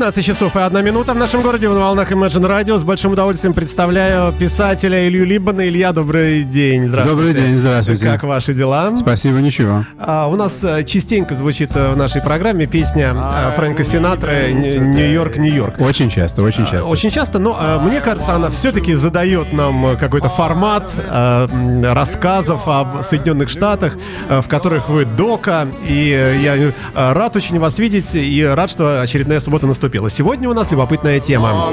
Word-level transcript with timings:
19 0.00 0.24
часов 0.24 0.56
и 0.56 0.60
одна 0.60 0.80
минута 0.80 1.12
в 1.12 1.18
нашем 1.18 1.42
городе 1.42 1.68
на 1.68 1.78
волнах 1.78 2.10
Imagine 2.10 2.48
Radio. 2.48 2.78
С 2.78 2.84
большим 2.84 3.12
удовольствием 3.12 3.52
представляю 3.52 4.32
писателя 4.32 5.06
Илью 5.06 5.26
Либана. 5.26 5.68
Илья, 5.68 5.92
добрый 5.92 6.42
день. 6.42 6.88
Здравствуйте. 6.88 7.10
Добрый 7.10 7.34
день, 7.34 7.58
здравствуйте. 7.58 8.06
Как 8.06 8.22
ваши 8.22 8.54
дела? 8.54 8.96
Спасибо, 8.96 9.40
ничего. 9.40 9.84
А, 9.98 10.26
у 10.28 10.36
нас 10.36 10.64
э, 10.64 10.84
частенько 10.84 11.34
звучит 11.34 11.72
э, 11.74 11.92
в 11.92 11.98
нашей 11.98 12.22
программе 12.22 12.64
песня 12.64 13.14
э, 13.14 13.52
Фрэнка 13.56 13.84
Синатры 13.84 14.54
«Нью-Йорк, 14.54 15.36
Нью-Йорк». 15.36 15.78
Очень 15.78 16.08
часто, 16.08 16.44
очень 16.44 16.64
часто. 16.64 16.88
Очень 16.88 17.10
часто, 17.10 17.38
но 17.38 17.78
мне 17.82 18.00
кажется, 18.00 18.34
она 18.34 18.48
все-таки 18.48 18.94
задает 18.94 19.52
нам 19.52 19.98
какой-то 19.98 20.30
формат 20.30 20.90
рассказов 21.10 22.66
об 22.66 23.02
Соединенных 23.02 23.50
Штатах, 23.50 23.98
в 24.30 24.48
которых 24.48 24.88
вы 24.88 25.04
дока. 25.04 25.68
И 25.86 26.40
я 26.42 26.72
рад 26.94 27.36
очень 27.36 27.58
вас 27.58 27.78
видеть 27.78 28.14
и 28.14 28.42
рад, 28.42 28.70
что 28.70 29.02
очередная 29.02 29.40
суббота 29.40 29.66
наступила. 29.66 29.89
Сегодня 29.90 30.48
у 30.48 30.54
нас 30.54 30.70
любопытная 30.70 31.18
тема. 31.18 31.70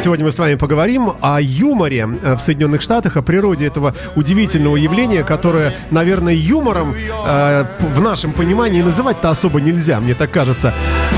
Сегодня 0.00 0.24
мы 0.24 0.32
с 0.32 0.38
вами 0.38 0.54
поговорим 0.54 1.12
о 1.20 1.40
юморе 1.40 2.06
в 2.06 2.38
Соединенных 2.38 2.80
Штатах, 2.80 3.16
о 3.16 3.22
природе 3.22 3.66
этого 3.66 3.94
удивительного 4.14 4.76
явления, 4.76 5.22
которое, 5.22 5.74
наверное, 5.90 6.32
юмором 6.32 6.94
э, 7.26 7.64
в 7.94 8.00
нашем 8.00 8.32
понимании 8.32 8.80
называть-то 8.80 9.30
особо 9.30 9.60
нельзя, 9.60 10.00
мне 10.00 10.14
так 10.14 10.30
кажется. 10.30 10.72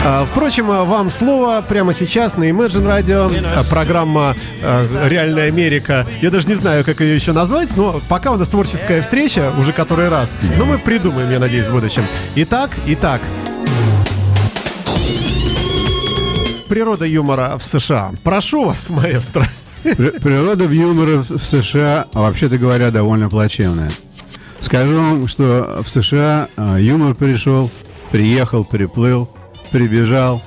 Э, 0.04 0.24
впрочем, 0.28 0.66
вам 0.66 1.10
слово 1.10 1.64
прямо 1.68 1.94
сейчас 1.94 2.36
на 2.36 2.50
Imagine 2.50 2.86
Radio. 2.86 3.32
Э, 3.32 3.62
программа 3.70 4.34
э, 4.60 5.08
«Реальная 5.08 5.48
Америка». 5.48 6.06
Я 6.20 6.30
даже 6.30 6.48
не 6.48 6.54
знаю, 6.54 6.84
как 6.84 7.00
ее 7.00 7.14
еще 7.14 7.32
назвать, 7.32 7.76
но 7.76 8.00
пока 8.08 8.32
у 8.32 8.36
нас 8.36 8.48
творческая 8.48 9.00
встреча, 9.02 9.52
уже 9.58 9.72
который 9.72 10.08
раз. 10.08 10.36
Но 10.56 10.64
мы 10.64 10.78
придумаем, 10.78 11.30
я 11.30 11.38
надеюсь, 11.38 11.66
в 11.66 11.72
будущем. 11.72 12.02
Итак, 12.34 12.70
итак, 12.86 13.20
природа 16.68 17.06
юмора 17.06 17.56
в 17.58 17.64
США. 17.64 18.12
Прошу 18.22 18.66
вас, 18.66 18.88
маэстро. 18.90 19.48
Природа 19.82 20.64
юмора 20.64 21.24
в 21.28 21.38
США, 21.38 22.06
вообще-то 22.12 22.58
говоря, 22.58 22.90
довольно 22.90 23.28
плачевная. 23.28 23.90
Скажу 24.60 24.96
вам, 24.96 25.28
что 25.28 25.82
в 25.84 25.88
США 25.88 26.48
а, 26.56 26.76
юмор 26.78 27.14
пришел, 27.14 27.70
приехал, 28.10 28.64
приплыл, 28.64 29.30
прибежал 29.70 30.42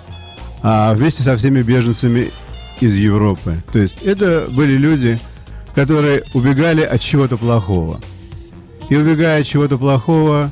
а 0.64 0.94
вместе 0.94 1.24
со 1.24 1.36
всеми 1.38 1.62
беженцами 1.62 2.30
из 2.82 2.96
Европы. 2.96 3.64
То 3.72 3.80
есть 3.80 4.04
это 4.04 4.46
были 4.50 4.78
люди, 4.78 5.20
которые 5.74 6.24
убегали 6.34 6.82
от 6.82 7.02
чего-то 7.02 7.38
плохого. 7.38 8.00
И 8.90 8.96
убегая 8.96 9.42
от 9.42 9.48
чего-то 9.48 9.78
плохого, 9.78 10.52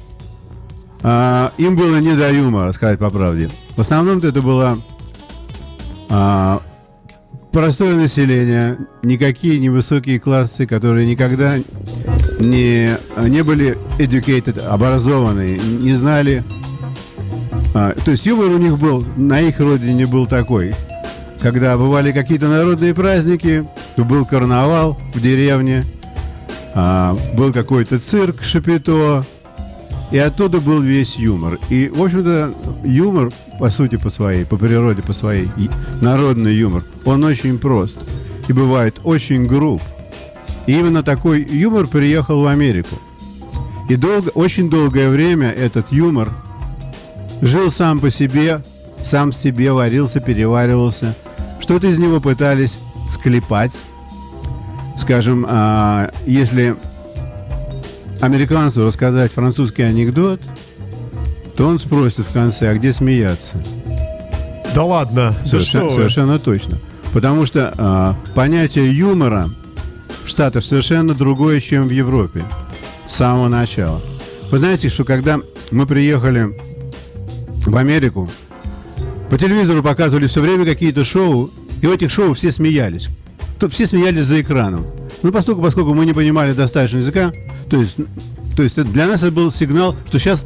а, 1.01 1.51
им 1.57 1.75
было 1.75 1.97
не 1.97 2.15
до 2.15 2.31
юмора, 2.31 2.71
сказать 2.71 2.99
по 2.99 3.09
правде. 3.09 3.49
В 3.75 3.81
основном 3.81 4.19
это 4.19 4.41
была 4.41 4.77
а, 6.09 6.61
простое 7.51 7.95
население, 7.95 8.77
никакие 9.03 9.59
невысокие 9.59 10.19
классы, 10.19 10.65
которые 10.65 11.05
никогда 11.07 11.57
не, 12.39 12.91
не 13.27 13.43
были 13.43 13.77
educated, 13.97 14.65
образованные, 14.65 15.59
не 15.59 15.93
знали. 15.93 16.43
А, 17.73 17.93
то 17.93 18.11
есть 18.11 18.25
юмор 18.25 18.47
у 18.47 18.57
них 18.57 18.77
был, 18.79 19.05
на 19.15 19.41
их 19.41 19.59
родине 19.59 20.05
был 20.05 20.25
такой. 20.25 20.73
Когда 21.41 21.77
бывали 21.77 22.11
какие-то 22.11 22.47
народные 22.47 22.93
праздники, 22.93 23.65
то 23.95 24.03
был 24.03 24.25
карнавал 24.25 24.97
в 25.13 25.21
деревне, 25.21 25.85
а, 26.73 27.15
был 27.35 27.53
какой-то 27.53 27.99
цирк, 27.99 28.43
шапито, 28.43 29.25
и 30.11 30.17
оттуда 30.17 30.59
был 30.59 30.81
весь 30.81 31.15
юмор. 31.17 31.59
И, 31.69 31.89
в 31.89 32.01
общем-то, 32.01 32.53
юмор, 32.83 33.31
по 33.59 33.69
сути, 33.69 33.97
по 33.97 34.09
своей, 34.09 34.45
по 34.45 34.57
природе, 34.57 35.01
по 35.01 35.13
своей, 35.13 35.49
народный 36.01 36.55
юмор, 36.55 36.83
он 37.05 37.23
очень 37.23 37.59
прост. 37.59 37.99
И 38.47 38.53
бывает 38.53 38.99
очень 39.03 39.45
груб. 39.45 39.81
И 40.65 40.71
именно 40.73 41.03
такой 41.03 41.43
юмор 41.43 41.87
приехал 41.87 42.41
в 42.41 42.47
Америку. 42.47 42.95
И 43.87 43.95
долго, 43.95 44.29
очень 44.29 44.69
долгое 44.69 45.09
время 45.09 45.51
этот 45.51 45.91
юмор 45.91 46.29
жил 47.41 47.71
сам 47.71 47.99
по 47.99 48.09
себе, 48.09 48.63
сам 49.03 49.31
себе 49.31 49.71
варился, 49.71 50.19
переваривался. 50.19 51.15
Что-то 51.59 51.87
из 51.87 51.99
него 51.99 52.19
пытались 52.19 52.79
склепать. 53.11 53.77
Скажем, 54.97 55.45
а, 55.47 56.11
если 56.25 56.75
американцу 58.21 58.85
рассказать 58.85 59.31
французский 59.31 59.83
анекдот, 59.83 60.41
то 61.55 61.67
он 61.67 61.79
спросит 61.79 62.19
в 62.19 62.33
конце, 62.33 62.69
а 62.69 62.75
где 62.75 62.93
смеяться? 62.93 63.61
Да 64.73 64.83
ладно, 64.83 65.35
совершенно, 65.45 65.89
да 65.89 65.95
совершенно 65.95 66.39
точно. 66.39 66.77
Потому 67.11 67.45
что 67.45 67.73
а, 67.77 68.15
понятие 68.35 68.95
юмора 68.95 69.49
в 70.23 70.29
Штатах 70.29 70.63
совершенно 70.63 71.15
другое, 71.15 71.59
чем 71.59 71.83
в 71.83 71.91
Европе 71.91 72.43
с 73.07 73.15
самого 73.15 73.47
начала. 73.47 73.99
Вы 74.51 74.59
знаете, 74.59 74.89
что 74.89 75.03
когда 75.03 75.39
мы 75.71 75.85
приехали 75.85 76.47
в 77.65 77.75
Америку, 77.75 78.29
по 79.29 79.37
телевизору 79.37 79.83
показывали 79.83 80.27
все 80.27 80.41
время 80.41 80.65
какие-то 80.65 81.03
шоу, 81.03 81.49
и 81.81 81.87
в 81.87 81.91
этих 81.91 82.11
шоу 82.11 82.33
все 82.33 82.51
смеялись. 82.51 83.09
Тут 83.59 83.73
все 83.73 83.85
смеялись 83.85 84.25
за 84.25 84.41
экраном. 84.41 84.85
Ну, 85.21 85.31
поскольку, 85.31 85.61
поскольку 85.61 85.93
мы 85.93 86.05
не 86.05 86.13
понимали 86.13 86.53
достаточно 86.53 86.97
языка, 86.97 87.31
то 87.69 87.81
есть, 87.81 87.97
то 88.55 88.63
есть 88.63 88.81
для 88.81 89.07
нас 89.07 89.21
это 89.23 89.31
был 89.31 89.51
сигнал, 89.51 89.95
что 90.07 90.19
сейчас 90.19 90.45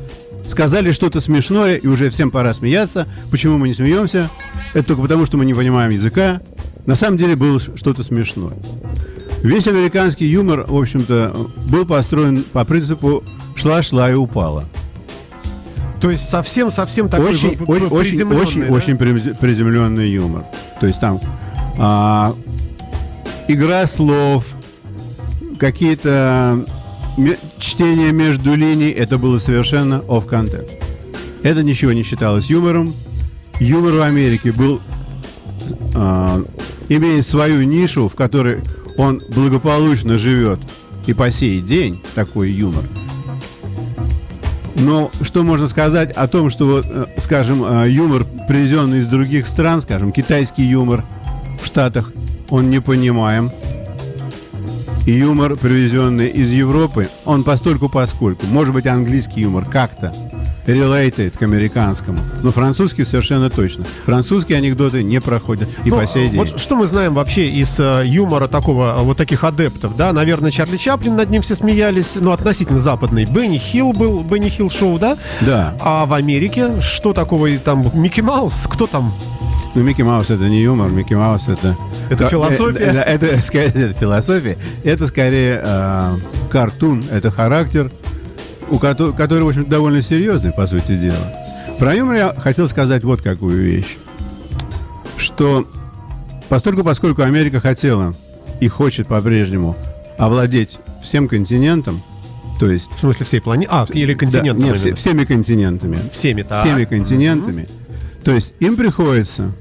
сказали 0.49 0.91
что-то 0.91 1.21
смешное, 1.21 1.75
и 1.75 1.87
уже 1.87 2.09
всем 2.09 2.31
пора 2.31 2.53
смеяться. 2.53 3.07
Почему 3.31 3.57
мы 3.57 3.67
не 3.67 3.73
смеемся? 3.73 4.29
Это 4.73 4.87
только 4.89 5.01
потому, 5.03 5.25
что 5.25 5.37
мы 5.37 5.45
не 5.45 5.53
понимаем 5.53 5.91
языка. 5.91 6.41
На 6.85 6.95
самом 6.95 7.17
деле 7.17 7.35
было 7.35 7.59
что-то 7.59 8.03
смешное. 8.03 8.53
Весь 9.41 9.67
американский 9.67 10.25
юмор, 10.25 10.65
в 10.67 10.75
общем-то, 10.75 11.35
был 11.69 11.85
построен 11.85 12.43
по 12.43 12.65
принципу 12.65 13.23
«шла-шла 13.55 14.09
и 14.09 14.13
упала». 14.13 14.65
То 15.99 16.11
есть 16.11 16.29
совсем-совсем 16.29 17.07
такой 17.07 17.31
очень, 17.31 17.57
очень, 17.65 17.87
очень, 17.87 18.23
очень, 18.33 18.67
да? 18.67 18.73
очень 18.73 18.97
приземленный 18.97 20.09
юмор. 20.09 20.45
То 20.81 20.87
есть 20.87 20.99
там 20.99 21.19
а, 21.77 22.35
игра 23.47 23.87
слов, 23.87 24.45
какие-то 25.63 26.65
чтение 27.57 28.11
между 28.11 28.53
линий, 28.53 28.89
это 28.89 29.17
было 29.17 29.37
совершенно 29.37 30.03
off 30.09 30.27
context. 30.27 30.77
Это 31.41 31.63
ничего 31.63 31.93
не 31.93 32.03
считалось 32.03 32.49
юмором. 32.49 32.93
Юмор 33.61 33.93
в 33.93 34.01
Америке 34.01 34.51
был 34.51 34.81
э, 35.95 36.43
имеет 36.89 37.25
свою 37.25 37.63
нишу, 37.63 38.09
в 38.09 38.15
которой 38.15 38.59
он 38.97 39.21
благополучно 39.29 40.17
живет 40.17 40.59
и 41.07 41.13
по 41.13 41.31
сей 41.31 41.61
день 41.61 42.01
такой 42.13 42.51
юмор. 42.51 42.83
Но 44.75 45.11
что 45.21 45.43
можно 45.43 45.67
сказать 45.67 46.11
о 46.11 46.27
том, 46.27 46.49
что, 46.49 46.65
вот, 46.67 46.85
э, 46.89 47.05
скажем, 47.23 47.63
э, 47.63 47.89
юмор, 47.89 48.25
привезенный 48.49 48.99
из 48.99 49.07
других 49.07 49.47
стран, 49.47 49.79
скажем, 49.81 50.11
китайский 50.11 50.63
юмор 50.63 51.05
в 51.61 51.65
Штатах, 51.65 52.11
он 52.49 52.69
не 52.69 52.81
понимаем 52.81 53.49
юмор, 55.05 55.55
привезенный 55.55 56.27
из 56.27 56.51
Европы, 56.51 57.09
он 57.25 57.43
постольку 57.43 57.89
поскольку. 57.89 58.45
Может 58.47 58.73
быть, 58.73 58.87
английский 58.87 59.41
юмор 59.41 59.65
как-то 59.65 60.13
related 60.65 61.37
к 61.37 61.41
американскому. 61.41 62.19
Но 62.41 62.51
французский 62.51 63.03
совершенно 63.03 63.49
точно. 63.49 63.85
Французские 64.05 64.57
анекдоты 64.57 65.03
не 65.03 65.19
проходят 65.19 65.69
и 65.83 65.89
ну, 65.89 65.97
по 65.97 66.07
сей 66.07 66.29
день. 66.29 66.39
Вот 66.39 66.59
что 66.59 66.75
мы 66.75 66.87
знаем 66.87 67.13
вообще 67.13 67.49
из 67.49 67.79
uh, 67.79 68.05
юмора 68.05 68.47
такого, 68.47 68.95
вот 68.99 69.17
таких 69.17 69.43
адептов, 69.43 69.95
да? 69.97 70.13
Наверное, 70.13 70.51
Чарли 70.51 70.77
Чаплин 70.77 71.15
над 71.15 71.29
ним 71.29 71.41
все 71.41 71.55
смеялись, 71.55 72.15
ну, 72.15 72.31
относительно 72.31 72.79
западный. 72.79 73.25
Бенни 73.25 73.57
Хилл 73.57 73.91
был, 73.91 74.23
Бенни 74.23 74.49
Хилл 74.49 74.69
шоу, 74.69 74.99
да? 74.99 75.17
Да. 75.41 75.75
А 75.81 76.05
в 76.05 76.13
Америке 76.13 76.81
что 76.81 77.13
такого 77.13 77.49
там? 77.57 77.85
Микки 77.93 78.21
Маус? 78.21 78.67
Кто 78.69 78.87
там? 78.87 79.13
Ну, 79.75 79.81
Микки 79.81 80.03
Маус 80.03 80.29
это 80.29 80.47
не 80.49 80.61
юмор, 80.61 80.89
Микки 80.91 81.15
Маус 81.15 81.47
это... 81.47 81.75
Это 82.09 82.27
философия? 82.29 82.83
Это, 82.83 83.01
это, 83.01 83.25
это, 83.25 83.43
скорее, 83.43 83.69
это 83.69 83.93
философия. 83.93 84.57
Это 84.83 85.07
скорее 85.07 85.61
э, 85.63 86.11
картун, 86.51 87.03
это 87.11 87.31
характер, 87.31 87.91
у 88.69 88.77
которого, 88.77 89.13
который, 89.13 89.41
в 89.43 89.47
общем 89.47 89.65
довольно 89.65 90.03
серьезный, 90.03 90.51
по 90.51 90.67
сути 90.67 90.95
дела. 90.95 91.33
Про 91.79 91.95
юмор 91.95 92.15
я 92.15 92.33
хотел 92.35 92.67
сказать 92.67 93.03
вот 93.03 93.21
какую 93.21 93.63
вещь. 93.63 93.97
Что 95.17 95.67
постольку, 96.49 96.83
поскольку 96.83 97.23
Америка 97.23 97.59
хотела 97.59 98.13
и 98.59 98.67
хочет 98.67 99.07
по-прежнему 99.07 99.75
овладеть 100.19 100.77
всем 101.01 101.27
континентом, 101.27 102.03
то 102.59 102.69
есть... 102.69 102.91
В 102.95 102.99
смысле 102.99 103.25
всей 103.25 103.41
планеты? 103.41 103.71
А, 103.73 103.87
или 103.89 104.13
континентами? 104.13 104.59
Да, 104.59 104.67
нет, 104.67 104.77
все, 104.77 104.93
всеми 104.93 105.25
континентами. 105.25 105.99
Всеми, 106.11 106.43
так. 106.43 106.63
Всеми 106.63 106.85
континентами. 106.85 107.63
Угу. 107.63 108.23
То 108.23 108.31
есть 108.33 108.53
им 108.59 108.77
приходится 108.77 109.51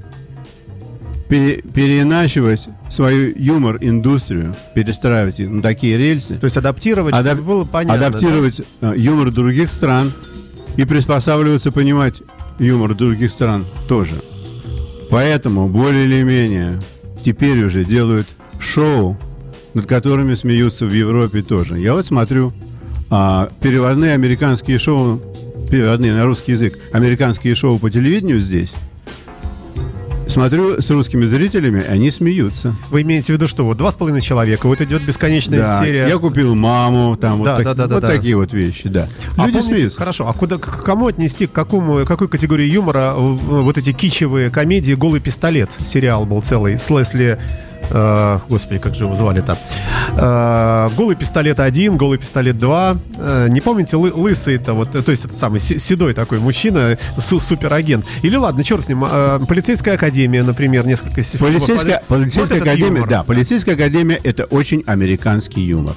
пере, 1.33 1.61
переиначивать 1.61 2.67
свою 2.89 3.33
юмор-индустрию, 3.35 4.55
перестраивать 4.75 5.39
на 5.39 5.63
такие 5.63 5.97
рельсы. 5.97 6.35
То 6.35 6.45
есть 6.45 6.57
адаптировать, 6.57 7.15
адап- 7.15 7.41
было 7.41 7.63
понятно, 7.63 8.07
Адаптировать 8.07 8.61
да? 8.81 8.93
Э, 8.93 8.97
юмор 8.97 9.31
других 9.31 9.71
стран 9.71 10.13
и 10.77 10.85
приспосабливаться 10.85 11.71
понимать 11.71 12.21
юмор 12.59 12.93
других 12.93 13.31
стран 13.31 13.65
тоже. 13.87 14.13
Поэтому 15.09 15.67
более 15.67 16.05
или 16.05 16.21
менее 16.21 16.79
теперь 17.25 17.65
уже 17.65 17.83
делают 17.83 18.27
шоу, 18.59 19.17
над 19.73 19.87
которыми 19.87 20.35
смеются 20.35 20.85
в 20.85 20.93
Европе 20.93 21.41
тоже. 21.41 21.79
Я 21.79 21.93
вот 21.93 22.05
смотрю 22.05 22.53
а, 23.09 23.49
переводные 23.59 24.13
американские 24.13 24.77
шоу, 24.77 25.19
переводные 25.71 26.13
на 26.13 26.25
русский 26.25 26.51
язык, 26.51 26.77
американские 26.91 27.55
шоу 27.55 27.79
по 27.79 27.89
телевидению 27.89 28.39
здесь. 28.39 28.71
Смотрю 30.33 30.81
с 30.81 30.89
русскими 30.89 31.25
зрителями, 31.25 31.85
они 31.85 32.09
смеются. 32.09 32.75
Вы 32.89 33.03
имеете 33.03 33.27
в 33.27 33.29
виду, 33.29 33.47
что 33.47 33.63
вот 33.65 33.77
два 33.77 33.91
с 33.91 33.95
половиной 33.95 34.21
человека, 34.21 34.67
вот 34.67 34.81
идет 34.81 35.03
бесконечная 35.03 35.59
Да, 35.59 35.79
серия. 35.83 36.07
я 36.07 36.17
купил 36.17 36.55
маму, 36.55 37.15
там 37.15 37.43
Да, 37.43 37.55
вот, 37.57 37.63
да, 37.63 37.69
так- 37.69 37.77
да, 37.77 37.87
да, 37.87 37.93
вот 37.95 38.01
да. 38.01 38.09
такие 38.09 38.35
вот 38.35 38.51
вещи, 38.51 38.89
да. 38.89 39.07
А 39.37 39.45
Люди 39.45 39.59
помните- 39.59 39.75
смеются. 39.77 39.99
Хорошо, 39.99 40.27
а 40.27 40.33
куда, 40.33 40.57
к 40.57 40.83
кому 40.83 41.05
отнести, 41.07 41.45
к 41.45 41.51
какому, 41.51 42.03
какой 42.05 42.27
категории 42.27 42.65
юмора 42.65 43.13
вот 43.15 43.77
эти 43.77 43.93
кичевые 43.93 44.49
комедии 44.49 44.93
«Голый 44.93 45.21
пистолет» 45.21 45.69
сериал 45.77 46.25
был 46.25 46.41
целый 46.41 46.79
с 46.79 46.89
Лесли... 46.89 47.37
э, 47.89 48.39
господи, 48.49 48.79
как 48.79 48.95
же 48.95 49.03
его 49.05 49.15
звали-то? 49.15 49.57
Э, 50.15 50.89
«Голый 50.95 51.15
пистолет 51.15 51.59
1», 51.59 51.95
«Голый 51.97 52.17
пистолет 52.17 52.55
2». 52.57 52.97
Э, 53.17 53.47
не 53.49 53.61
помните, 53.61 53.95
лы- 53.97 54.13
лысый-то, 54.13 54.73
вот, 54.73 54.95
э, 54.95 55.01
то 55.01 55.11
есть 55.11 55.25
это 55.25 55.35
самый 55.35 55.59
се- 55.59 55.79
седой 55.79 56.13
такой 56.13 56.39
мужчина, 56.39 56.97
су- 57.17 57.39
суперагент. 57.39 58.05
Или 58.21 58.35
ладно, 58.35 58.63
черт 58.63 58.83
с 58.83 58.89
ним, 58.89 59.03
э, 59.09 59.39
«Полицейская 59.47 59.95
академия», 59.95 60.43
например, 60.43 60.85
несколько... 60.85 61.21
Полицейская, 61.37 62.03
вот 62.07 62.19
полицейская 62.19 62.57
этот 62.57 62.67
академия, 62.67 62.95
юмор. 62.97 63.09
да, 63.09 63.23
полицейская 63.23 63.75
академия 63.75 64.19
это 64.23 64.45
очень 64.45 64.83
американский 64.85 65.61
юмор. 65.61 65.95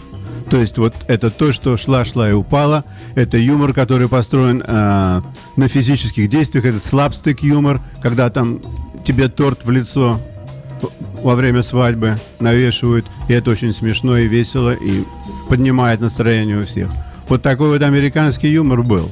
То 0.51 0.59
есть 0.59 0.79
вот 0.79 0.95
это 1.09 1.29
то, 1.29 1.53
что 1.53 1.77
шла-шла 1.77 2.31
и 2.31 2.33
упала, 2.33 2.85
это 3.17 3.37
юмор, 3.37 3.73
который 3.73 4.09
построен 4.09 4.63
э, 4.65 5.21
на 5.57 5.69
физических 5.69 6.29
действиях, 6.31 6.65
это 6.67 6.79
слабстык 6.79 7.41
юмор, 7.43 7.81
когда 8.01 8.31
там 8.31 8.61
тебе 9.05 9.27
торт 9.29 9.65
в 9.65 9.71
лицо 9.71 10.21
во 11.23 11.35
время 11.35 11.63
свадьбы 11.63 12.17
навешивают, 12.41 13.07
и 13.29 13.33
это 13.33 13.51
очень 13.51 13.73
смешно 13.73 14.19
и 14.19 14.29
весело, 14.29 14.75
и 14.75 15.05
поднимает 15.49 16.01
настроение 16.01 16.59
у 16.59 16.63
всех. 16.63 16.91
Вот 17.29 17.43
такой 17.43 17.69
вот 17.69 17.83
американский 17.83 18.49
юмор 18.49 18.83
был. 18.83 19.11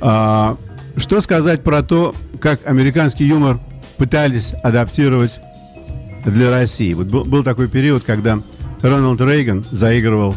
А, 0.00 0.56
что 0.96 1.20
сказать 1.20 1.62
про 1.62 1.82
то, 1.82 2.14
как 2.40 2.66
американский 2.66 3.24
юмор 3.24 3.58
пытались 3.96 4.52
адаптировать 4.62 5.40
для 6.24 6.50
России? 6.50 6.92
Вот 6.94 7.06
был, 7.06 7.24
был 7.24 7.44
такой 7.44 7.68
период, 7.68 8.02
когда 8.04 8.38
Рональд 8.82 9.20
Рейган 9.20 9.64
заигрывал 9.70 10.34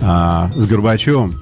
а, 0.00 0.50
с 0.56 0.66
Горбачевым, 0.66 1.34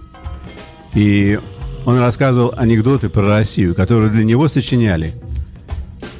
и 0.95 1.39
он 1.85 2.01
рассказывал 2.01 2.55
анекдоты 2.57 3.09
про 3.09 3.29
Россию, 3.29 3.75
которые 3.75 4.11
для 4.11 4.25
него 4.25 4.49
сочиняли 4.49 5.15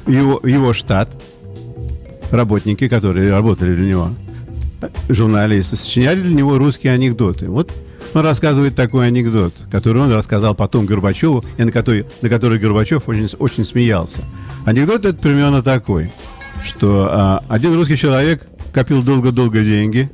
его, 0.07 0.39
его 0.43 0.73
штат, 0.73 1.09
работники, 2.31 2.87
которые 2.87 3.31
работали 3.31 3.75
для 3.75 3.85
него, 3.85 4.09
журналисты, 5.09 5.75
сочиняли 5.75 6.21
для 6.21 6.35
него 6.35 6.57
русские 6.57 6.93
анекдоты. 6.93 7.49
Вот 7.49 7.71
он 8.13 8.21
рассказывает 8.21 8.75
такой 8.75 9.07
анекдот, 9.07 9.53
который 9.71 10.01
он 10.01 10.11
рассказал 10.11 10.55
потом 10.55 10.85
Горбачеву, 10.85 11.43
и 11.57 11.63
на 11.63 11.71
который, 11.71 12.05
на 12.21 12.29
который 12.29 12.59
Горбачев 12.59 13.07
очень, 13.07 13.29
очень 13.39 13.65
смеялся. 13.65 14.21
Анекдот 14.65 15.05
это 15.05 15.19
примерно 15.19 15.61
такой, 15.61 16.11
что 16.65 17.07
а, 17.11 17.43
один 17.49 17.73
русский 17.75 17.97
человек 17.97 18.47
копил 18.73 19.01
долго-долго 19.03 19.61
деньги, 19.63 20.09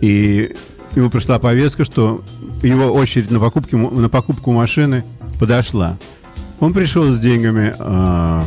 и 0.00 0.54
ему 0.94 1.10
пришла 1.10 1.38
повестка, 1.38 1.84
что 1.84 2.22
его 2.62 2.86
очередь 2.92 3.30
на, 3.30 3.38
покупки, 3.38 3.74
на 3.74 4.08
покупку 4.08 4.52
машины 4.52 5.04
подошла. 5.38 5.98
Он 6.60 6.72
пришел 6.72 7.08
с 7.10 7.18
деньгами 7.20 7.74
а, 7.78 8.44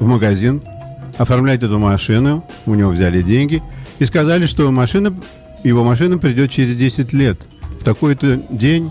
в 0.00 0.06
магазин, 0.06 0.62
оформлять 1.18 1.62
эту 1.62 1.78
машину, 1.78 2.44
у 2.66 2.74
него 2.74 2.90
взяли 2.90 3.22
деньги 3.22 3.62
и 3.98 4.04
сказали, 4.04 4.46
что 4.46 4.70
машина, 4.72 5.14
его 5.62 5.84
машина 5.84 6.18
придет 6.18 6.50
через 6.50 6.76
10 6.76 7.12
лет 7.12 7.40
в 7.80 7.84
такой-то 7.84 8.40
день. 8.50 8.90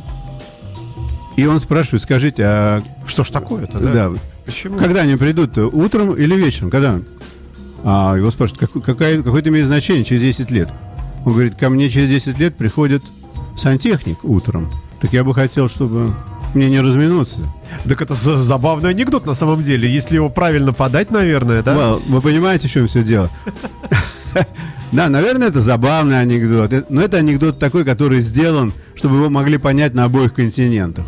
И 1.35 1.45
он 1.45 1.59
спрашивает, 1.59 2.01
скажите, 2.01 2.43
а 2.45 2.83
Что 3.05 3.23
ж 3.23 3.29
такое-то, 3.29 3.79
да? 3.79 3.93
да, 3.93 4.11
Почему? 4.45 4.77
когда 4.77 5.01
они 5.01 5.15
придут? 5.15 5.57
Утром 5.57 6.13
или 6.13 6.35
вечером? 6.35 6.69
Когда? 6.69 6.99
А 7.83 8.15
его 8.15 8.31
спрашивают, 8.31 8.71
как, 8.71 8.83
какая, 8.83 9.17
какое 9.21 9.41
это 9.41 9.49
имеет 9.49 9.65
значение 9.65 10.05
через 10.05 10.21
10 10.21 10.51
лет? 10.51 10.69
Он 11.25 11.33
говорит, 11.33 11.55
ко 11.55 11.69
мне 11.69 11.89
через 11.89 12.09
10 12.09 12.37
лет 12.39 12.55
приходит 12.55 13.03
сантехник 13.57 14.23
утром. 14.23 14.71
Так 14.99 15.13
я 15.13 15.23
бы 15.23 15.33
хотел, 15.33 15.67
чтобы 15.67 16.13
мне 16.55 16.69
не 16.69 16.81
разминуться. 16.81 17.41
Так 17.87 18.01
это 18.01 18.15
за- 18.15 18.41
забавный 18.41 18.89
анекдот 18.91 19.25
на 19.25 19.33
самом 19.33 19.61
деле, 19.61 19.89
если 19.89 20.15
его 20.15 20.29
правильно 20.29 20.73
подать, 20.73 21.11
наверное, 21.11 21.63
да? 21.63 21.73
Well, 21.75 22.01
вы 22.07 22.21
понимаете, 22.21 22.67
в 22.67 22.71
чем 22.71 22.87
все 22.87 23.03
дело? 23.03 23.29
Да, 24.91 25.07
наверное, 25.07 25.47
это 25.47 25.61
забавный 25.61 26.19
анекдот. 26.19 26.73
Э, 26.73 26.83
Но 26.89 27.01
это 27.01 27.15
анекдот 27.15 27.59
такой, 27.59 27.85
который 27.85 28.19
сделан, 28.19 28.73
чтобы 28.95 29.15
его 29.15 29.29
могли 29.29 29.57
понять 29.57 29.93
на 29.93 30.03
обоих 30.03 30.33
континентах. 30.33 31.05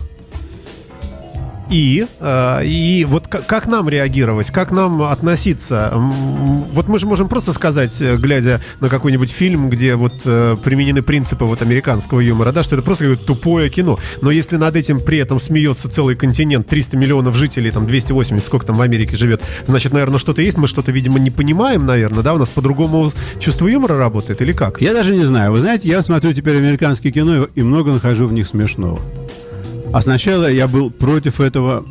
И, 1.74 2.06
э, 2.20 2.66
и 2.66 3.04
вот 3.10 3.28
как 3.28 3.66
нам 3.66 3.90
реагировать, 3.90 4.52
как 4.52 4.70
нам 4.70 5.02
относиться? 5.02 5.92
Вот 5.96 6.88
мы 6.88 7.00
же 7.00 7.08
можем 7.08 7.28
просто 7.28 7.52
сказать, 7.52 8.00
э, 8.00 8.16
глядя 8.18 8.62
на 8.80 8.90
какой-нибудь 8.90 9.32
фильм, 9.32 9.72
где 9.72 9.96
вот 9.96 10.14
э, 10.26 10.56
применены 10.64 11.02
принципы 11.02 11.46
вот 11.46 11.64
американского 11.64 12.20
юмора, 12.20 12.52
да, 12.52 12.62
что 12.62 12.76
это 12.76 12.86
просто 12.86 13.06
какое-то 13.06 13.26
тупое 13.26 13.72
кино. 13.72 13.98
Но 14.22 14.30
если 14.30 14.58
над 14.58 14.76
этим 14.76 15.00
при 15.00 15.18
этом 15.18 15.40
смеется 15.40 15.90
целый 15.90 16.16
континент, 16.16 16.68
300 16.68 16.96
миллионов 16.96 17.36
жителей, 17.36 17.72
там 17.72 17.88
280, 17.88 18.46
сколько 18.46 18.68
там 18.68 18.76
в 18.76 18.82
Америке 18.84 19.18
живет, 19.18 19.42
значит, 19.66 19.94
наверное, 19.94 20.20
что-то 20.20 20.44
есть, 20.44 20.60
мы 20.60 20.68
что-то, 20.68 20.92
видимо, 20.92 21.18
не 21.18 21.32
понимаем, 21.32 21.88
наверное, 21.88 22.22
да, 22.22 22.36
у 22.36 22.38
нас 22.38 22.50
по-другому 22.50 23.12
чувство 23.40 23.66
юмора 23.66 23.98
работает 23.98 24.44
или 24.44 24.52
как? 24.52 24.80
Я 24.80 24.94
даже 24.94 25.16
не 25.16 25.26
знаю. 25.26 25.52
Вы 25.52 25.62
знаете, 25.62 25.90
я 25.90 26.04
смотрю 26.04 26.34
теперь 26.34 26.58
американские 26.58 27.12
кино 27.12 27.46
и 27.46 27.64
много 27.64 27.94
нахожу 27.94 28.28
в 28.28 28.34
них 28.34 28.48
смешного. 28.48 29.00
А 29.94 30.02
сначала 30.02 30.52
я 30.52 30.68
был 30.68 30.90
против 30.90 31.40
этого 31.40 31.86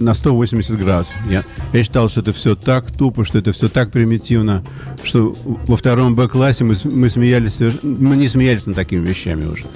на 0.00 0.14
180 0.14 0.78
градусов. 0.78 1.14
Я, 1.28 1.44
я 1.74 1.82
считал, 1.82 2.08
что 2.08 2.20
это 2.20 2.32
все 2.32 2.56
так 2.56 2.90
тупо, 2.90 3.26
что 3.26 3.38
это 3.38 3.52
все 3.52 3.68
так 3.68 3.90
примитивно, 3.90 4.64
что 5.02 5.36
во 5.44 5.76
втором 5.76 6.16
Б-классе 6.16 6.64
мы, 6.64 6.74
мы 6.84 7.10
смеялись, 7.10 7.60
мы 7.82 8.16
не 8.16 8.28
смеялись 8.28 8.64
над 8.64 8.76
такими 8.76 9.06
вещами 9.06 9.44
уже. 9.44 9.66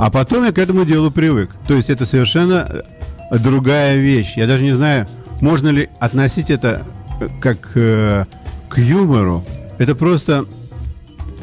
А 0.00 0.10
потом 0.10 0.44
я 0.44 0.52
к 0.52 0.58
этому 0.58 0.84
делу 0.84 1.12
привык. 1.12 1.50
То 1.68 1.74
есть 1.74 1.90
это 1.90 2.04
совершенно 2.04 2.84
э, 3.30 3.38
другая 3.38 3.96
вещь. 3.96 4.36
Я 4.36 4.48
даже 4.48 4.64
не 4.64 4.74
знаю, 4.74 5.06
можно 5.40 5.68
ли 5.68 5.88
относить 6.00 6.50
это 6.50 6.84
э, 7.20 7.28
как 7.40 7.70
э, 7.76 8.24
к 8.68 8.78
юмору. 8.78 9.44
Это 9.78 9.94
просто 9.94 10.46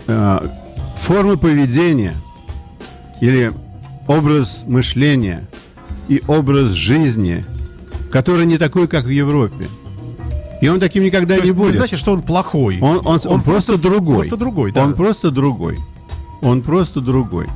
э, 0.08 0.40
форма 1.00 1.38
поведения 1.38 2.16
или 3.22 3.54
образ 4.08 4.64
мышления 4.68 5.48
и 6.08 6.22
образ 6.28 6.72
жизни, 6.72 7.46
который 8.12 8.46
не 8.46 8.58
такой, 8.58 8.88
как 8.88 9.06
в 9.06 9.10
Европе. 9.10 9.68
И 10.62 10.68
он 10.70 10.80
таким 10.80 11.04
никогда 11.04 11.36
То 11.36 11.44
не 11.44 11.52
будет. 11.52 11.76
значит, 11.76 12.00
что 12.00 12.14
он 12.14 12.22
плохой. 12.22 12.80
Он, 12.82 13.02
он- 13.06 13.20
он 13.26 13.42
просто 13.42 13.78
другой. 13.78 14.20
Просто 14.20 14.38
другой, 14.38 14.72
да. 14.72 14.84
Он 14.84 14.94
просто 14.94 15.30
другой. 15.32 15.78
Он 16.42 16.62
просто 16.62 17.02
другой. 17.02 17.48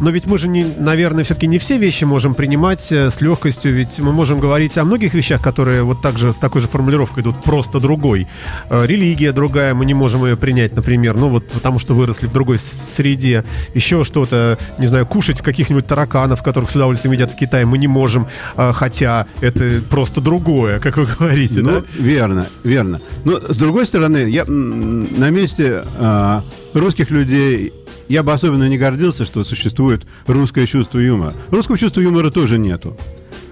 Но 0.00 0.10
ведь 0.10 0.26
мы 0.26 0.38
же, 0.38 0.48
не, 0.48 0.64
наверное, 0.64 1.24
все-таки 1.24 1.46
не 1.46 1.58
все 1.58 1.78
вещи 1.78 2.04
можем 2.04 2.34
принимать 2.34 2.90
э, 2.92 3.10
с 3.10 3.20
легкостью, 3.20 3.72
ведь 3.72 3.98
мы 3.98 4.12
можем 4.12 4.38
говорить 4.40 4.76
о 4.78 4.84
многих 4.84 5.14
вещах, 5.14 5.42
которые 5.42 5.82
вот 5.82 6.00
так 6.00 6.18
же 6.18 6.32
с 6.32 6.38
такой 6.38 6.62
же 6.62 6.68
формулировкой 6.68 7.22
идут 7.22 7.42
просто 7.42 7.80
другой. 7.80 8.28
Э, 8.70 8.86
Религия 8.86 9.32
другая, 9.32 9.74
мы 9.74 9.84
не 9.86 9.94
можем 9.94 10.24
ее 10.24 10.36
принять, 10.36 10.74
например, 10.76 11.16
ну 11.16 11.28
вот 11.28 11.48
потому 11.48 11.78
что 11.78 11.94
выросли 11.94 12.26
в 12.26 12.32
другой 12.32 12.58
среде. 12.58 13.44
Еще 13.74 14.04
что-то, 14.04 14.58
не 14.78 14.86
знаю, 14.86 15.06
кушать 15.06 15.40
каких-нибудь 15.42 15.86
тараканов, 15.86 16.42
которых 16.42 16.70
с 16.70 16.76
удовольствием 16.76 17.12
едят 17.12 17.32
в 17.32 17.36
Китае, 17.36 17.66
мы 17.66 17.78
не 17.78 17.88
можем, 17.88 18.28
э, 18.56 18.72
хотя 18.72 19.26
это 19.40 19.80
просто 19.90 20.20
другое, 20.20 20.78
как 20.78 20.96
вы 20.96 21.06
говорите, 21.06 21.60
Ну, 21.60 21.72
да? 21.72 21.84
верно, 21.98 22.46
верно. 22.62 23.00
Но 23.24 23.40
с 23.40 23.56
другой 23.56 23.86
стороны, 23.86 24.28
я 24.28 24.44
на 24.46 25.30
месте 25.30 25.82
а, 25.98 26.42
русских 26.74 27.10
людей 27.10 27.72
я 28.08 28.22
бы 28.22 28.32
особенно 28.32 28.68
не 28.68 28.78
гордился, 28.78 29.24
что 29.24 29.44
существует 29.44 30.06
русское 30.26 30.66
чувство 30.66 30.98
юмора. 30.98 31.34
Русского 31.50 31.78
чувства 31.78 32.00
юмора 32.00 32.30
тоже 32.30 32.58
нету. 32.58 32.96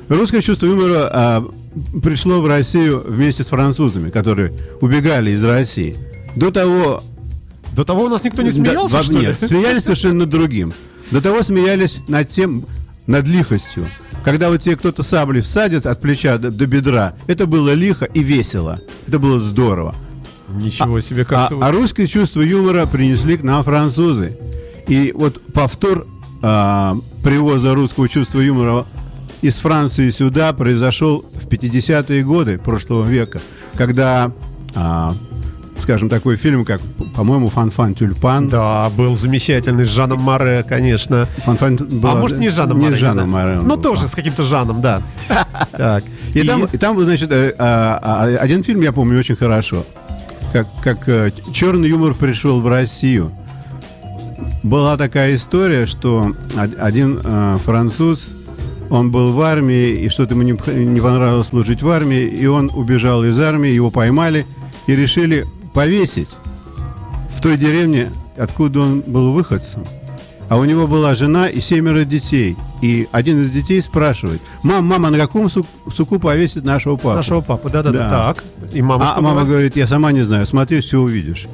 Русское 0.08 0.40
чувство 0.40 0.66
юмора 0.66 1.10
а, 1.12 1.48
пришло 2.02 2.40
в 2.40 2.46
Россию 2.46 3.02
вместе 3.06 3.42
с 3.42 3.48
французами, 3.48 4.10
которые 4.10 4.52
убегали 4.80 5.32
из 5.32 5.42
России. 5.44 5.96
До 6.36 6.50
того 6.50 7.02
До 7.74 7.84
того 7.84 8.04
у 8.04 8.08
нас 8.08 8.22
никто 8.24 8.42
не 8.42 8.50
да, 8.50 8.54
смеялся, 8.54 8.94
во- 8.96 9.02
что 9.02 9.12
ли? 9.12 9.18
Нет, 9.26 9.38
смеялись 9.40 9.82
совершенно 9.82 10.20
над 10.20 10.30
другим. 10.30 10.72
До 11.10 11.20
того 11.20 11.42
смеялись 11.42 11.98
над 12.08 12.28
тем, 12.28 12.64
над 13.06 13.26
лихостью. 13.26 13.86
Когда 14.24 14.48
вот 14.48 14.62
тебе 14.62 14.76
кто-то 14.76 15.02
саблей 15.02 15.40
всадит 15.42 15.86
от 15.86 16.00
плеча 16.00 16.38
до, 16.38 16.50
до 16.50 16.66
бедра, 16.66 17.14
это 17.26 17.46
было 17.46 17.72
лихо 17.74 18.06
и 18.06 18.20
весело. 18.22 18.80
Это 19.06 19.18
было 19.18 19.40
здорово. 19.40 19.94
Ничего 20.48 21.00
себе, 21.00 21.22
А, 21.22 21.24
как-то... 21.24 21.56
вот- 21.56 21.64
а 21.64 21.72
русское 21.72 22.06
чувство 22.06 22.40
юмора 22.40 22.86
принесли 22.86 23.36
к 23.36 23.42
нам 23.42 23.62
французы. 23.64 24.36
И 24.88 25.12
вот 25.16 25.40
повтор 25.52 26.06
а, 26.42 26.94
привоза 27.24 27.74
русского 27.74 28.08
чувства 28.08 28.40
юмора 28.40 28.84
из 29.42 29.56
Франции 29.56 30.10
сюда 30.10 30.52
произошел 30.52 31.24
в 31.32 31.36
в 31.46 31.48
50-е 31.48 32.24
годы 32.24 32.58
прошлого 32.58 33.04
века, 33.04 33.40
когда 33.76 34.32
а, 34.74 35.12
скажем, 35.80 36.08
такой 36.08 36.36
фильм, 36.36 36.64
как, 36.64 36.80
по-моему, 37.14 37.48
«Фан-фан 37.48 37.94
тюльпан». 37.94 38.48
Да, 38.48 38.90
был 38.96 39.14
замечательный 39.14 39.84
с 39.84 39.88
Жаном 39.88 40.20
Маре, 40.20 40.64
конечно. 40.68 41.28
«Фан-фан» 41.44 41.76
была, 41.76 42.12
а 42.12 42.16
может, 42.16 42.38
не 42.38 42.50
с 42.50 42.54
Жаном 42.54 42.78
не 42.78 42.86
Маре? 42.86 42.94
Не 42.94 42.98
с 42.98 43.00
Жаном 43.00 43.30
Маре. 43.30 43.60
Ну, 43.62 43.76
тоже 43.76 44.08
с 44.08 44.14
каким-то 44.14 44.42
Жаном, 44.42 44.80
да. 44.80 45.02
Так. 45.70 46.02
И, 46.34 46.40
и... 46.40 46.46
Там, 46.46 46.64
и 46.64 46.76
там, 46.76 47.00
значит, 47.04 47.30
э, 47.30 47.54
э, 47.56 48.36
один 48.36 48.64
фильм 48.64 48.80
я 48.80 48.92
помню 48.92 49.18
очень 49.18 49.36
хорошо. 49.36 49.84
Как, 50.56 50.66
как 50.82 51.06
э, 51.10 51.32
черный 51.52 51.90
юмор 51.90 52.14
пришел 52.14 52.62
в 52.62 52.66
Россию. 52.66 53.30
Была 54.62 54.96
такая 54.96 55.34
история, 55.34 55.84
что 55.84 56.32
один 56.78 57.20
э, 57.22 57.58
француз, 57.62 58.30
он 58.88 59.10
был 59.10 59.34
в 59.34 59.42
армии, 59.42 59.90
и 59.90 60.08
что-то 60.08 60.32
ему 60.32 60.44
не, 60.44 60.52
не 60.52 60.98
понравилось 60.98 61.48
служить 61.48 61.82
в 61.82 61.90
армии, 61.90 62.22
и 62.22 62.46
он 62.46 62.70
убежал 62.72 63.22
из 63.22 63.38
армии, 63.38 63.68
его 63.68 63.90
поймали 63.90 64.46
и 64.86 64.96
решили 64.96 65.44
повесить 65.74 66.30
в 67.36 67.42
той 67.42 67.58
деревне, 67.58 68.10
откуда 68.38 68.80
он 68.80 69.02
был 69.02 69.32
выходцем. 69.32 69.84
А 70.48 70.56
у 70.56 70.64
него 70.64 70.86
была 70.86 71.14
жена 71.14 71.48
и 71.48 71.60
семеро 71.60 72.04
детей. 72.04 72.56
И 72.80 73.08
один 73.10 73.42
из 73.42 73.50
детей 73.50 73.82
спрашивает, 73.82 74.40
мам, 74.62 74.86
мама, 74.86 75.10
на 75.10 75.18
каком 75.18 75.50
суку 75.50 76.18
повесит 76.20 76.64
нашего 76.64 76.96
папу? 76.96 77.16
Нашего 77.16 77.40
папу, 77.40 77.68
да-да-да. 77.68 78.08
Так. 78.08 78.44
И 78.72 78.82
мама 78.82 79.14
а 79.16 79.20
мама 79.20 79.44
говорит, 79.44 79.76
я 79.76 79.86
сама 79.86 80.12
не 80.12 80.22
знаю, 80.22 80.46
смотри, 80.46 80.80
все 80.80 81.00
увидишь. 81.00 81.46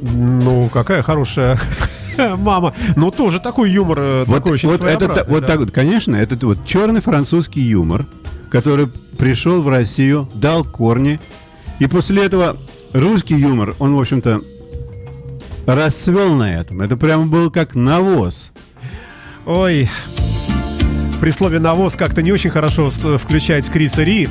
Ну, 0.00 0.68
какая 0.72 1.02
хорошая 1.02 1.60
мама. 2.36 2.74
Ну, 2.96 3.10
тоже 3.10 3.38
такой 3.38 3.70
юмор, 3.70 3.98
э, 4.00 4.24
вот, 4.26 4.36
такой 4.36 4.52
очень 4.52 4.68
вот 4.68 4.80
это, 4.80 5.24
Вот 5.28 5.46
так 5.46 5.58
вот, 5.58 5.70
конечно, 5.70 6.16
это 6.16 6.36
вот 6.46 6.64
черный 6.64 7.00
французский 7.00 7.60
юмор, 7.60 8.06
который 8.50 8.88
пришел 9.18 9.62
в 9.62 9.68
Россию, 9.68 10.28
дал 10.34 10.64
корни, 10.64 11.20
и 11.78 11.86
после 11.86 12.24
этого 12.24 12.56
русский 12.92 13.36
юмор, 13.36 13.74
он, 13.78 13.94
в 13.94 14.00
общем-то, 14.00 14.40
расцвел 15.66 16.34
на 16.34 16.54
этом. 16.60 16.80
Это 16.82 16.96
прямо 16.96 17.26
был 17.26 17.50
как 17.50 17.74
навоз. 17.74 18.52
Ой, 19.46 19.88
при 21.20 21.30
слове 21.30 21.58
навоз 21.60 21.94
как-то 21.96 22.22
не 22.22 22.32
очень 22.32 22.50
хорошо 22.50 22.90
включать 22.90 23.70
Криса 23.70 24.02
Ри. 24.02 24.28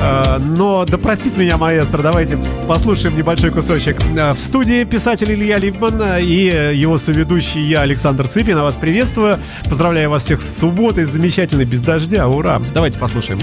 А, 0.00 0.38
но 0.38 0.84
да 0.84 0.96
простит 0.98 1.36
меня 1.36 1.56
маэстро, 1.56 2.02
давайте 2.02 2.38
послушаем 2.66 3.16
небольшой 3.16 3.50
кусочек. 3.50 3.96
А, 4.18 4.32
в 4.32 4.38
студии 4.38 4.84
писатель 4.84 5.32
Илья 5.32 5.58
Липман 5.58 6.18
и 6.20 6.74
его 6.74 6.98
соведущий 6.98 7.62
я, 7.62 7.80
Александр 7.80 8.28
Цыпин. 8.28 8.56
Я 8.56 8.62
вас 8.62 8.76
приветствую. 8.76 9.38
Поздравляю 9.68 10.10
вас 10.10 10.24
всех 10.24 10.40
с 10.40 10.58
субботой, 10.58 11.04
замечательной, 11.04 11.64
без 11.64 11.80
дождя. 11.80 12.28
Ура! 12.28 12.60
Давайте 12.74 12.98
послушаем. 12.98 13.38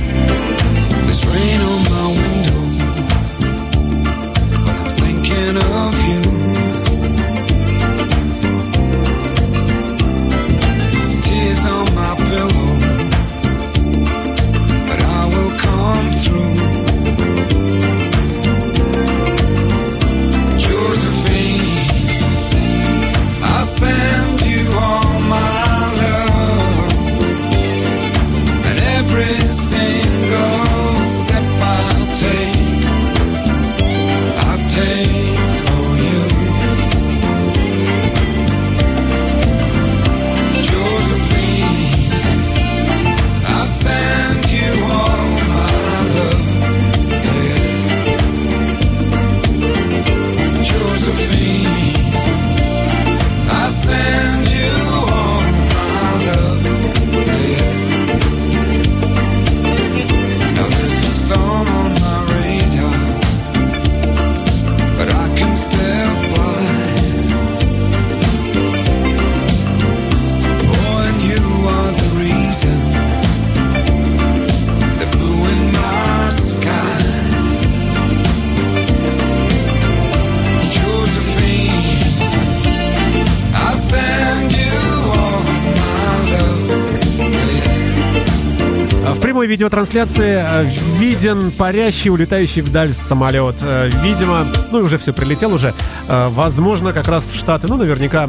Видеотрансляции 89.56 90.44
э, 90.46 90.70
виден 91.00 91.50
парящий, 91.50 92.10
улетающий 92.10 92.62
вдаль 92.62 92.94
самолет. 92.94 93.56
Э, 93.62 93.90
видимо, 94.04 94.46
ну 94.70 94.80
и 94.80 94.82
уже 94.82 94.98
все 94.98 95.14
прилетел 95.14 95.54
уже. 95.54 95.74
Э, 96.10 96.28
возможно, 96.28 96.92
как 96.92 97.08
раз 97.08 97.30
в 97.30 97.36
Штаты, 97.38 97.68
ну 97.68 97.78
наверняка 97.78 98.28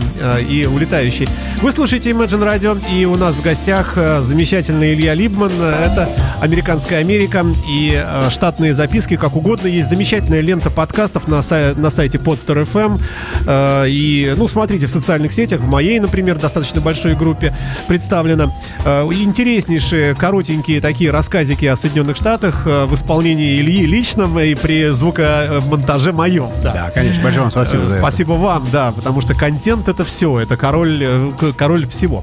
и 0.48 0.66
улетающий. 0.66 1.26
Вы 1.60 1.72
слушаете 1.72 2.10
Imagine 2.10 2.44
Radio, 2.44 2.80
и 2.94 3.04
у 3.06 3.16
нас 3.16 3.34
в 3.34 3.42
гостях 3.42 3.94
замечательный 4.20 4.94
Илья 4.94 5.14
Либман. 5.14 5.50
Это 5.50 6.08
«Американская 6.40 7.00
Америка» 7.00 7.44
и 7.68 8.04
штатные 8.30 8.72
записки, 8.72 9.16
как 9.16 9.34
угодно. 9.34 9.66
Есть 9.66 9.88
замечательная 9.88 10.42
лента 10.42 10.70
подкастов 10.70 11.26
на, 11.26 11.42
сай- 11.42 11.74
на 11.74 11.90
сайте 11.90 12.18
Podster.fm. 12.18 13.88
И, 13.88 14.34
ну, 14.36 14.46
смотрите 14.46 14.86
в 14.86 14.90
социальных 14.90 15.32
сетях, 15.32 15.60
в 15.60 15.66
моей, 15.66 15.98
например, 15.98 16.36
достаточно 16.38 16.80
большой 16.80 17.14
группе 17.14 17.52
представлена. 17.88 18.54
Интереснейшие, 18.84 20.14
коротенькие 20.14 20.80
такие 20.80 21.10
рассказики 21.16 21.64
о 21.64 21.76
Соединенных 21.76 22.14
Штатах 22.14 22.66
э, 22.66 22.84
в 22.84 22.94
исполнении 22.94 23.58
Ильи 23.58 23.86
личном 23.86 24.38
и 24.38 24.54
при 24.54 24.90
звукомонтаже 24.90 26.12
моем. 26.12 26.50
Да, 26.62 26.74
да 26.74 26.90
конечно. 26.90 27.22
Большое 27.22 27.42
вам 27.44 27.50
спасибо 27.50 27.84
за 27.84 27.98
Спасибо 27.98 28.34
это. 28.34 28.42
вам, 28.42 28.68
да, 28.70 28.92
потому 28.92 29.22
что 29.22 29.34
контент 29.34 29.88
это 29.88 30.04
все, 30.04 30.38
это 30.38 30.58
король, 30.58 31.02
э, 31.02 31.52
король 31.56 31.88
всего. 31.88 32.22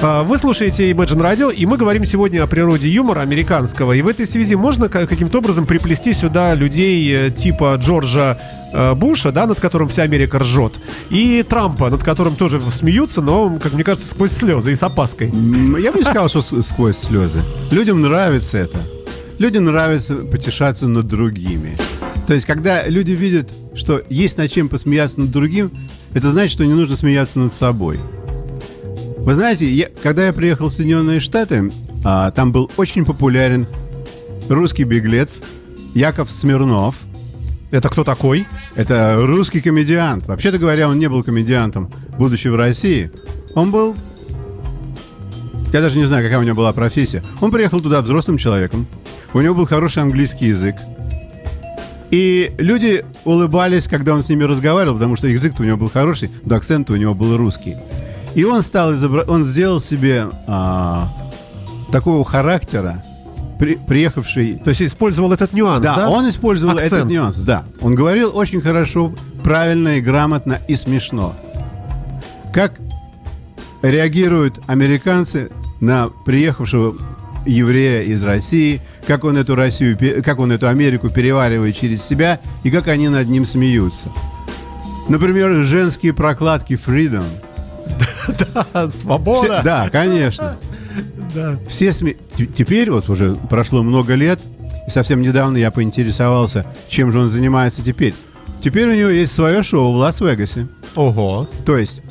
Э, 0.00 0.22
вы 0.22 0.38
слушаете 0.38 0.90
Imagine 0.90 1.20
Radio, 1.20 1.54
и 1.54 1.66
мы 1.66 1.76
говорим 1.76 2.06
сегодня 2.06 2.42
о 2.42 2.46
природе 2.46 2.88
юмора 2.88 3.20
американского. 3.20 3.92
И 3.92 4.00
в 4.00 4.08
этой 4.08 4.26
связи 4.26 4.54
можно 4.54 4.88
каким-то 4.88 5.38
образом 5.38 5.66
приплести 5.66 6.14
сюда 6.14 6.54
людей 6.54 7.30
типа 7.32 7.76
Джорджа 7.78 8.38
Буша, 8.94 9.32
да, 9.32 9.46
над 9.46 9.60
которым 9.60 9.88
вся 9.88 10.02
Америка 10.02 10.38
ржет, 10.38 10.74
и 11.10 11.44
Трампа, 11.46 11.90
над 11.90 12.04
которым 12.04 12.36
тоже 12.36 12.60
смеются, 12.70 13.20
но, 13.20 13.58
как 13.58 13.72
мне 13.72 13.82
кажется, 13.82 14.08
сквозь 14.08 14.30
слезы 14.30 14.72
и 14.72 14.76
с 14.76 14.82
опаской. 14.82 15.26
Я 15.26 15.90
бы 15.90 15.98
не 15.98 16.04
сказал, 16.04 16.28
что 16.28 16.42
сквозь 16.62 16.98
слезы. 16.98 17.42
Людям 17.72 18.00
нравится 18.00 18.29
нравится 18.30 18.58
это. 18.58 18.78
Людям 19.38 19.64
нравится 19.64 20.14
потешаться 20.14 20.86
над 20.86 21.08
другими. 21.08 21.74
То 22.28 22.34
есть, 22.34 22.46
когда 22.46 22.86
люди 22.86 23.10
видят, 23.10 23.50
что 23.74 24.00
есть 24.08 24.38
над 24.38 24.52
чем 24.52 24.68
посмеяться 24.68 25.20
над 25.20 25.32
другим, 25.32 25.72
это 26.14 26.30
значит, 26.30 26.52
что 26.52 26.64
не 26.64 26.74
нужно 26.74 26.94
смеяться 26.94 27.40
над 27.40 27.52
собой. 27.52 27.98
Вы 29.18 29.34
знаете, 29.34 29.68
я, 29.68 29.88
когда 30.00 30.26
я 30.26 30.32
приехал 30.32 30.68
в 30.68 30.72
Соединенные 30.72 31.18
Штаты, 31.18 31.72
а, 32.04 32.30
там 32.30 32.52
был 32.52 32.70
очень 32.76 33.04
популярен 33.04 33.66
русский 34.48 34.84
беглец 34.84 35.40
Яков 35.94 36.30
Смирнов. 36.30 36.94
Это 37.72 37.88
кто 37.88 38.04
такой? 38.04 38.46
Это 38.76 39.16
русский 39.18 39.60
комедиант. 39.60 40.26
Вообще-то 40.26 40.58
говоря, 40.58 40.88
он 40.88 41.00
не 41.00 41.08
был 41.08 41.24
комедиантом, 41.24 41.90
будучи 42.16 42.46
в 42.46 42.54
России. 42.54 43.10
Он 43.56 43.72
был 43.72 43.96
я 45.72 45.80
даже 45.80 45.98
не 45.98 46.04
знаю, 46.04 46.24
какая 46.24 46.40
у 46.40 46.42
него 46.42 46.56
была 46.56 46.72
профессия. 46.72 47.22
Он 47.40 47.50
приехал 47.50 47.80
туда 47.80 48.00
взрослым 48.00 48.38
человеком. 48.38 48.86
У 49.32 49.40
него 49.40 49.54
был 49.54 49.66
хороший 49.66 50.02
английский 50.02 50.46
язык. 50.46 50.76
И 52.10 52.52
люди 52.58 53.04
улыбались, 53.24 53.86
когда 53.86 54.14
он 54.14 54.22
с 54.22 54.28
ними 54.28 54.42
разговаривал, 54.42 54.96
потому 54.96 55.14
что 55.14 55.28
язык 55.28 55.60
у 55.60 55.62
него 55.62 55.76
был 55.76 55.88
хороший, 55.88 56.30
но 56.44 56.56
акцент 56.56 56.90
у 56.90 56.96
него 56.96 57.14
был 57.14 57.36
русский. 57.36 57.76
И 58.34 58.44
он 58.44 58.62
стал 58.62 58.94
изобра... 58.94 59.24
он 59.28 59.44
сделал 59.44 59.80
себе 59.80 60.28
а, 60.48 61.08
такого 61.92 62.24
характера, 62.24 63.04
при... 63.60 63.76
приехавший. 63.76 64.60
То 64.64 64.70
есть 64.70 64.82
использовал 64.82 65.32
этот 65.32 65.52
нюанс, 65.52 65.84
да? 65.84 65.94
Да, 65.94 66.10
он 66.10 66.28
использовал 66.28 66.74
акцент. 66.74 66.92
этот 66.92 67.10
нюанс, 67.10 67.36
да. 67.38 67.64
Он 67.80 67.94
говорил 67.94 68.36
очень 68.36 68.60
хорошо, 68.60 69.14
правильно 69.44 69.98
и 69.98 70.00
грамотно 70.00 70.58
и 70.66 70.74
смешно. 70.74 71.32
Как 72.52 72.80
реагируют 73.82 74.60
американцы 74.66 75.50
на 75.80 76.08
приехавшего 76.24 76.94
еврея 77.46 78.02
из 78.02 78.22
России, 78.22 78.80
как 79.06 79.24
он 79.24 79.36
эту 79.36 79.54
Россию, 79.54 79.98
как 80.22 80.38
он 80.38 80.52
эту 80.52 80.68
Америку 80.68 81.08
переваривает 81.08 81.76
через 81.76 82.02
себя 82.04 82.38
и 82.64 82.70
как 82.70 82.88
они 82.88 83.08
над 83.08 83.28
ним 83.28 83.46
смеются. 83.46 84.10
Например, 85.08 85.64
женские 85.64 86.12
прокладки 86.12 86.74
Freedom. 86.74 87.24
Все- 88.90 88.90
Свобода. 88.90 89.60
да, 89.64 89.88
конечно. 89.90 90.56
Да. 91.32 91.56
Все 91.68 91.92
сме... 91.92 92.16
Теперь 92.56 92.90
вот 92.90 93.08
уже 93.08 93.36
прошло 93.48 93.84
много 93.84 94.14
лет, 94.14 94.40
и 94.88 94.90
совсем 94.90 95.22
недавно 95.22 95.58
я 95.58 95.70
поинтересовался, 95.70 96.66
чем 96.88 97.12
же 97.12 97.20
он 97.20 97.28
занимается 97.28 97.82
теперь. 97.82 98.14
Теперь 98.64 98.88
у 98.88 98.94
него 98.94 99.10
есть 99.10 99.32
свое 99.32 99.62
шоу 99.62 99.92
в 99.92 99.96
Лас-Вегасе. 99.96 100.66
Ого. 100.96 101.48
То 101.64 101.76
есть 101.76 102.02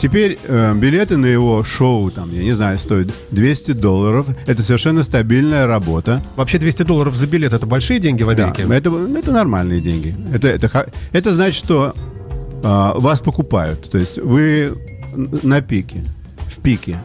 теперь 0.00 0.38
э, 0.44 0.74
билеты 0.74 1.16
на 1.16 1.26
его 1.26 1.62
шоу, 1.64 2.10
там, 2.10 2.32
я 2.32 2.42
не 2.42 2.52
знаю, 2.52 2.78
стоят 2.78 3.08
200 3.30 3.72
долларов. 3.72 4.26
Это 4.46 4.62
совершенно 4.62 5.02
стабильная 5.02 5.66
работа. 5.66 6.22
Вообще 6.36 6.58
200 6.58 6.82
долларов 6.84 7.14
за 7.16 7.26
билет 7.26 7.52
это 7.52 7.66
большие 7.66 8.00
деньги 8.00 8.22
в 8.22 8.34
Да, 8.34 8.44
Америке? 8.46 8.66
это, 8.70 8.90
это 9.18 9.32
нормальные 9.32 9.80
деньги. 9.80 10.14
Это, 10.32 10.48
это, 10.48 10.90
это 11.12 11.32
значит, 11.34 11.62
что 11.64 11.94
а, 12.62 12.94
вас 12.98 13.20
покупают. 13.20 13.90
То 13.90 13.98
есть 13.98 14.18
вы 14.18 14.72
на 15.42 15.60
пике, 15.60 16.04
в 16.46 16.60
пике, 16.60 16.98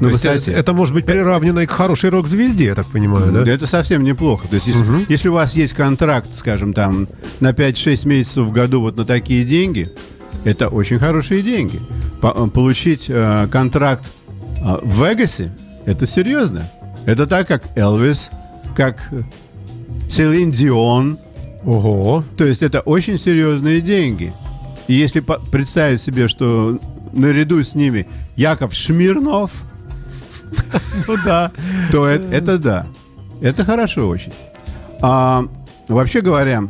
на 0.00 0.08
высоте. 0.08 0.50
это, 0.52 0.60
это 0.60 0.72
может 0.72 0.94
быть 0.94 1.04
приравнено 1.04 1.60
и 1.60 1.66
к 1.66 1.70
хорошей 1.70 2.10
рок-звезде, 2.10 2.66
я 2.66 2.74
так 2.74 2.86
понимаю, 2.86 3.32
да? 3.32 3.42
Да 3.42 3.50
Это 3.50 3.66
совсем 3.66 4.02
неплохо. 4.04 4.46
То 4.48 4.54
есть, 4.54 4.66
если, 4.68 4.80
Мгм. 4.82 5.06
если 5.08 5.28
у 5.28 5.32
вас 5.32 5.54
есть 5.56 5.72
контракт, 5.72 6.28
скажем, 6.34 6.72
там, 6.72 7.08
на 7.40 7.52
5-6 7.52 8.06
месяцев 8.06 8.46
в 8.46 8.52
году 8.52 8.80
вот 8.80 8.96
на 8.96 9.04
такие 9.04 9.44
деньги, 9.44 9.90
это 10.44 10.68
очень 10.68 10.98
хорошие 10.98 11.42
деньги. 11.42 11.80
По- 12.20 12.32
э, 12.36 12.46
получить 12.48 13.06
э, 13.08 13.48
контракт 13.50 14.04
э, 14.60 14.78
в 14.82 15.02
Вегасе, 15.04 15.52
это 15.86 16.06
серьезно. 16.06 16.70
Это 17.06 17.26
так, 17.26 17.48
как 17.48 17.64
Элвис, 17.76 18.30
как 18.76 18.98
э, 19.10 19.22
Селин 20.08 20.50
Дион. 20.50 21.18
Ого. 21.64 22.24
То 22.36 22.44
есть, 22.44 22.62
это 22.62 22.80
очень 22.80 23.18
серьезные 23.18 23.80
деньги. 23.80 24.32
И 24.86 24.92
если 24.94 25.20
по- 25.20 25.38
представить 25.38 26.02
себе, 26.02 26.28
что 26.28 26.78
наряду 27.12 27.62
с 27.62 27.74
ними 27.74 28.06
Яков 28.36 28.74
Шмирнов, 28.74 29.50
Ну 31.08 31.16
да. 31.24 31.50
то 31.90 32.06
это, 32.06 32.34
это 32.34 32.58
да. 32.58 32.86
Это 33.40 33.64
хорошо 33.64 34.08
очень. 34.08 34.32
А, 35.00 35.44
вообще 35.88 36.20
говоря, 36.20 36.64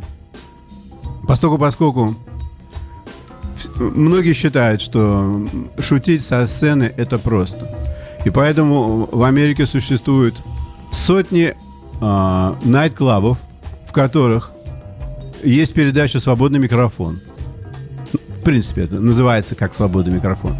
поскольку, 1.27 1.57
поскольку 1.57 2.15
многие 3.79 4.33
считают, 4.33 4.81
что 4.81 5.47
шутить 5.79 6.23
со 6.23 6.45
сцены 6.47 6.91
это 6.97 7.17
просто. 7.17 7.67
И 8.25 8.29
поэтому 8.29 9.07
в 9.11 9.23
Америке 9.23 9.65
существуют 9.65 10.35
сотни 10.91 11.55
а, 12.01 12.57
найт-клабов, 12.63 13.37
в 13.87 13.91
которых 13.91 14.51
есть 15.43 15.73
передача 15.73 16.19
«Свободный 16.19 16.59
микрофон». 16.59 17.19
В 18.39 18.43
принципе, 18.43 18.83
это 18.83 18.99
называется 18.99 19.55
как 19.55 19.73
«Свободный 19.73 20.13
микрофон». 20.13 20.55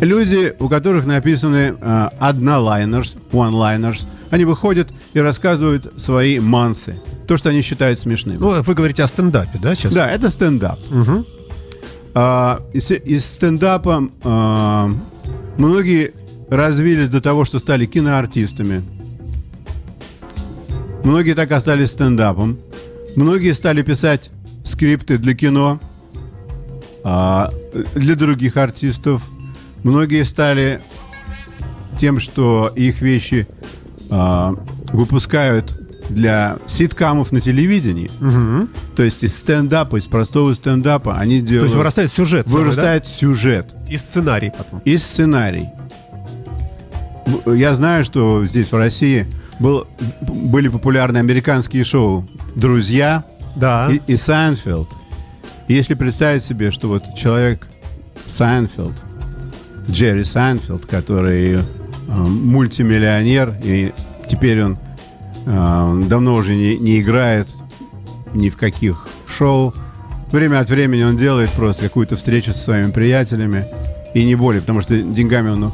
Люди, 0.00 0.54
у 0.58 0.68
которых 0.68 1.06
написаны 1.06 1.76
э, 1.80 2.08
однолайнерс, 2.18 3.16
one-liners, 3.30 4.06
они 4.30 4.44
выходят 4.44 4.88
и 5.12 5.20
рассказывают 5.20 5.92
свои 6.00 6.40
мансы, 6.40 6.96
то, 7.28 7.36
что 7.36 7.50
они 7.50 7.62
считают 7.62 8.00
смешным. 8.00 8.38
Ну, 8.40 8.62
вы 8.62 8.74
говорите 8.74 9.04
о 9.04 9.06
стендапе, 9.06 9.58
да, 9.62 9.74
сейчас? 9.74 9.92
да, 9.92 10.08
это 10.08 10.30
стендап. 10.30 10.78
Мгм. 10.90 11.24
А, 12.14 12.62
из, 12.72 12.90
из 12.90 13.24
стендапа 13.24 14.08
а, 14.22 14.90
многие 15.56 16.12
развились 16.50 17.08
до 17.08 17.20
того, 17.20 17.44
что 17.44 17.58
стали 17.58 17.86
киноартистами. 17.86 18.82
Многие 21.04 21.34
так 21.34 21.50
остались 21.52 21.90
стендапом. 21.90 22.58
Многие 23.16 23.54
стали 23.54 23.82
писать 23.82 24.30
скрипты 24.62 25.18
для 25.18 25.34
кино, 25.34 25.80
а, 27.02 27.50
для 27.94 28.14
других 28.14 28.56
артистов. 28.56 29.22
Многие 29.82 30.24
стали 30.24 30.80
тем, 31.98 32.20
что 32.20 32.70
их 32.74 33.00
вещи 33.00 33.46
выпускают 34.92 35.81
для 36.08 36.56
ситкамов 36.66 37.32
на 37.32 37.40
телевидении. 37.40 38.10
Мгм. 38.20 38.68
То 38.96 39.02
есть 39.02 39.22
из 39.24 39.36
стендапа, 39.36 39.96
из 39.96 40.04
простого 40.06 40.52
стендапа 40.54 41.16
они 41.18 41.40
То 41.40 41.46
делают... 41.46 41.64
есть 41.64 41.76
вырастает 41.76 42.10
сюжет. 42.12 42.46
целый, 42.46 42.64
Вырастает 42.64 43.06
сюжет 43.06 43.66
да? 43.72 43.92
И 43.92 43.96
сценарий 43.96 44.50
потом. 44.56 44.80
и 44.84 44.98
сценарий. 44.98 45.68
Я 47.46 47.74
знаю, 47.74 48.04
что 48.04 48.44
здесь, 48.44 48.72
в 48.72 48.76
России, 48.76 49.26
был, 49.60 49.86
были 50.20 50.68
популярны 50.68 51.18
американские 51.18 51.84
шоу 51.84 52.26
«Друзья» 52.56 53.24
Да. 53.56 53.88
и, 53.90 54.00
и 54.12 54.16
«Seinfeld». 54.16 54.88
И 55.68 55.74
если 55.74 55.94
представить 55.94 56.42
себе, 56.42 56.70
что 56.70 56.88
вот 56.88 57.14
человек 57.16 57.66
Сайнфелд, 58.26 58.94
Джерри 59.88 60.24
Сайнфелд, 60.24 60.86
который 60.86 61.54
э, 61.54 61.62
мультимиллионер, 62.08 63.54
и 63.64 63.92
теперь 64.28 64.62
он 64.62 64.78
давно 65.44 66.34
уже 66.34 66.54
не, 66.54 66.76
не 66.78 67.00
играет 67.00 67.48
ни 68.34 68.50
в 68.50 68.56
каких 68.56 69.08
шоу. 69.26 69.74
Время 70.30 70.60
от 70.60 70.70
времени 70.70 71.02
он 71.02 71.16
делает 71.16 71.50
просто 71.50 71.84
какую-то 71.84 72.16
встречу 72.16 72.52
со 72.52 72.58
своими 72.58 72.90
приятелями, 72.90 73.64
и 74.14 74.24
не 74.24 74.34
более, 74.34 74.60
потому 74.60 74.80
что 74.80 74.96
деньгами 74.98 75.50
он 75.50 75.72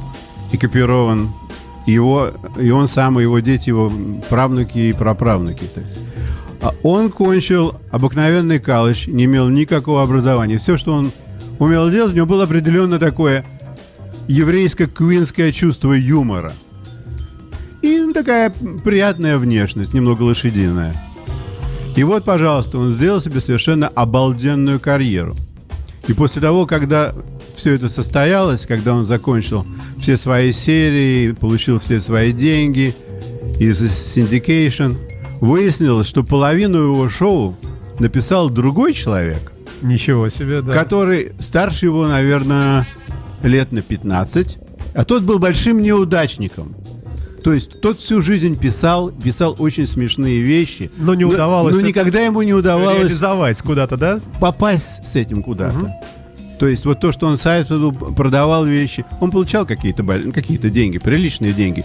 экипирован. 0.53 1.33
Его, 1.87 2.33
и 2.59 2.71
он 2.71 2.87
сам, 2.87 3.19
и 3.19 3.23
его 3.23 3.39
дети, 3.39 3.71
его 3.71 3.91
правнуки 4.29 4.79
и 4.79 4.93
праправнуки. 4.93 5.65
То 5.65 5.81
есть. 5.81 6.05
А 6.61 6.75
он 6.83 7.11
кончил 7.11 7.77
обыкновенный 7.91 8.59
колледж, 8.59 9.09
не 9.09 9.25
имел 9.25 9.49
никакого 9.49 10.03
образования. 10.03 10.59
Все, 10.59 10.77
что 10.77 10.93
он 10.93 11.13
умел 11.59 11.91
делать, 11.91 12.13
у 12.13 12.17
него 12.17 12.27
было 12.27 12.45
определенно 12.45 12.99
такое 12.99 13.45
еврейско-квинское 14.27 15.51
чувство 15.53 15.93
юмора. 15.95 16.53
И 17.83 18.13
такая 18.13 18.53
приятная 18.85 19.39
внешность, 19.39 19.95
немного 19.95 20.23
лошадиная. 20.23 20.95
И 21.97 22.03
вот, 22.05 22.25
пожалуйста, 22.25 22.79
он 22.79 22.93
сделал 22.93 23.21
себе 23.21 23.41
совершенно 23.41 23.89
обалденную 23.89 24.81
карьеру. 24.81 25.37
И 26.07 26.13
после 26.13 26.41
того, 26.41 26.67
когда 26.67 27.13
все 27.57 27.75
это 27.75 27.89
состоялось, 27.89 28.67
когда 28.67 28.95
он 28.95 29.05
закончил 29.05 29.67
все 29.99 30.17
свои 30.17 30.53
серии, 30.53 31.33
получил 31.33 31.81
все 31.81 32.01
свои 32.01 32.33
деньги 32.33 32.95
из 33.59 33.81
syndication, 33.81 34.97
выяснилось, 35.41 36.07
что 36.07 36.23
половину 36.23 36.79
его 36.85 37.09
шоу 37.09 37.57
написал 37.99 38.49
другой 38.49 38.93
человек, 38.93 39.53
Ничего 39.83 40.29
себе, 40.29 40.63
да. 40.63 40.73
который 40.73 41.33
старше 41.41 41.87
его, 41.87 42.07
наверное, 42.07 42.87
лет 43.43 43.73
на 43.73 43.83
15, 43.83 44.59
а 44.95 45.05
тот 45.05 45.23
был 45.23 45.39
большим 45.39 45.83
неудачником. 45.83 46.75
То 47.43 47.53
есть 47.53 47.81
тот 47.81 47.99
всю 47.99 48.21
жизнь 48.21 48.59
писал, 48.59 49.11
писал 49.11 49.55
очень 49.59 49.87
смешные 49.87 50.41
вещи. 50.41 50.91
Но 50.99 51.15
не 51.15 51.25
удавалось 51.25 51.75
Но, 51.75 51.81
это 51.81 51.89
никогда 51.89 52.21
ему 52.21 52.43
не 52.43 52.55
удавалось 52.55 52.99
Реализовать 52.99 53.59
куда-то, 53.63 53.97
да? 53.97 54.21
попасть 54.41 55.07
с 55.07 55.17
этим 55.17 55.43
куда-то. 55.43 55.95
То 56.59 56.67
есть 56.67 56.85
вот 56.85 57.01
то, 57.01 57.13
что 57.13 57.27
он 57.27 57.37
Сайтфилду 57.37 57.93
продавал 57.93 58.65
вещи, 58.65 59.05
он 59.21 59.31
получал 59.31 59.65
какие-то 59.65 60.03
какие-то 60.33 60.71
деньги, 60.71 60.99
приличные 60.99 61.53
деньги. 61.53 61.85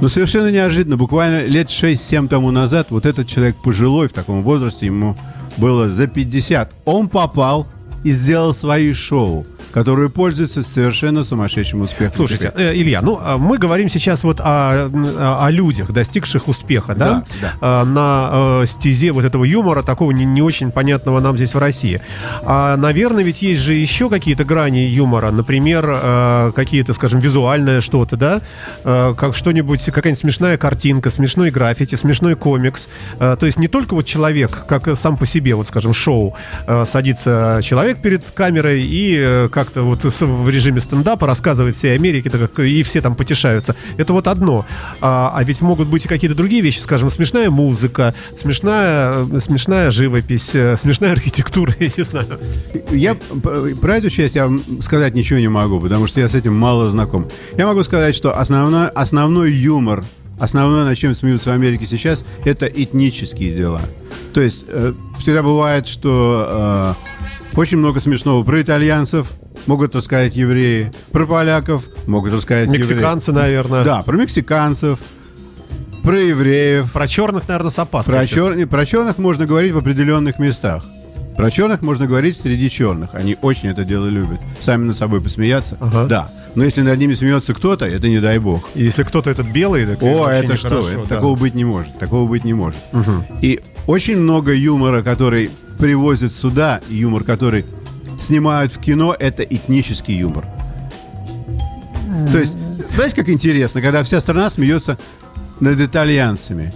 Но 0.00 0.08
совершенно 0.08 0.50
неожиданно, 0.50 0.96
буквально 0.96 1.44
лет 1.44 1.68
6-7 1.68 2.28
тому 2.28 2.50
назад, 2.50 2.88
вот 2.90 3.06
этот 3.06 3.26
человек 3.28 3.56
пожилой, 3.62 4.08
в 4.08 4.12
таком 4.12 4.42
возрасте, 4.42 4.86
ему 4.86 5.16
было 5.56 5.88
за 5.88 6.06
50, 6.06 6.72
он 6.84 7.08
попал 7.08 7.66
и 8.04 8.10
сделал 8.12 8.54
свои 8.54 8.92
шоу, 8.94 9.46
которые 9.72 10.08
пользуются 10.08 10.62
совершенно 10.62 11.22
сумасшедшим 11.24 11.82
успехом. 11.82 12.14
Слушайте, 12.14 12.52
э, 12.56 12.74
Илья, 12.74 13.02
ну 13.02 13.18
а 13.22 13.36
мы 13.36 13.58
говорим 13.58 13.88
сейчас 13.88 14.24
вот 14.24 14.40
о, 14.40 14.88
о- 14.88 15.50
людях, 15.50 15.90
достигших 15.92 16.48
успеха, 16.48 16.94
да? 16.94 17.24
Да, 17.40 17.52
А, 17.60 17.84
на 17.84 18.62
э, 18.62 18.66
стезе 18.66 19.12
вот 19.12 19.24
этого 19.24 19.44
юмора, 19.44 19.82
такого 19.82 20.12
не, 20.12 20.24
не 20.24 20.42
очень 20.42 20.70
понятного 20.70 21.20
нам 21.20 21.36
здесь 21.36 21.54
в 21.54 21.58
России. 21.58 22.00
А, 22.42 22.76
наверное, 22.76 23.22
ведь 23.24 23.42
есть 23.42 23.62
же 23.62 23.74
еще 23.74 24.08
какие-то 24.08 24.44
грани 24.44 24.78
юмора, 24.78 25.30
например, 25.30 25.84
э, 25.88 26.52
какие-то, 26.54 26.94
скажем, 26.94 27.20
визуальное 27.20 27.80
что-то, 27.80 28.16
да? 28.16 28.40
Э, 28.84 29.14
как 29.16 29.34
что-нибудь, 29.34 29.84
какая-нибудь 29.84 30.18
смешная 30.20 30.56
картинка, 30.56 31.10
смешной 31.10 31.50
граффити, 31.50 31.96
смешной 31.96 32.34
комикс. 32.34 32.88
Э, 33.18 33.36
то 33.38 33.46
есть 33.46 33.58
не 33.58 33.68
только 33.68 33.94
вот 33.94 34.06
человек, 34.06 34.64
как 34.68 34.96
сам 34.96 35.16
по 35.16 35.26
себе, 35.26 35.54
вот, 35.54 35.66
скажем, 35.66 35.92
шоу, 35.92 36.34
э, 36.66 36.84
садится 36.86 37.60
человек 37.62 37.89
перед 37.98 38.30
камерой 38.30 38.82
и 38.82 39.16
э, 39.18 39.48
как-то 39.50 39.82
вот 39.82 40.04
в 40.04 40.48
режиме 40.48 40.80
стендапа 40.80 41.26
рассказывает 41.26 41.74
всей 41.74 41.94
Америке, 41.94 42.30
так, 42.30 42.58
и 42.58 42.82
все 42.82 43.00
там 43.00 43.14
потешаются. 43.14 43.76
Это 43.96 44.12
вот 44.12 44.26
одно. 44.26 44.66
А, 45.00 45.32
а 45.34 45.44
ведь 45.44 45.60
могут 45.60 45.88
быть 45.88 46.04
и 46.04 46.08
какие-то 46.08 46.36
другие 46.36 46.62
вещи, 46.62 46.80
скажем, 46.80 47.10
смешная 47.10 47.50
музыка, 47.50 48.14
смешная, 48.36 49.26
смешная 49.40 49.90
живопись, 49.90 50.54
э, 50.54 50.76
смешная 50.76 51.12
архитектура, 51.12 51.74
я 51.80 51.90
не 51.96 52.04
знаю. 52.04 52.40
Я 52.90 53.14
про 53.14 53.96
эту 53.96 54.10
часть 54.10 54.34
я 54.34 54.50
сказать 54.80 55.14
ничего 55.14 55.38
не 55.38 55.48
могу, 55.48 55.80
потому 55.80 56.06
что 56.06 56.20
я 56.20 56.28
с 56.28 56.34
этим 56.34 56.54
мало 56.56 56.90
знаком. 56.90 57.28
Я 57.56 57.66
могу 57.66 57.82
сказать, 57.82 58.14
что 58.14 58.38
основной, 58.38 58.88
основной 58.88 59.52
юмор 59.52 60.04
Основное, 60.40 60.84
над 60.84 60.96
чем 60.96 61.14
смеются 61.14 61.50
в 61.50 61.52
Америке 61.52 61.86
сейчас, 61.86 62.24
это 62.44 62.64
этнические 62.64 63.54
дела. 63.54 63.82
То 64.32 64.40
есть 64.40 64.64
э, 64.68 64.94
всегда 65.18 65.42
бывает, 65.42 65.86
что 65.86 66.96
э, 66.98 67.19
очень 67.56 67.78
много 67.78 68.00
смешного 68.00 68.42
про 68.44 68.62
итальянцев, 68.62 69.30
могут 69.66 69.94
рассказать 69.94 70.36
евреи, 70.36 70.92
про 71.12 71.26
поляков 71.26 71.84
могут 72.06 72.34
рассказать 72.34 72.68
Мексиканцы, 72.68 73.30
евреи. 73.30 73.42
наверное. 73.42 73.84
Да, 73.84 74.02
про 74.02 74.16
мексиканцев, 74.16 74.98
про 76.02 76.18
евреев. 76.18 76.92
Про 76.92 77.06
черных, 77.06 77.46
наверное, 77.48 77.70
с 77.70 77.78
опаской. 77.78 78.14
Про, 78.14 78.26
чер... 78.26 78.66
про 78.66 78.86
черных 78.86 79.18
можно 79.18 79.46
говорить 79.46 79.72
в 79.72 79.78
определенных 79.78 80.38
местах. 80.38 80.84
Про 81.36 81.50
черных 81.50 81.82
можно 81.82 82.06
говорить 82.06 82.36
среди 82.36 82.68
черных. 82.68 83.14
Они 83.14 83.36
очень 83.40 83.68
это 83.68 83.84
дело 83.84 84.06
любят. 84.06 84.40
Сами 84.60 84.84
над 84.84 84.96
собой 84.96 85.20
посмеяться. 85.20 85.76
Ага. 85.80 86.06
Да. 86.06 86.30
Но 86.54 86.64
если 86.64 86.82
над 86.82 86.98
ними 86.98 87.14
смеется 87.14 87.54
кто-то, 87.54 87.86
это 87.86 88.08
не 88.08 88.20
дай 88.20 88.38
бог. 88.38 88.68
И 88.74 88.82
если 88.82 89.04
кто-то 89.04 89.30
этот 89.30 89.46
белый, 89.46 89.86
так 89.86 90.02
О, 90.02 90.28
это 90.28 90.56
что? 90.56 90.68
Хорошо, 90.68 90.88
это, 90.88 91.08
да. 91.08 91.16
Такого 91.16 91.36
быть 91.36 91.54
не 91.54 91.64
может. 91.64 91.98
Такого 91.98 92.28
быть 92.28 92.44
не 92.44 92.52
может. 92.52 92.80
Угу. 92.92 93.12
И 93.40 93.60
очень 93.86 94.18
много 94.18 94.52
юмора, 94.52 95.02
который 95.02 95.50
привозят 95.80 96.32
сюда, 96.32 96.80
юмор, 96.88 97.24
который 97.24 97.64
снимают 98.20 98.72
в 98.72 98.80
кино, 98.80 99.16
это 99.18 99.42
этнический 99.42 100.18
юмор. 100.18 100.46
То 102.30 102.38
есть, 102.38 102.56
знаете, 102.94 103.16
как 103.16 103.28
интересно, 103.28 103.80
когда 103.80 104.02
вся 104.02 104.20
страна 104.20 104.50
смеется 104.50 104.98
над 105.60 105.80
итальянцами 105.80 106.72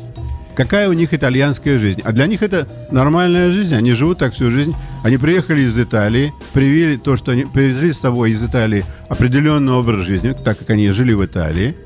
какая 0.54 0.88
у 0.88 0.92
них 0.92 1.12
итальянская 1.12 1.78
жизнь. 1.78 2.00
А 2.04 2.12
для 2.12 2.26
них 2.26 2.42
это 2.42 2.68
нормальная 2.90 3.50
жизнь. 3.50 3.74
Они 3.74 3.92
живут 3.92 4.18
так 4.18 4.32
всю 4.32 4.50
жизнь. 4.50 4.74
Они 5.02 5.16
приехали 5.16 5.62
из 5.62 5.76
Италии, 5.78 6.32
привели 6.52 6.96
то, 6.96 7.16
что 7.16 7.32
они 7.32 7.44
привезли 7.44 7.92
с 7.92 7.98
собой 7.98 8.30
из 8.30 8.42
Италии 8.44 8.84
определенный 9.08 9.72
образ 9.72 10.06
жизни, 10.06 10.32
так 10.32 10.58
как 10.58 10.70
они 10.70 10.88
жили 10.90 11.12
в 11.12 11.24
Италии. 11.24 11.76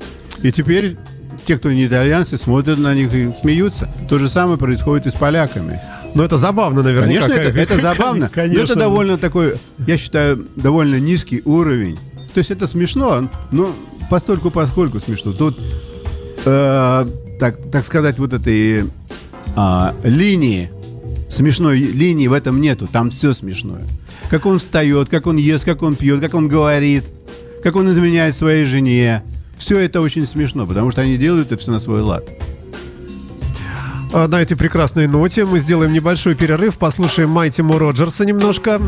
И 0.43 0.51
теперь 0.51 0.97
те, 1.45 1.57
кто 1.57 1.71
не 1.71 1.87
итальянцы, 1.87 2.37
смотрят 2.37 2.79
на 2.79 2.93
них 2.93 3.13
и 3.13 3.31
смеются. 3.41 3.89
То 4.07 4.17
же 4.19 4.29
самое 4.29 4.57
происходит 4.57 5.07
и 5.07 5.09
с 5.09 5.13
поляками. 5.13 5.81
Но 6.15 6.23
это 6.23 6.37
забавно, 6.37 6.83
наверное. 6.83 7.07
Конечно, 7.07 7.33
это, 7.33 7.59
это 7.59 7.77
забавно. 7.79 8.29
Конечно. 8.29 8.57
Но 8.57 8.63
это 8.63 8.75
довольно 8.75 9.17
такой, 9.17 9.55
я 9.85 9.97
считаю, 9.97 10.47
довольно 10.55 10.99
низкий 10.99 11.41
уровень. 11.45 11.97
То 12.33 12.39
есть 12.39 12.51
это 12.51 12.67
смешно, 12.67 13.29
но 13.51 13.71
постольку 14.09 14.49
поскольку 14.49 14.99
смешно. 14.99 15.33
Тут 15.33 15.57
э, 16.45 17.05
так, 17.39 17.57
так 17.71 17.85
сказать, 17.85 18.19
вот 18.19 18.33
этой 18.33 18.85
а, 19.55 19.95
линии, 20.03 20.69
смешной 21.29 21.79
линии 21.79 22.27
в 22.27 22.33
этом 22.33 22.61
нету. 22.61 22.87
Там 22.87 23.09
все 23.09 23.33
смешное. 23.33 23.87
Как 24.29 24.45
он 24.45 24.59
встает, 24.59 25.09
как 25.09 25.27
он 25.27 25.37
ест, 25.37 25.65
как 25.65 25.81
он 25.81 25.95
пьет, 25.95 26.21
как 26.21 26.33
он 26.33 26.47
говорит, 26.47 27.05
как 27.63 27.75
он 27.75 27.89
изменяет 27.91 28.35
своей 28.35 28.65
жене. 28.65 29.23
Все 29.59 29.77
это 29.77 29.99
очень 30.01 30.25
смешно, 30.25 30.65
потому 30.65 30.89
что 30.89 31.01
они 31.01 31.17
делают 31.17 31.51
это 31.51 31.61
все 31.61 31.71
на 31.71 31.79
свой 31.81 32.01
лад. 32.01 32.23
А, 34.11 34.27
на 34.27 34.41
этой 34.41 34.55
прекрасной 34.57 35.05
ноте 35.05 35.45
мы 35.45 35.59
сделаем 35.59 35.93
небольшой 35.93 36.33
перерыв, 36.33 36.77
послушаем 36.77 37.29
Майтиму 37.29 37.77
Роджерса 37.77 38.25
немножко. 38.25 38.81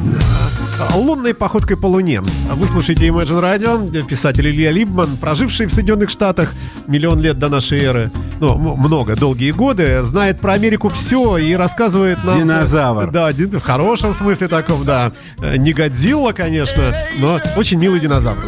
Лунной 0.95 1.35
походкой 1.35 1.77
по 1.77 1.85
Луне. 1.85 2.21
Вы 2.21 2.67
слушаете 2.67 3.07
Imagine 3.07 3.41
Radio, 3.41 4.05
писатель 4.05 4.47
Илья 4.47 4.71
Либман, 4.71 5.17
проживший 5.17 5.67
в 5.67 5.73
Соединенных 5.73 6.09
Штатах 6.09 6.53
миллион 6.87 7.21
лет 7.21 7.37
до 7.37 7.49
нашей 7.49 7.79
эры, 7.81 8.11
ну, 8.39 8.57
много, 8.57 9.15
долгие 9.15 9.51
годы, 9.51 10.03
знает 10.03 10.39
про 10.39 10.53
Америку 10.53 10.89
все 10.89 11.37
и 11.37 11.53
рассказывает 11.53 12.23
нам... 12.23 12.39
Динозавр. 12.39 13.11
Да, 13.11 13.29
в 13.31 13.59
хорошем 13.59 14.13
смысле 14.13 14.47
таком, 14.47 14.83
да. 14.83 15.11
Не 15.39 15.73
Годзилла, 15.73 16.31
конечно, 16.31 16.95
но 17.19 17.39
очень 17.57 17.77
милый 17.77 17.99
динозавр. 17.99 18.39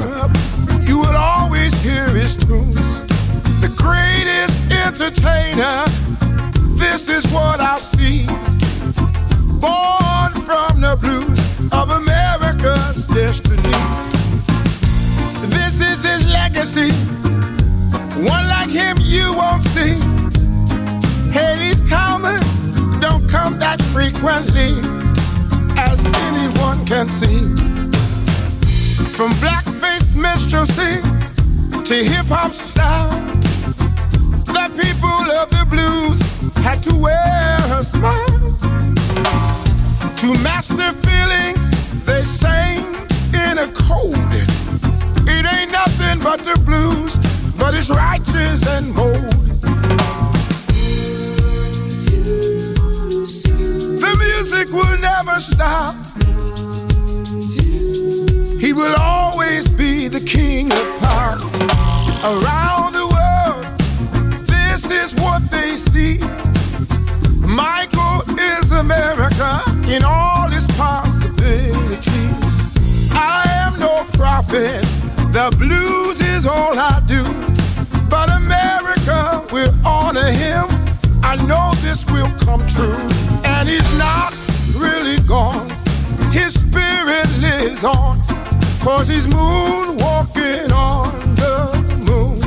This 7.04 7.26
is 7.26 7.34
what 7.34 7.60
I 7.60 7.78
see. 7.80 8.26
Born 9.60 10.32
from 10.46 10.80
the 10.80 10.96
blues 11.02 11.40
of 11.74 11.90
America's 11.90 13.08
destiny. 13.08 13.78
This 15.50 15.82
is 15.82 16.04
his 16.04 16.32
legacy. 16.32 16.92
One 18.30 18.48
like 18.48 18.70
him 18.70 18.98
you 19.02 19.34
won't 19.36 19.64
see. 19.64 19.96
Hey, 21.32 21.58
he's 21.68 21.82
coming, 21.82 22.40
don't 23.02 23.28
come 23.28 23.58
that 23.58 23.82
frequently, 23.92 24.78
as 25.78 26.06
anyone 26.30 26.86
can 26.86 27.08
see. 27.08 27.42
From 29.18 29.32
black-faced 29.42 30.16
minstrelsy 30.16 31.02
to 31.86 31.96
hip-hop 31.96 32.54
style, 32.54 33.10
the 34.48 34.67
people 34.80 35.32
of 35.36 35.50
the 35.50 35.65
blues 35.69 36.19
had 36.63 36.82
to 36.82 36.96
wear 36.96 37.58
a 37.78 37.84
smile 37.84 38.26
to 40.15 40.28
match 40.41 40.69
their 40.69 40.93
feelings. 40.93 42.04
They 42.06 42.24
sang 42.24 42.80
in 43.34 43.58
a 43.58 43.67
code. 43.74 44.15
It 45.28 45.46
ain't 45.46 45.74
nothing 45.74 46.19
but 46.24 46.39
the 46.39 46.58
blues 46.63 47.17
but 47.60 47.74
it's 47.76 47.89
righteous 47.89 48.65
and 48.67 48.96
bold. 48.96 49.34
The 54.00 54.15
music 54.24 54.74
will 54.74 54.98
never 55.00 55.36
stop. 55.41 56.92
He 58.74 58.80
will 58.80 58.96
always 59.00 59.70
be 59.76 60.08
the 60.08 60.20
king 60.20 60.66
of 60.72 61.00
pop. 61.00 61.38
Around 62.26 62.94
the 62.98 63.06
world, 63.06 63.62
this 64.48 64.90
is 64.90 65.14
what 65.22 65.44
they 65.52 65.78
see. 65.78 66.18
Michael 67.46 68.26
is 68.34 68.72
America 68.72 69.62
in 69.88 70.02
all 70.04 70.52
its 70.52 70.66
possibilities. 70.76 72.02
I 73.14 73.46
am 73.62 73.78
no 73.78 74.06
prophet, 74.14 74.82
the 75.30 75.54
blues 75.60 76.20
is 76.34 76.48
all 76.48 76.74
I 76.74 77.00
do. 77.06 77.22
But 78.10 78.32
America 78.32 79.44
will 79.54 79.72
honor 79.86 80.34
him. 80.34 80.66
I 81.22 81.36
know 81.46 81.70
this 81.86 82.10
will 82.10 82.32
come 82.42 82.66
true. 82.68 82.98
And 83.46 83.70
he's 83.70 84.00
not 84.00 84.34
really 84.74 85.22
gone. 85.28 85.70
His 86.32 86.56
spirit 86.56 87.30
lives 87.38 87.84
on. 87.84 88.18
Cause 88.84 89.08
he's 89.08 89.26
moonwalking 89.28 90.69
on 90.74 91.08
the 91.36 91.56
moon. 92.06 92.38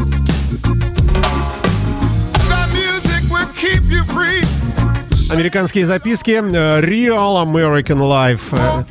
The 2.50 2.62
music 2.74 3.30
will 3.30 3.46
keep 3.54 3.82
you 3.90 4.04
free. 4.04 4.42
Американские 5.30 5.86
записки 5.86 6.30
Real 6.30 7.44
American 7.44 7.98
Life. 7.98 8.40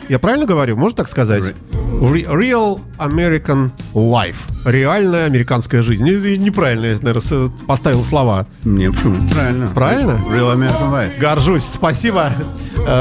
Я 0.10 0.19
правильно 0.19 0.45
говорю? 0.45 0.76
Можно 0.76 0.98
так 0.98 1.08
сказать? 1.08 1.54
Real 2.02 2.80
American 2.98 3.71
Life. 3.93 4.36
Реальная 4.65 5.26
американская 5.26 5.82
жизнь. 5.82 6.04
Неправильно 6.04 6.86
я, 6.88 6.98
наверное, 7.02 7.50
поставил 7.67 8.04
слова. 8.04 8.45
Не, 8.63 8.91
почему? 8.91 9.15
Правильно. 9.30 9.67
Правильно? 9.74 10.19
Real 10.30 10.54
American 10.56 10.91
Life. 10.91 11.17
Горжусь. 11.19 11.63
Спасибо. 11.63 12.32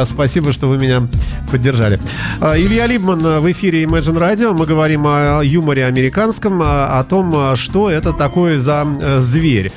Спасибо, 0.06 0.52
что 0.52 0.68
вы 0.68 0.78
меня 0.78 1.02
поддержали. 1.50 1.98
Илья 2.40 2.86
Либман 2.86 3.18
в 3.18 3.50
эфире 3.50 3.84
Imagine 3.84 4.18
Radio. 4.18 4.56
Мы 4.56 4.64
говорим 4.64 5.06
о 5.06 5.42
юморе 5.42 5.86
американском, 5.86 6.60
о 6.62 7.04
том, 7.08 7.56
что 7.56 7.90
это 7.90 8.12
такое 8.12 8.58
за 8.60 8.86
зверь. 9.18 9.72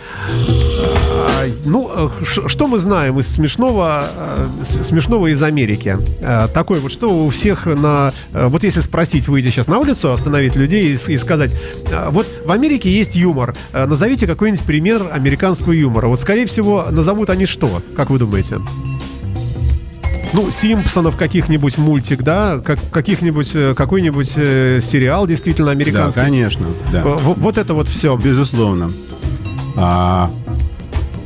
Ну, 1.66 2.12
э, 2.22 2.24
что 2.48 2.68
мы 2.68 2.80
знаем 2.80 3.20
из 3.20 3.28
смешного, 3.28 4.08
э, 4.16 4.84
смешного 4.84 5.28
из 5.28 5.42
Америки? 5.42 5.98
Э, 6.22 6.48
такой 6.54 6.80
вот, 6.80 6.92
что 6.92 7.26
у 7.26 7.30
всех 7.30 7.66
на... 7.66 8.14
Вот 8.32 8.64
если 8.64 8.82
спросить, 8.82 9.28
выйти 9.28 9.48
сейчас 9.48 9.68
на 9.68 9.80
улицу, 9.80 10.12
остановить 10.12 10.56
людей 10.56 10.96
и, 10.96 11.12
и 11.12 11.18
сказать, 11.18 11.54
вот 12.10 12.28
в 12.46 12.52
Америке 12.52 12.90
есть 12.90 13.16
юмор, 13.16 13.56
назовите 13.74 14.28
какой-нибудь 14.28 14.66
пример 14.66 15.04
американского 15.12 15.72
юмора. 15.72 16.08
Вот, 16.08 16.20
скорее 16.20 16.46
всего, 16.46 16.86
назовут 16.90 17.30
они 17.30 17.46
что, 17.46 17.82
как 17.96 18.10
вы 18.10 18.20
думаете? 18.20 18.58
ну, 20.34 20.52
Симпсонов 20.52 21.16
каких-нибудь 21.16 21.78
мультик, 21.78 22.22
да, 22.22 22.60
как, 22.64 22.80
каких-нибудь, 22.92 23.54
какой-нибудь 23.76 24.34
э, 24.36 24.82
сериал 24.84 25.26
действительно 25.26 25.72
американский. 25.72 26.20
Да, 26.20 26.26
конечно. 26.26 26.68
Да. 26.92 27.04
Вот, 27.04 27.38
вот 27.38 27.58
это 27.58 27.74
вот 27.74 27.88
все. 27.88 28.16
Безусловно. 28.18 28.90
А, 29.76 30.30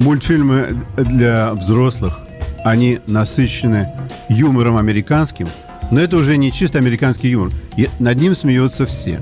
Мультфильмы 0.01 0.83
для 0.97 1.53
взрослых, 1.53 2.19
они 2.65 2.99
насыщены 3.07 3.89
юмором 4.29 4.77
американским, 4.77 5.47
Но 5.91 5.99
это 5.99 6.17
уже 6.17 6.37
не 6.37 6.51
чисто 6.51 6.79
американский 6.79 7.29
юмор. 7.29 7.51
И 7.75 7.89
над 7.99 8.17
ним 8.17 8.33
смеются 8.33 8.85
все. 8.85 9.19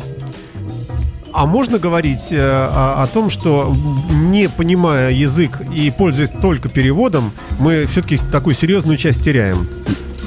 А 1.33 1.45
можно 1.45 1.79
говорить 1.79 2.31
э, 2.31 2.39
о, 2.39 3.03
о 3.03 3.07
том, 3.07 3.29
что 3.29 3.75
не 4.09 4.47
понимая 4.49 5.11
язык 5.11 5.61
и 5.73 5.91
пользуясь 5.91 6.29
только 6.29 6.69
переводом, 6.69 7.31
мы 7.59 7.85
все-таки 7.85 8.19
такую 8.31 8.55
серьезную 8.55 8.97
часть 8.97 9.23
теряем? 9.23 9.67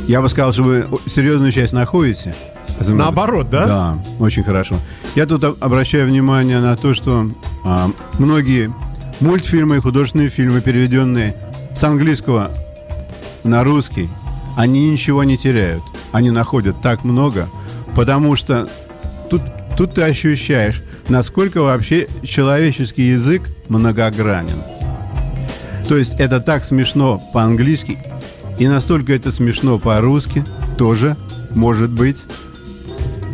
Я 0.06 0.20
бы 0.20 0.28
сказал, 0.28 0.52
что 0.52 0.62
вы 0.62 0.88
серьезную 1.06 1.52
часть 1.52 1.72
находите. 1.72 2.34
Наоборот, 2.88 3.50
да? 3.50 3.66
Да, 3.66 3.98
очень 4.18 4.42
хорошо. 4.42 4.76
Я 5.14 5.26
тут 5.26 5.44
обращаю 5.44 6.08
внимание 6.08 6.60
на 6.60 6.76
то, 6.76 6.94
что 6.94 7.30
а, 7.64 7.88
многие 8.18 8.72
мультфильмы 9.22 9.76
и 9.76 9.80
художественные 9.80 10.30
фильмы, 10.30 10.60
переведенные 10.60 11.36
с 11.74 11.82
английского 11.84 12.50
на 13.44 13.64
русский, 13.64 14.08
они 14.56 14.90
ничего 14.90 15.24
не 15.24 15.38
теряют. 15.38 15.82
Они 16.10 16.30
находят 16.30 16.82
так 16.82 17.04
много, 17.04 17.48
потому 17.94 18.36
что 18.36 18.68
тут, 19.30 19.40
тут 19.76 19.94
ты 19.94 20.02
ощущаешь, 20.02 20.82
насколько 21.08 21.62
вообще 21.62 22.08
человеческий 22.22 23.04
язык 23.04 23.48
многогранен. 23.68 24.60
То 25.88 25.96
есть 25.96 26.14
это 26.18 26.40
так 26.40 26.64
смешно 26.64 27.20
по-английски, 27.32 27.98
и 28.58 28.68
настолько 28.68 29.14
это 29.14 29.30
смешно 29.32 29.78
по-русски 29.78 30.44
тоже 30.76 31.16
может 31.50 31.90
быть. 31.90 32.24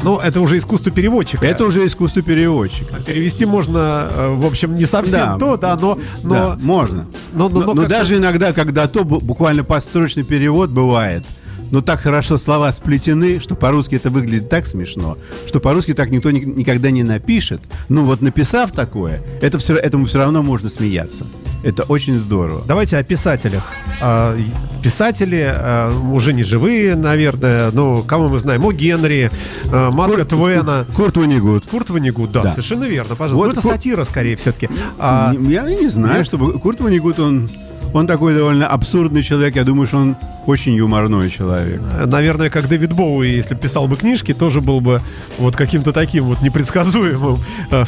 Ну, 0.03 0.19
это 0.19 0.41
уже 0.41 0.59
искусство 0.59 0.91
переводчика. 0.93 1.45
Это 1.45 1.65
уже 1.65 1.85
искусство 1.85 2.23
переводчика. 2.23 2.97
Перевести 3.01 3.47
можно, 3.47 4.09
э, 4.11 4.35
в 4.35 4.47
общем, 4.47 4.75
не 4.75 4.87
совсем 4.87 5.21
да. 5.21 5.39
то, 5.39 5.57
да, 5.57 5.77
но... 5.77 5.99
но 6.23 6.35
да, 6.35 6.59
можно. 6.61 7.07
Но, 7.33 7.49
но, 7.49 7.61
но, 7.61 7.75
но 7.75 7.87
даже 7.87 8.17
иногда, 8.17 8.53
когда 8.53 8.89
то 8.89 9.05
буквально 9.05 9.65
подстрочный 9.65 10.25
перевод 10.25 10.71
бывает, 10.71 11.25
но 11.71 11.81
так 11.81 12.01
хорошо 12.01 12.39
слова 12.39 12.73
сплетены, 12.73 13.41
что 13.41 13.55
по-русски 13.55 13.97
это 13.97 14.11
выглядит 14.11 14.49
так 14.49 14.67
смешно, 14.67 15.19
что 15.47 15.61
по-русски 15.61 15.95
так 15.95 16.11
никто 16.11 16.31
ни, 16.31 16.41
никогда 16.41 16.91
не 16.91 17.03
напишет. 17.03 17.61
Ну 17.89 18.05
вот 18.05 18.21
написав 18.23 18.73
такое, 18.73 19.23
это 19.41 19.59
все, 19.59 19.75
этому 19.75 20.07
все 20.07 20.19
равно 20.19 20.43
можно 20.43 20.69
смеяться. 20.69 21.25
Это 21.63 21.83
очень 21.85 22.19
здорово. 22.19 22.63
Давайте 22.67 22.97
о 22.97 23.03
писателях. 23.03 23.65
А, 24.01 24.37
писатели 24.83 25.45
а, 25.45 25.93
уже 26.13 26.33
не 26.33 26.45
живые, 26.45 26.95
наверное. 26.95 27.71
Ну, 27.73 28.03
кого 28.05 28.29
мы 28.29 28.39
знаем? 28.39 28.65
О 28.65 28.73
Генри, 28.73 29.31
а, 29.73 29.91
Марка 29.91 30.25
Курт, 30.25 30.29
Твена. 30.29 30.87
Курт 30.95 31.17
Ванигут. 31.17 31.67
Курт 31.67 31.91
Ванигут, 31.91 32.31
да, 32.31 32.45
да, 32.45 32.51
совершенно 32.51 32.85
верно, 32.85 33.17
пожалуйста. 33.17 33.37
Вот, 33.37 33.47
ну, 33.47 33.53
это 33.53 33.61
Кур... 33.61 33.73
сатира, 33.73 34.05
скорее, 34.05 34.37
все-таки. 34.37 34.69
А... 34.99 35.35
Я 35.35 35.65
не 35.65 35.89
знаю, 35.89 36.19
Нет? 36.19 36.27
чтобы 36.27 36.59
Курт 36.61 36.81
Ванигут, 36.81 37.19
он 37.19 37.49
он 37.93 38.07
такой 38.07 38.35
довольно 38.35 38.67
абсурдный 38.67 39.23
человек. 39.23 39.57
Я 39.57 39.65
думаю, 39.65 39.87
что 39.87 39.99
он 39.99 40.17
очень 40.47 40.75
юморной 40.75 41.31
человек. 41.31 41.81
Наверное, 42.07 42.51
как 42.51 42.69
Дэвид 42.69 42.95
Боуи, 42.95 43.29
если 43.29 43.55
писал 43.55 43.89
бы 43.89 43.97
книжки, 43.97 44.35
тоже 44.35 44.61
был 44.61 44.81
бы 44.81 45.01
вот 45.39 45.57
каким-то 45.57 45.93
таким 45.93 46.25
вот 46.25 46.43
непредсказуемым 46.43 47.39
э, 47.71 47.85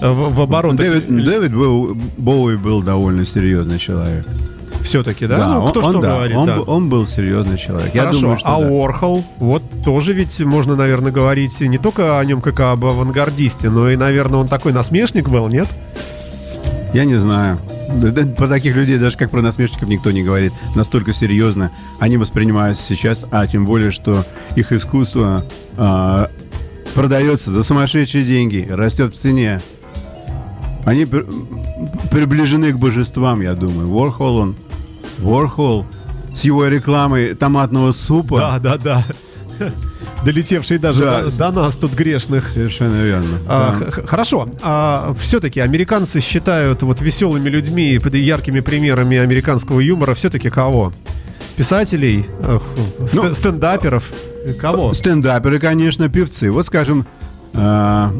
в, 0.00 0.34
в 0.34 0.40
оборотах. 0.40 0.78
Дэвид, 0.78 1.24
Дэвид 1.24 1.54
Боуи 1.54 2.56
был 2.56 2.82
довольно 2.82 3.24
серьезный 3.24 3.78
человек. 3.78 4.26
Все-таки, 4.82 5.26
да? 5.26 5.38
да 5.38 5.54
ну, 5.54 5.68
кто 5.68 5.80
он, 5.80 5.86
что 5.86 5.98
он, 5.98 6.00
говорит. 6.00 6.36
Он, 6.36 6.46
да. 6.46 6.60
он 6.60 6.88
был 6.88 7.06
серьезный 7.06 7.58
человек. 7.58 7.92
Хорошо, 7.92 8.06
Я 8.06 8.12
думаю, 8.12 8.38
что 8.38 8.48
а 8.48 8.60
да. 8.60 8.68
Уорхол, 8.68 9.24
вот 9.38 9.62
тоже 9.84 10.12
ведь 10.12 10.38
можно, 10.40 10.76
наверное, 10.76 11.10
говорить 11.10 11.60
не 11.60 11.78
только 11.78 12.20
о 12.20 12.24
нем 12.24 12.40
как 12.40 12.60
об 12.60 12.84
авангардисте, 12.84 13.68
но 13.68 13.90
и, 13.90 13.96
наверное, 13.96 14.38
он 14.38 14.48
такой 14.48 14.72
насмешник 14.72 15.28
был, 15.28 15.48
нет? 15.48 15.66
Я 16.94 17.04
не 17.04 17.18
знаю. 17.18 17.58
Про 18.36 18.48
таких 18.48 18.76
людей 18.76 18.98
даже 18.98 19.16
как 19.16 19.30
про 19.30 19.42
насмешников 19.42 19.88
никто 19.88 20.10
не 20.10 20.22
говорит. 20.22 20.52
Настолько 20.74 21.12
серьезно 21.12 21.70
они 21.98 22.16
воспринимаются 22.16 22.82
сейчас, 22.82 23.24
а 23.30 23.46
тем 23.46 23.66
более, 23.66 23.90
что 23.90 24.24
их 24.54 24.72
искусство 24.72 25.44
э, 25.76 26.26
продается 26.94 27.50
за 27.50 27.62
сумасшедшие 27.62 28.24
деньги, 28.24 28.66
растет 28.68 29.14
в 29.14 29.16
цене. 29.16 29.60
Они 30.84 31.04
при, 31.04 31.26
приближены 32.10 32.72
к 32.72 32.78
божествам, 32.78 33.40
я 33.40 33.54
думаю. 33.54 33.88
Ворхол 33.88 34.36
он, 34.38 34.56
Ворхол 35.18 35.84
с 36.34 36.44
его 36.44 36.66
рекламой 36.66 37.34
томатного 37.34 37.92
супа. 37.92 38.58
Да, 38.60 38.76
да, 38.78 39.04
да 39.58 39.72
долетевший 40.24 40.78
даже 40.78 41.00
да. 41.00 41.22
до, 41.22 41.38
до 41.38 41.50
нас 41.52 41.76
тут 41.76 41.94
грешных. 41.94 42.48
Совершенно 42.48 43.02
верно. 43.02 43.38
А, 43.46 43.78
да. 43.78 44.06
Хорошо. 44.06 44.48
А, 44.62 45.14
все-таки 45.20 45.60
американцы 45.60 46.20
считают 46.20 46.82
вот 46.82 47.00
веселыми 47.00 47.48
людьми, 47.48 48.00
яркими 48.12 48.60
примерами 48.60 49.16
американского 49.18 49.80
юмора 49.80 50.14
все-таки 50.14 50.50
кого? 50.50 50.92
Писателей, 51.56 52.26
ну, 53.14 53.34
стендаперов, 53.34 54.10
кого? 54.60 54.92
Стендаперы, 54.92 55.58
конечно, 55.58 56.08
певцы. 56.10 56.50
Вот, 56.50 56.66
скажем, 56.66 57.06
а... 57.54 58.12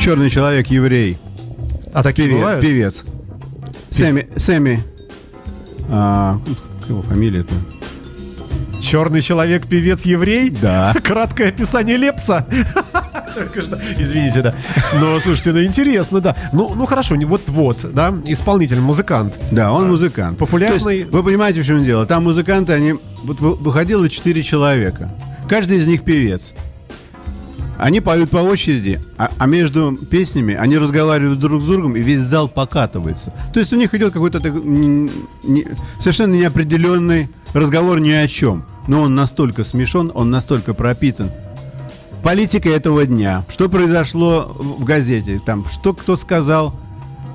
черный 0.00 0.28
человек 0.28 0.66
еврей. 0.68 1.18
А 1.92 2.02
такие 2.02 2.28
певец, 2.28 2.40
бывают? 2.40 2.60
Певец. 2.60 3.04
Сэмми, 3.90 4.28
Сэмми, 4.36 4.82
а, 5.88 6.40
его 6.88 7.02
фамилия-то? 7.02 7.54
Черный 8.80 9.20
человек, 9.20 9.66
певец, 9.66 10.04
еврей? 10.04 10.50
Да. 10.50 10.94
Краткое 11.04 11.48
описание 11.48 11.96
Лепса. 11.96 12.46
Извините, 13.98 14.42
да. 14.42 14.54
Но, 14.98 15.20
слушайте, 15.20 15.52
ну 15.52 15.62
интересно, 15.62 16.20
да. 16.20 16.36
Ну, 16.52 16.74
ну 16.74 16.86
хорошо, 16.86 17.14
вот-вот, 17.16 17.92
да, 17.92 18.14
исполнитель, 18.24 18.80
музыкант. 18.80 19.34
Да, 19.50 19.72
он 19.72 19.84
а, 19.84 19.88
музыкант. 19.88 20.38
Популярный. 20.38 20.98
Есть, 20.98 21.10
вы 21.10 21.22
понимаете, 21.22 21.62
в 21.62 21.66
чем 21.66 21.84
дело? 21.84 22.06
Там 22.06 22.24
музыканты, 22.24 22.72
они... 22.72 22.94
Вот 23.22 23.40
выходило 23.40 24.08
четыре 24.08 24.42
человека. 24.42 25.10
Каждый 25.48 25.76
из 25.76 25.86
них 25.86 26.02
певец. 26.02 26.54
Они 27.80 28.00
поют 28.00 28.30
по 28.30 28.38
очереди, 28.38 29.00
а, 29.16 29.30
а 29.38 29.46
между 29.46 29.96
песнями 30.10 30.54
они 30.54 30.76
разговаривают 30.76 31.38
друг 31.38 31.62
с 31.62 31.64
другом, 31.64 31.96
и 31.96 32.00
весь 32.00 32.20
зал 32.20 32.48
покатывается. 32.48 33.32
То 33.54 33.60
есть 33.60 33.72
у 33.72 33.76
них 33.76 33.94
идет 33.94 34.12
какой-то 34.12 34.38
не, 34.50 35.10
не, 35.42 35.66
совершенно 35.98 36.34
неопределенный 36.34 37.30
разговор 37.54 38.00
ни 38.00 38.10
о 38.10 38.28
чем. 38.28 38.64
Но 38.86 39.02
он 39.02 39.14
настолько 39.14 39.64
смешон, 39.64 40.12
он 40.14 40.30
настолько 40.30 40.74
пропитан 40.74 41.30
политика 42.22 42.68
этого 42.68 43.06
дня. 43.06 43.44
Что 43.48 43.68
произошло 43.68 44.54
в 44.58 44.84
газете? 44.84 45.40
Там, 45.44 45.64
что 45.70 45.94
кто 45.94 46.16
сказал 46.16 46.74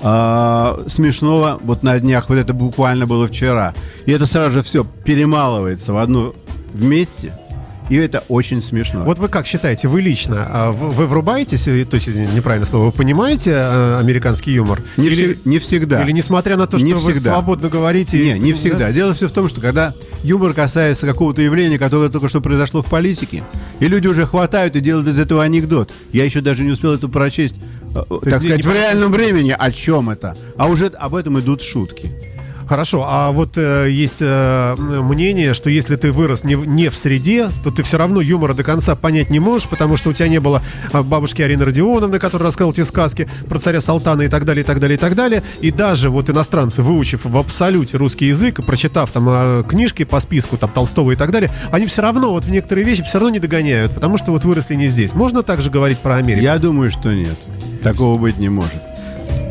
э, 0.00 0.84
смешного 0.88 1.58
вот 1.62 1.82
на 1.82 1.98
днях, 1.98 2.28
вот 2.28 2.38
это 2.38 2.52
буквально 2.52 3.06
было 3.06 3.26
вчера. 3.26 3.74
И 4.06 4.12
это 4.12 4.26
сразу 4.26 4.52
же 4.52 4.62
все 4.62 4.84
перемалывается 4.84 5.92
в 5.92 5.96
одну 5.96 6.34
вместе– 6.72 7.32
и 7.88 7.96
это 7.96 8.24
очень 8.28 8.62
смешно. 8.62 9.04
Вот 9.04 9.18
вы 9.18 9.28
как 9.28 9.46
считаете, 9.46 9.88
вы 9.88 10.00
лично, 10.00 10.46
а 10.48 10.72
вы 10.72 11.06
врубаетесь, 11.06 11.64
то 11.64 11.70
есть 11.70 12.08
неправильное 12.08 12.68
слово, 12.68 12.86
вы 12.86 12.92
понимаете 12.92 13.52
э, 13.52 13.98
американский 14.00 14.52
юмор? 14.52 14.82
Не, 14.96 15.06
или, 15.06 15.34
всег, 15.34 15.46
не 15.46 15.58
всегда. 15.58 16.02
Или 16.02 16.12
несмотря 16.12 16.56
на 16.56 16.66
то, 16.66 16.78
что 16.78 16.86
не 16.86 16.94
вы 16.94 17.12
всегда. 17.12 17.32
свободно 17.32 17.68
говорите? 17.68 18.18
Не, 18.18 18.38
не 18.38 18.52
всегда. 18.52 18.86
Да? 18.86 18.92
Дело 18.92 19.14
все 19.14 19.28
в 19.28 19.32
том, 19.32 19.48
что 19.48 19.60
когда 19.60 19.94
юмор 20.22 20.52
касается 20.52 21.06
какого-то 21.06 21.42
явления, 21.42 21.78
которое 21.78 22.10
только 22.10 22.28
что 22.28 22.40
произошло 22.40 22.82
в 22.82 22.86
политике, 22.86 23.44
и 23.80 23.86
люди 23.86 24.06
уже 24.06 24.26
хватают 24.26 24.76
и 24.76 24.80
делают 24.80 25.08
из 25.08 25.18
этого 25.18 25.42
анекдот. 25.42 25.92
Я 26.12 26.24
еще 26.24 26.40
даже 26.40 26.62
не 26.64 26.70
успел 26.70 26.94
это 26.94 27.08
прочесть, 27.08 27.56
э, 27.94 28.02
так 28.22 28.42
сказать, 28.42 28.64
в 28.64 28.72
реальном 28.72 29.12
времени, 29.12 29.54
о 29.56 29.70
чем 29.70 30.10
это. 30.10 30.36
А 30.56 30.66
уже 30.66 30.86
об 30.86 31.14
этом 31.14 31.38
идут 31.38 31.62
шутки. 31.62 32.25
Хорошо, 32.68 33.06
а 33.08 33.30
вот 33.30 33.52
э, 33.56 33.88
есть 33.90 34.16
э, 34.20 34.74
мнение, 34.76 35.54
что 35.54 35.70
если 35.70 35.94
ты 35.94 36.10
вырос 36.10 36.42
не, 36.42 36.54
не 36.54 36.88
в 36.90 36.96
среде, 36.96 37.48
то 37.62 37.70
ты 37.70 37.84
все 37.84 37.96
равно 37.96 38.20
юмора 38.20 38.54
до 38.54 38.64
конца 38.64 38.96
понять 38.96 39.30
не 39.30 39.38
можешь, 39.38 39.68
потому 39.68 39.96
что 39.96 40.10
у 40.10 40.12
тебя 40.12 40.26
не 40.26 40.40
было 40.40 40.62
а, 40.92 41.04
бабушки 41.04 41.42
Арины 41.42 41.64
Родионовны, 41.64 42.18
которая 42.18 42.46
рассказывала 42.48 42.74
тебе 42.74 42.86
сказки 42.86 43.28
про 43.48 43.60
царя 43.60 43.80
Салтана 43.80 44.22
и 44.22 44.28
так 44.28 44.44
далее, 44.44 44.64
и 44.64 44.66
так 44.66 44.80
далее, 44.80 44.96
и 44.96 44.98
так 44.98 45.14
далее. 45.14 45.44
И 45.60 45.70
даже 45.70 46.10
вот 46.10 46.28
иностранцы, 46.28 46.82
выучив 46.82 47.24
в 47.24 47.36
абсолюте 47.36 47.98
русский 47.98 48.26
язык, 48.26 48.64
прочитав 48.66 49.12
там 49.12 49.28
э, 49.28 49.62
книжки 49.68 50.04
по 50.04 50.18
списку 50.18 50.56
там 50.56 50.70
Толстого 50.70 51.12
и 51.12 51.16
так 51.16 51.30
далее, 51.30 51.52
они 51.70 51.86
все 51.86 52.02
равно 52.02 52.32
вот 52.32 52.46
в 52.46 52.50
некоторые 52.50 52.84
вещи 52.84 53.04
все 53.04 53.18
равно 53.18 53.30
не 53.30 53.38
догоняют, 53.38 53.94
потому 53.94 54.18
что 54.18 54.32
вот 54.32 54.44
выросли 54.44 54.74
не 54.74 54.88
здесь. 54.88 55.14
Можно 55.14 55.44
также 55.44 55.70
говорить 55.70 55.98
про 55.98 56.16
Америку? 56.16 56.42
Я 56.42 56.58
думаю, 56.58 56.90
что 56.90 57.12
нет. 57.12 57.36
Такого 57.82 58.18
быть 58.18 58.38
не 58.38 58.48
может. 58.48 58.95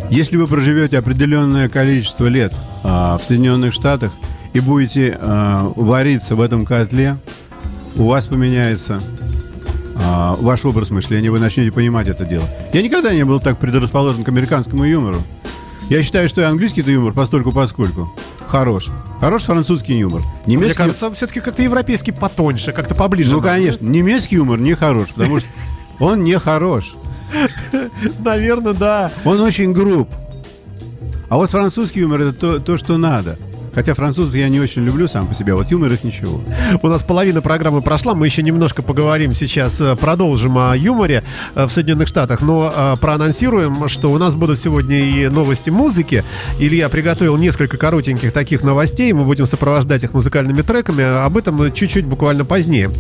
Если 0.10 0.38
вы 0.38 0.48
проживете 0.48 1.00
определенное 1.00 1.68
количество 1.68 2.28
лет 2.28 2.54
а, 2.84 3.18
в 3.18 3.24
Соединенных 3.24 3.74
Штатах 3.74 4.12
и 4.54 4.60
будете 4.60 5.18
а, 5.20 5.72
вариться 5.76 6.36
в 6.36 6.42
этом 6.42 6.66
котле, 6.66 7.18
у 7.96 8.08
вас 8.08 8.28
поменяется 8.28 9.02
а, 9.96 10.36
ваш 10.36 10.64
образ 10.66 10.90
мышления, 10.92 11.32
вы 11.32 11.40
начнете 11.40 11.72
понимать 11.72 12.08
это 12.08 12.26
дело. 12.26 12.46
Я 12.72 12.82
никогда 12.82 13.14
не 13.14 13.26
был 13.26 13.40
так 13.40 13.58
предрасположен 13.58 14.24
к 14.24 14.30
американскому 14.30 14.84
юмору. 14.86 15.22
Я 15.90 16.02
считаю, 16.04 16.30
что 16.30 16.42
и 16.42 16.44
английский 16.44 16.82
это 16.82 16.92
юмор 16.92 17.14
постольку 17.14 17.52
поскольку 17.52 18.12
хорош. 18.48 18.90
Хорош 19.20 19.44
французский 19.44 19.98
юмор. 19.98 20.24
Немецкий... 20.46 20.66
Мне 20.66 20.74
кажется, 20.74 21.14
все-таки 21.14 21.40
как-то 21.40 21.62
европейский 21.64 22.12
потоньше, 22.12 22.74
как-то 22.74 22.96
поближе. 22.96 23.32
Ну, 23.32 23.42
конечно. 23.42 23.86
Немецкий 23.86 24.36
юмор 24.36 24.60
не 24.60 24.76
хорош, 24.76 25.10
потому 25.10 25.40
что 25.40 25.48
он 26.00 26.24
не 26.24 26.38
хорош. 26.38 26.96
Наверное, 28.20 28.74
да. 28.74 29.12
Он 29.24 29.42
очень 29.42 29.74
груб. 29.74 30.10
А 31.30 31.38
вот 31.38 31.52
французский 31.52 32.02
юмор 32.02 32.22
это 32.22 32.34
то, 32.34 32.60
то 32.60 32.78
что 32.78 32.98
надо. 32.98 33.38
Хотя 33.76 33.94
французов 33.94 34.34
я 34.34 34.48
не 34.48 34.62
очень 34.62 34.86
люблю 34.86 35.08
сам 35.10 35.28
по 35.28 35.36
себе, 35.36 35.52
а 35.52 35.58
вот 35.58 35.70
юмор 35.70 35.92
их 35.92 36.06
ничего. 36.06 36.42
У 36.82 36.88
нас 36.88 37.04
половина 37.04 37.42
программы 37.42 37.82
прошла, 37.82 38.16
мы 38.16 38.26
еще 38.26 38.42
немножко 38.42 38.82
поговорим 38.82 39.36
сейчас, 39.36 39.82
э, 39.82 39.98
продолжим 39.98 40.58
о 40.58 40.78
юморе 40.78 41.26
э, 41.56 41.66
в 41.66 41.72
Соединенных 41.72 42.08
Штатах, 42.08 42.42
но 42.42 42.74
э, 42.74 42.96
проанонсируем, 43.02 43.90
что 43.90 44.14
у 44.14 44.18
нас 44.18 44.36
будут 44.36 44.60
сегодня 44.60 44.98
и 45.00 45.28
новости 45.28 45.72
музыки. 45.72 46.24
Илья 46.58 46.88
приготовил 46.88 47.36
несколько 47.36 47.76
коротеньких 47.76 48.32
таких 48.32 48.64
новостей, 48.64 49.12
мы 49.12 49.26
будем 49.26 49.46
сопровождать 49.46 50.04
их 50.04 50.14
музыкальными 50.14 50.62
треками, 50.62 51.26
об 51.26 51.36
этом 51.36 51.74
чуть-чуть 51.74 52.06
буквально 52.06 52.46
позднее. 52.46 52.92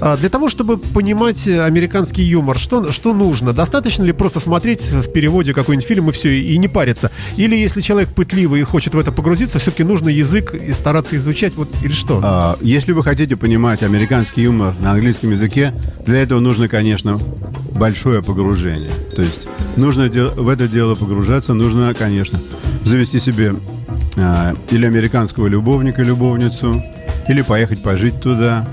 Для 0.00 0.28
того, 0.28 0.50
чтобы 0.50 0.76
понимать 0.76 1.48
американский 1.48 2.22
юмор, 2.22 2.58
что, 2.58 2.92
что 2.92 3.14
нужно? 3.14 3.54
Достаточно 3.54 4.02
ли 4.02 4.12
просто 4.12 4.40
смотреть 4.40 4.90
в 4.92 5.10
переводе 5.10 5.54
какой-нибудь 5.54 5.88
фильм 5.88 6.10
и 6.10 6.12
все, 6.12 6.38
и 6.38 6.58
не 6.58 6.68
париться? 6.68 7.10
Или 7.36 7.56
если 7.56 7.80
человек 7.80 8.10
пытливый 8.10 8.60
и 8.60 8.64
хочет 8.64 8.94
в 8.94 8.98
это 8.98 9.10
погрузиться, 9.10 9.58
все-таки 9.58 9.84
нужно 9.84 10.17
язык 10.18 10.54
и 10.54 10.72
стараться 10.72 11.16
изучать, 11.16 11.54
вот 11.54 11.68
или 11.82 11.92
что? 11.92 12.20
А, 12.22 12.58
если 12.60 12.92
вы 12.92 13.02
хотите 13.02 13.36
понимать 13.36 13.82
американский 13.82 14.42
юмор 14.42 14.74
на 14.80 14.92
английском 14.92 15.30
языке, 15.30 15.72
для 16.04 16.22
этого 16.22 16.40
нужно, 16.40 16.68
конечно, 16.68 17.18
большое 17.72 18.22
погружение. 18.22 18.92
То 19.14 19.22
есть 19.22 19.48
нужно 19.76 20.08
в 20.08 20.48
это 20.48 20.68
дело 20.68 20.94
погружаться, 20.94 21.54
нужно, 21.54 21.94
конечно, 21.94 22.38
завести 22.84 23.20
себе 23.20 23.54
а, 24.16 24.54
или 24.70 24.86
американского 24.86 25.46
любовника, 25.46 26.02
любовницу, 26.02 26.82
или 27.28 27.42
поехать 27.42 27.82
пожить 27.82 28.20
туда 28.20 28.66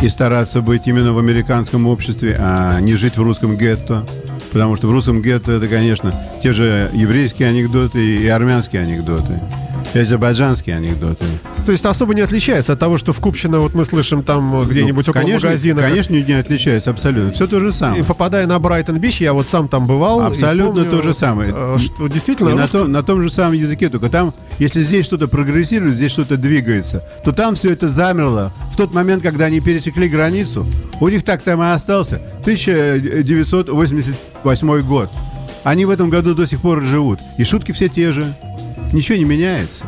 и 0.00 0.08
стараться 0.08 0.60
быть 0.60 0.82
именно 0.86 1.12
в 1.14 1.18
американском 1.18 1.86
обществе, 1.86 2.36
а 2.38 2.78
не 2.80 2.96
жить 2.96 3.16
в 3.16 3.22
русском 3.22 3.56
гетто. 3.56 4.04
Потому 4.52 4.76
что 4.76 4.86
в 4.86 4.92
русском 4.92 5.22
гетто 5.22 5.52
это, 5.52 5.68
конечно, 5.68 6.12
те 6.42 6.52
же 6.52 6.90
еврейские 6.92 7.48
анекдоты 7.48 7.98
и 7.98 8.26
армянские 8.26 8.82
анекдоты 8.82 9.40
азербайджанские 10.02 10.76
анекдоты. 10.76 11.24
То 11.64 11.72
есть 11.72 11.84
особо 11.84 12.14
не 12.14 12.20
отличается 12.20 12.74
от 12.74 12.78
того, 12.78 12.98
что 12.98 13.12
в 13.12 13.20
Купчино 13.20 13.60
вот 13.60 13.74
мы 13.74 13.84
слышим 13.84 14.22
там 14.22 14.64
где-нибудь 14.68 15.06
ну, 15.06 15.10
около 15.10 15.22
конечно, 15.22 15.48
магазина. 15.48 15.82
Конечно, 15.82 16.14
не 16.14 16.32
отличается 16.32 16.90
абсолютно. 16.90 17.32
Все 17.32 17.46
то 17.46 17.60
же 17.60 17.72
самое. 17.72 18.02
И 18.02 18.04
попадая 18.04 18.46
на 18.46 18.58
Брайтон-Бич, 18.58 19.20
я 19.20 19.32
вот 19.32 19.46
сам 19.46 19.68
там 19.68 19.86
бывал. 19.86 20.22
Абсолютно 20.22 20.84
помню, 20.84 20.90
то 20.90 21.02
же 21.02 21.14
самое. 21.14 21.52
Э, 21.54 21.78
что 21.78 22.08
действительно... 22.08 22.50
И 22.50 22.54
на, 22.54 22.68
том, 22.68 22.92
на 22.92 23.02
том 23.02 23.22
же 23.22 23.30
самом 23.30 23.54
языке, 23.54 23.88
только 23.88 24.08
там, 24.08 24.34
если 24.58 24.82
здесь 24.82 25.06
что-то 25.06 25.28
прогрессирует, 25.28 25.94
здесь 25.94 26.12
что-то 26.12 26.36
двигается, 26.36 27.02
то 27.24 27.32
там 27.32 27.54
все 27.54 27.72
это 27.72 27.88
замерло. 27.88 28.52
В 28.72 28.76
тот 28.76 28.92
момент, 28.94 29.22
когда 29.22 29.46
они 29.46 29.60
пересекли 29.60 30.08
границу, 30.08 30.66
у 31.00 31.08
них 31.08 31.24
так 31.24 31.42
там 31.42 31.62
и 31.62 31.66
остался. 31.66 32.16
1988 32.42 34.82
год. 34.82 35.10
Они 35.64 35.84
в 35.84 35.90
этом 35.90 36.10
году 36.10 36.34
до 36.34 36.46
сих 36.46 36.60
пор 36.60 36.84
живут. 36.84 37.18
И 37.38 37.44
шутки 37.44 37.72
все 37.72 37.88
те 37.88 38.12
же 38.12 38.32
ничего 38.96 39.18
не 39.18 39.24
меняется. 39.24 39.84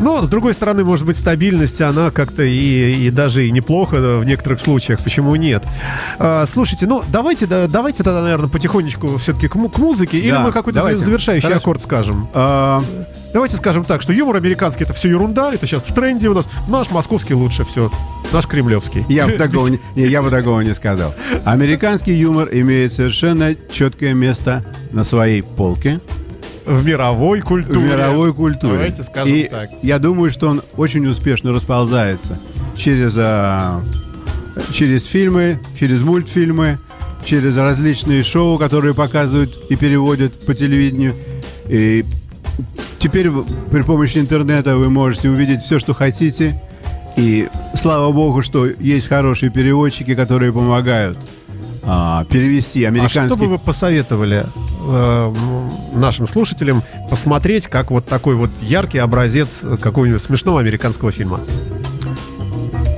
Но, 0.00 0.24
с 0.24 0.28
другой 0.28 0.54
стороны, 0.54 0.82
может 0.84 1.06
быть, 1.06 1.16
стабильность, 1.16 1.80
она 1.80 2.10
как-то 2.10 2.42
и, 2.42 3.06
и 3.06 3.10
даже 3.10 3.46
и 3.46 3.50
неплохо 3.50 4.18
в 4.18 4.24
некоторых 4.24 4.60
случаях. 4.60 5.00
Почему 5.00 5.36
нет? 5.36 5.62
А, 6.18 6.46
слушайте, 6.46 6.86
ну, 6.86 7.04
давайте, 7.08 7.46
да, 7.46 7.66
давайте 7.68 8.02
тогда, 8.02 8.22
наверное, 8.22 8.48
потихонечку 8.48 9.18
все-таки 9.18 9.48
к, 9.48 9.52
к 9.52 9.78
музыке. 9.78 10.20
Да, 10.20 10.26
или 10.26 10.36
мы 10.38 10.52
какой-то 10.52 10.96
завершающий 10.96 11.42
Хорошо. 11.42 11.60
аккорд 11.60 11.82
скажем. 11.82 12.28
А, 12.32 12.82
давайте 13.32 13.56
скажем 13.56 13.84
так, 13.84 14.02
что 14.02 14.12
юмор 14.12 14.36
американский 14.36 14.84
это 14.84 14.94
все 14.94 15.10
ерунда, 15.10 15.52
это 15.52 15.66
сейчас 15.66 15.84
в 15.84 15.94
тренде 15.94 16.28
у 16.28 16.34
нас. 16.34 16.48
Наш 16.68 16.90
московский 16.90 17.34
лучше 17.34 17.64
все. 17.64 17.92
Наш 18.32 18.46
кремлевский. 18.46 19.04
Я 19.08 19.26
бы 19.26 19.32
такого 19.38 19.68
не, 19.68 19.78
не, 19.94 20.06
я 20.06 20.22
бы 20.22 20.30
такого 20.30 20.60
не 20.62 20.74
сказал. 20.74 21.14
Американский 21.44 22.14
юмор 22.14 22.48
имеет 22.50 22.92
совершенно 22.92 23.54
четкое 23.70 24.14
место 24.14 24.64
на 24.92 25.04
своей 25.04 25.42
полке 25.42 26.00
в 26.66 26.84
мировой 26.84 27.40
культуре. 27.40 27.78
В 27.78 27.82
мировой 27.82 28.34
культуре. 28.34 28.72
Давайте 28.74 29.02
скажем 29.02 29.34
и 29.34 29.44
так. 29.44 29.70
Я 29.82 29.98
думаю, 29.98 30.30
что 30.30 30.48
он 30.48 30.62
очень 30.76 31.06
успешно 31.06 31.52
расползается 31.52 32.38
через, 32.76 33.14
а, 33.16 33.80
через 34.72 35.04
фильмы, 35.04 35.60
через 35.78 36.02
мультфильмы, 36.02 36.78
через 37.24 37.56
различные 37.56 38.22
шоу, 38.22 38.58
которые 38.58 38.94
показывают 38.94 39.56
и 39.70 39.76
переводят 39.76 40.44
по 40.46 40.54
телевидению. 40.54 41.14
И 41.68 42.04
теперь 42.98 43.30
при 43.70 43.82
помощи 43.82 44.18
интернета 44.18 44.76
вы 44.76 44.90
можете 44.90 45.30
увидеть 45.30 45.62
все, 45.62 45.78
что 45.78 45.94
хотите. 45.94 46.60
И 47.16 47.48
слава 47.74 48.12
богу, 48.12 48.42
что 48.42 48.66
есть 48.66 49.08
хорошие 49.08 49.50
переводчики, 49.50 50.14
которые 50.14 50.52
помогают 50.52 51.18
а, 51.86 52.24
перевести 52.24 52.84
американский... 52.84 53.20
А 53.20 53.26
что 53.26 53.36
бы 53.36 53.46
вы 53.46 53.58
посоветовали 53.58 54.44
э, 54.86 55.34
нашим 55.94 56.26
слушателям 56.26 56.82
посмотреть, 57.08 57.68
как 57.68 57.90
вот 57.90 58.06
такой 58.06 58.34
вот 58.34 58.50
яркий 58.60 58.98
образец 58.98 59.62
какого-нибудь 59.80 60.20
смешного 60.20 60.60
американского 60.60 61.12
фильма? 61.12 61.40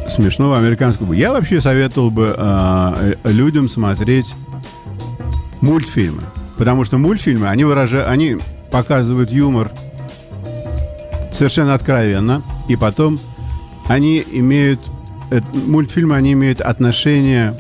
Смешного 0.09 0.57
американского. 0.57 1.13
Я 1.13 1.33
вообще 1.33 1.61
советовал 1.61 2.11
бы 2.11 2.35
э, 2.37 3.15
людям 3.25 3.69
смотреть 3.69 4.35
мультфильмы. 5.61 6.23
Потому 6.57 6.85
что 6.85 6.99
мультфильмы, 6.99 7.49
они 7.49 7.65
выражают, 7.65 8.09
они 8.09 8.39
показывают 8.71 9.31
юмор 9.31 9.71
совершенно 11.33 11.75
откровенно, 11.75 12.43
и 12.69 12.77
потом 12.77 13.21
они 13.87 14.25
имеют 14.33 14.81
э, 15.31 15.41
мультфильмы, 15.53 16.17
они 16.17 16.33
имеют 16.33 16.61
отношение 16.61 17.55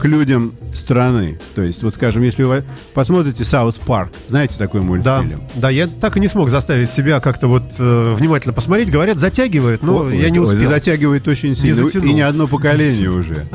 к 0.00 0.04
людям 0.04 0.52
страны. 0.74 1.38
То 1.54 1.62
есть, 1.62 1.82
вот 1.82 1.94
скажем, 1.94 2.22
если 2.22 2.42
вы 2.42 2.64
посмотрите 2.94 3.44
South 3.44 3.76
Park, 3.76 4.12
знаете 4.28 4.54
такой 4.58 4.80
мультфильм? 4.80 5.30
Да, 5.54 5.60
да, 5.60 5.70
я 5.70 5.86
так 5.86 6.16
и 6.16 6.20
не 6.20 6.28
смог 6.28 6.50
заставить 6.50 6.90
себя 6.90 7.20
как-то 7.20 7.48
вот 7.48 7.64
э, 7.78 8.14
внимательно 8.16 8.52
посмотреть. 8.52 8.90
Говорят, 8.90 9.18
затягивает, 9.18 9.82
но 9.82 9.98
ой, 9.98 10.18
я 10.18 10.30
не 10.30 10.38
успел. 10.38 10.68
Затягивает 10.68 11.26
очень 11.28 11.54
сильно. 11.54 11.82
Не 11.82 12.10
и 12.10 12.14
не 12.14 12.22
одно 12.22 12.46
поколение 12.46 13.10
уже. 13.10 13.46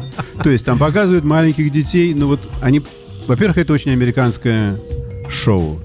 То 0.43 0.49
есть 0.49 0.65
там 0.65 0.77
показывают 0.77 1.23
маленьких 1.23 1.71
детей, 1.71 2.13
ну 2.13 2.27
вот 2.27 2.39
они... 2.61 2.81
Во-первых, 3.27 3.59
это 3.59 3.73
очень 3.73 3.91
американское 3.91 4.75
шоу. 5.29 5.79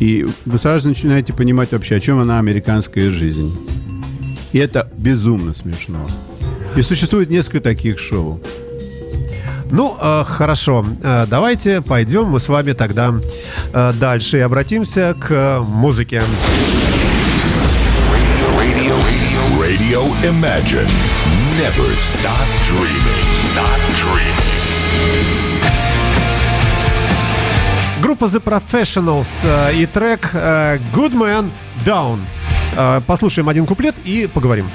И 0.00 0.24
вы 0.44 0.58
сразу 0.58 0.88
начинаете 0.88 1.32
понимать 1.32 1.72
вообще, 1.72 1.96
о 1.96 2.00
чем 2.00 2.18
она 2.18 2.38
американская 2.38 3.10
жизнь. 3.10 3.52
И 4.52 4.58
это 4.58 4.90
безумно 4.96 5.52
смешно. 5.52 6.06
И 6.76 6.82
существует 6.82 7.30
несколько 7.30 7.60
таких 7.60 7.98
шоу. 7.98 8.40
Ну, 9.74 9.96
э, 10.00 10.22
хорошо. 10.24 10.86
Э, 11.02 11.26
давайте 11.28 11.82
пойдем 11.82 12.26
мы 12.26 12.38
с 12.38 12.48
вами 12.48 12.74
тогда 12.74 13.12
э, 13.72 13.92
дальше 13.94 14.38
и 14.38 14.40
обратимся 14.40 15.16
к 15.18 15.62
музыке. 15.64 16.22
Radio, 18.56 18.96
radio, 18.96 19.60
radio 19.60 20.02
Imagine. 20.22 20.88
Never 21.58 21.92
stop 21.96 22.46
dreaming. 22.68 23.24
Stop 23.52 23.80
dreaming. 24.00 24.54
Группа 28.00 28.26
The 28.26 28.40
Professionals 28.40 29.40
э, 29.42 29.74
и 29.74 29.86
трек 29.86 30.30
э, 30.34 30.78
Good 30.94 31.14
Man 31.14 31.50
Down. 31.84 32.20
Э, 32.76 33.00
послушаем 33.04 33.48
один 33.48 33.66
куплет 33.66 33.96
и 34.04 34.28
поговорим. 34.28 34.66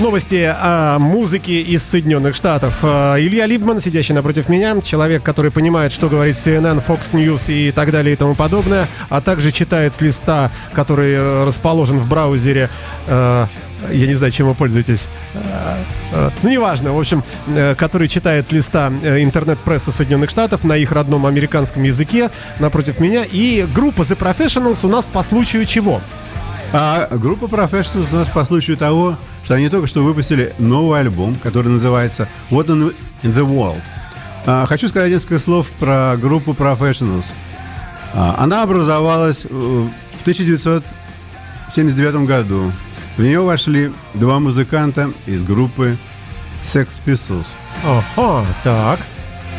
Новости 0.00 0.54
о 0.60 0.98
музыке 0.98 1.62
из 1.62 1.82
Соединенных 1.82 2.34
Штатов. 2.34 2.78
Э, 2.82 3.16
Илья 3.18 3.46
Либман, 3.46 3.80
сидящий 3.80 4.14
напротив 4.14 4.48
меня, 4.48 4.80
человек, 4.80 5.22
который 5.22 5.50
понимает, 5.50 5.92
что 5.92 6.08
говорит 6.08 6.34
CNN, 6.34 6.82
Fox 6.86 7.12
News 7.12 7.52
и 7.52 7.72
так 7.72 7.92
далее 7.92 8.12
и 8.12 8.16
тому 8.16 8.34
подобное, 8.34 8.86
а 9.08 9.20
также 9.20 9.52
читает 9.52 9.94
с 9.94 10.00
листа, 10.00 10.50
который 10.72 11.44
расположен 11.44 11.98
в 11.98 12.08
браузере 12.08 12.68
э, 13.06 13.46
я 13.92 14.06
не 14.06 14.14
знаю, 14.14 14.32
чем 14.32 14.48
вы 14.48 14.54
пользуетесь, 14.54 15.06
ну, 16.42 16.48
неважно, 16.48 16.92
в 16.92 16.98
общем, 16.98 17.22
который 17.76 18.08
читает 18.08 18.46
с 18.46 18.50
листа 18.50 18.88
интернет-прессы 18.88 19.92
Соединенных 19.92 20.30
Штатов 20.30 20.64
на 20.64 20.76
их 20.76 20.92
родном 20.92 21.26
американском 21.26 21.82
языке 21.82 22.30
напротив 22.58 22.98
меня. 22.98 23.22
И 23.30 23.66
группа 23.72 24.02
The 24.02 24.18
Professionals 24.18 24.84
у 24.84 24.88
нас 24.88 25.06
по 25.06 25.22
случаю 25.22 25.66
чего? 25.66 26.00
А 26.72 27.08
группа 27.12 27.44
Professionals 27.44 28.08
у 28.12 28.16
нас 28.16 28.28
по 28.28 28.44
случаю 28.44 28.76
того, 28.76 29.18
что 29.46 29.54
они 29.54 29.68
только 29.68 29.86
что 29.86 30.02
выпустили 30.02 30.52
новый 30.58 30.98
альбом, 30.98 31.36
который 31.36 31.68
называется 31.68 32.28
What 32.50 32.66
in 32.66 32.92
the 33.22 33.46
World. 33.46 33.80
А, 34.44 34.66
хочу 34.66 34.88
сказать 34.88 35.12
несколько 35.12 35.38
слов 35.38 35.68
про 35.78 36.16
группу 36.16 36.50
Professionals. 36.50 37.26
А, 38.12 38.34
она 38.38 38.64
образовалась 38.64 39.44
э, 39.44 39.48
в 39.48 40.20
1979 40.22 42.26
году. 42.26 42.72
В 43.16 43.22
нее 43.22 43.40
вошли 43.40 43.92
два 44.14 44.40
музыканта 44.40 45.12
из 45.26 45.44
группы 45.44 45.96
Sex 46.64 47.00
Pistols. 47.06 47.46
Ага, 47.84 48.44
так. 48.64 48.98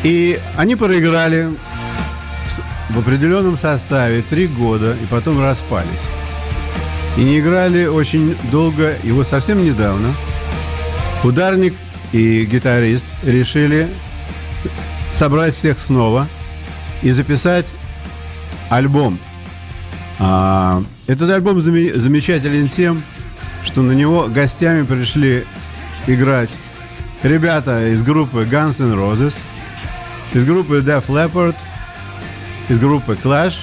И 0.02 0.38
они 0.58 0.76
проиграли 0.76 1.48
в 2.90 2.98
определенном 2.98 3.56
составе 3.56 4.20
три 4.20 4.48
года 4.48 4.94
и 5.02 5.06
потом 5.06 5.42
распались. 5.42 5.88
И 7.18 7.24
не 7.24 7.40
играли 7.40 7.86
очень 7.86 8.36
долго, 8.52 8.96
вот 9.02 9.26
совсем 9.26 9.64
недавно 9.64 10.14
ударник 11.24 11.74
и 12.12 12.44
гитарист 12.44 13.06
решили 13.24 13.88
собрать 15.12 15.56
всех 15.56 15.80
снова 15.80 16.28
и 17.02 17.10
записать 17.10 17.66
альбом. 18.70 19.18
А, 20.20 20.80
этот 21.08 21.28
альбом 21.30 21.60
замечателен 21.60 22.68
тем, 22.68 23.02
что 23.64 23.82
на 23.82 23.92
него 23.92 24.28
гостями 24.28 24.84
пришли 24.84 25.44
играть 26.06 26.50
ребята 27.24 27.88
из 27.88 28.00
группы 28.04 28.46
Guns 28.48 28.80
N' 28.80 28.92
Roses, 28.94 29.34
из 30.34 30.44
группы 30.44 30.76
Def 30.76 31.06
Leppard, 31.08 31.56
из 32.68 32.78
группы 32.78 33.18
Clash 33.20 33.56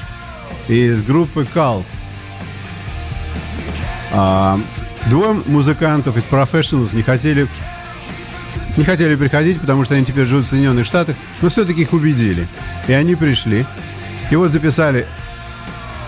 и 0.68 0.88
из 0.88 1.02
группы 1.04 1.48
Cult. 1.56 1.86
А, 4.18 4.58
двое 5.10 5.42
музыкантов 5.46 6.16
из 6.16 6.24
Professionals 6.24 6.96
не 6.96 7.04
хотели 7.04 7.48
не 8.78 8.84
хотели 8.84 9.16
приходить, 9.16 9.60
потому 9.60 9.84
что 9.84 9.96
они 9.96 10.06
теперь 10.06 10.26
живут 10.26 10.46
в 10.46 10.50
Соединенных 10.50 10.86
Штатах, 10.86 11.16
но 11.42 11.50
все-таки 11.50 11.82
их 11.82 11.94
убедили. 11.94 12.48
И 12.88 12.94
они 12.94 13.16
пришли. 13.16 13.66
И 14.32 14.36
вот 14.36 14.52
записали 14.52 15.06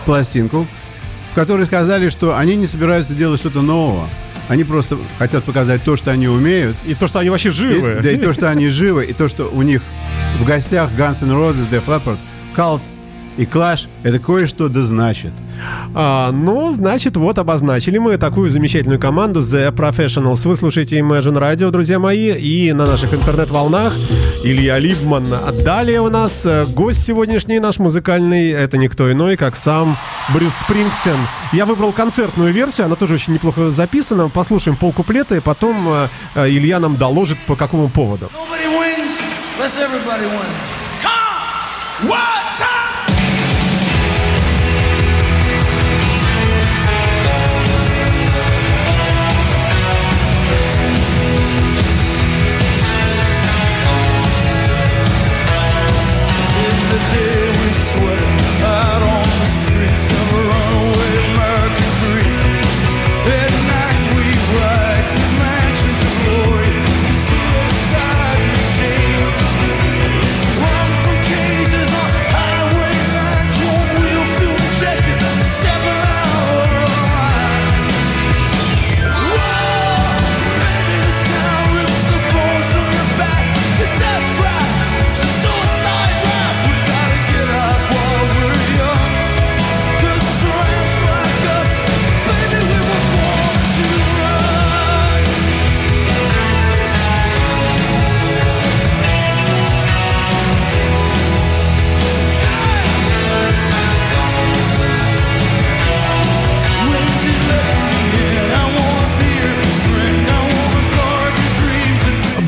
пластинку, 0.06 0.68
в 1.32 1.36
которой 1.36 1.66
сказали, 1.66 2.10
что 2.10 2.38
они 2.38 2.56
не 2.56 2.68
собираются 2.68 3.14
делать 3.14 3.40
что-то 3.40 3.62
нового. 3.62 4.08
Они 4.50 4.64
просто 4.64 4.98
хотят 5.18 5.44
показать 5.44 5.84
то, 5.84 5.98
что 5.98 6.12
они 6.12 6.28
умеют. 6.28 6.78
И 6.86 6.94
то, 6.94 7.08
что 7.08 7.20
они 7.20 7.30
вообще 7.30 7.52
живы. 7.52 7.98
И, 8.00 8.04
да, 8.04 8.12
и 8.12 8.18
то, 8.18 8.34
что 8.34 8.50
они 8.50 8.70
живы, 8.70 9.06
и 9.06 9.14
то, 9.14 9.28
что 9.28 9.50
у 9.50 9.62
них 9.62 9.82
в 10.40 10.46
гостях 10.46 10.92
Guns 10.92 11.24
N' 11.24 11.32
Roses, 11.32 11.70
Def 11.70 11.86
Leppard, 11.86 12.18
Cult 12.56 12.82
и 13.38 13.44
Clash— 13.44 13.88
это 14.04 14.20
кое-что 14.20 14.68
да 14.68 14.82
значит. 14.82 15.32
А, 15.94 16.32
ну, 16.32 16.74
значит, 16.74 17.18
вот 17.18 17.38
обозначили 17.38 17.98
мы 17.98 18.18
такую 18.18 18.50
замечательную 18.52 19.00
команду 19.00 19.42
The 19.42 19.72
Professionals. 19.72 20.48
Вы 20.48 20.56
слушаете 20.56 21.00
Imagine 21.00 21.40
Radio, 21.40 21.70
друзья 21.72 22.00
мои, 22.00 22.34
и 22.34 22.74
на 22.74 22.86
наших 22.86 23.14
интернет-волнах 23.14 23.94
Илья 24.44 24.80
Либман. 24.80 25.26
Далее 25.64 26.02
у 26.02 26.10
нас 26.10 26.46
э, 26.46 26.66
гость 26.66 27.04
сегодняшний 27.04 27.60
наш 27.60 27.80
музыкальный, 27.80 28.50
это 28.50 28.78
никто 28.78 29.12
иной, 29.12 29.38
как 29.38 29.56
сам 29.56 29.98
Брюс 30.34 30.54
Спрингстен. 30.54 31.18
Я 31.54 31.66
выбрал 31.66 31.92
концертную 31.92 32.54
версию, 32.54 32.86
она 32.86 32.96
тоже 32.96 33.16
очень 33.16 33.34
неплохо 33.34 33.72
записана. 33.72 34.30
Послушаем 34.30 34.78
полкуплета, 34.78 35.36
и 35.36 35.40
потом 35.40 35.76
э, 35.88 36.08
э, 36.36 36.50
Илья 36.50 36.80
нам 36.80 36.98
доложит, 36.98 37.38
по 37.48 37.56
какому 37.56 37.90
поводу. 37.90 38.30
One 42.04 42.22
time! 42.22 42.47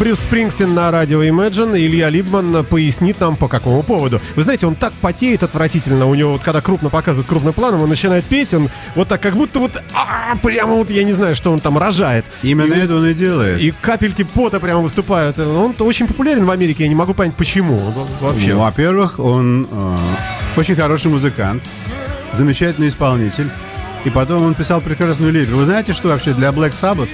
Брюс 0.09 0.21
Спрингстин 0.21 0.73
на 0.73 0.89
радио 0.89 1.21
Imagine. 1.21 1.77
Илья 1.77 2.09
Либман 2.09 2.65
пояснит 2.65 3.19
нам, 3.19 3.35
по 3.35 3.47
какому 3.47 3.83
поводу. 3.83 4.19
Вы 4.35 4.41
знаете, 4.41 4.65
он 4.65 4.73
так 4.73 4.91
потеет 4.93 5.43
отвратительно. 5.43 6.07
У 6.07 6.15
него 6.15 6.31
вот, 6.31 6.41
когда 6.41 6.61
крупно 6.61 6.89
показывают 6.89 7.27
крупным 7.27 7.53
планом, 7.53 7.83
он 7.83 7.89
начинает 7.89 8.25
петь, 8.25 8.51
он 8.55 8.71
вот 8.95 9.07
так, 9.07 9.21
как 9.21 9.35
будто 9.35 9.59
вот 9.59 9.79
а, 9.93 10.35
прямо 10.41 10.73
вот, 10.73 10.89
я 10.89 11.03
не 11.03 11.13
знаю, 11.13 11.35
что 11.35 11.51
он 11.51 11.59
там 11.59 11.77
рожает. 11.77 12.25
Именно 12.41 12.73
и, 12.73 12.79
это 12.79 12.95
он 12.95 13.05
и 13.05 13.13
делает. 13.13 13.61
И 13.61 13.69
капельки 13.69 14.23
пота 14.23 14.59
прямо 14.59 14.81
выступают. 14.81 15.37
Он 15.37 15.75
очень 15.77 16.07
популярен 16.07 16.43
в 16.43 16.49
Америке, 16.49 16.85
я 16.85 16.89
не 16.89 16.95
могу 16.95 17.13
понять, 17.13 17.35
почему 17.35 17.93
вообще. 18.19 18.55
Ну, 18.55 18.61
во-первых, 18.61 19.19
он 19.19 19.67
э, 19.69 19.97
очень 20.55 20.75
хороший 20.75 21.11
музыкант, 21.11 21.61
замечательный 22.33 22.87
исполнитель. 22.87 23.47
И 24.05 24.09
потом 24.09 24.41
он 24.41 24.55
писал 24.55 24.81
прекрасную 24.81 25.31
лирику. 25.31 25.57
Вы 25.57 25.65
знаете, 25.65 25.93
что 25.93 26.07
вообще 26.07 26.33
для 26.33 26.49
Black 26.49 26.73
Sabbath 26.73 27.09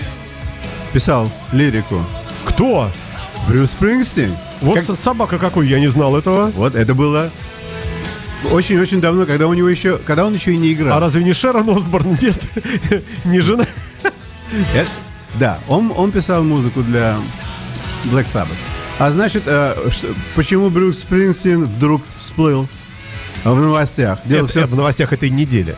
писал 0.93 1.29
лирику? 1.51 2.01
Кто? 2.45 2.91
Брюс 3.47 3.71
Спрингстин. 3.71 4.35
Вот 4.61 4.85
как... 4.85 4.97
собака 4.97 5.37
какой, 5.37 5.67
я 5.67 5.79
не 5.79 5.87
знал 5.87 6.15
этого. 6.15 6.51
Вот 6.55 6.75
это 6.75 6.95
было 6.95 7.29
очень-очень 8.51 9.01
давно, 9.01 9.25
когда 9.25 9.47
у 9.47 9.53
него 9.53 9.69
еще, 9.69 9.97
когда 9.97 10.25
он 10.25 10.33
еще 10.33 10.53
и 10.53 10.57
не 10.57 10.73
играл. 10.73 10.97
А 10.97 10.99
разве 10.99 11.23
не 11.23 11.33
Шерон 11.33 11.69
Осборн? 11.69 12.17
Нет, 12.21 12.41
не 13.25 13.39
жена. 13.41 13.65
Это, 14.73 14.89
да, 15.39 15.59
он, 15.67 15.91
он 15.95 16.11
писал 16.11 16.43
музыку 16.43 16.81
для 16.81 17.17
Black 18.05 18.25
Sabbath. 18.33 18.59
А 18.97 19.11
значит, 19.11 19.43
э, 19.45 19.75
почему 20.35 20.69
Брюс 20.69 20.99
Спрингстин 20.99 21.65
вдруг 21.65 22.01
всплыл 22.17 22.67
в 23.43 23.59
новостях? 23.59 24.19
Дело 24.25 24.45
это, 24.45 24.47
все... 24.47 24.65
В 24.67 24.75
новостях 24.75 25.11
этой 25.11 25.29
недели. 25.29 25.75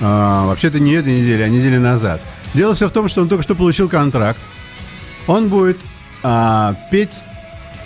А, 0.00 0.46
вообще-то 0.46 0.80
не 0.80 0.92
этой 0.92 1.18
недели, 1.20 1.42
а 1.42 1.48
недели 1.48 1.76
назад. 1.76 2.20
Дело 2.54 2.74
все 2.74 2.88
в 2.88 2.92
том, 2.92 3.08
что 3.08 3.20
он 3.22 3.28
только 3.28 3.42
что 3.42 3.54
получил 3.54 3.88
контракт. 3.88 4.38
Он 5.26 5.48
будет 5.48 5.78
а, 6.28 6.74
петь 6.90 7.20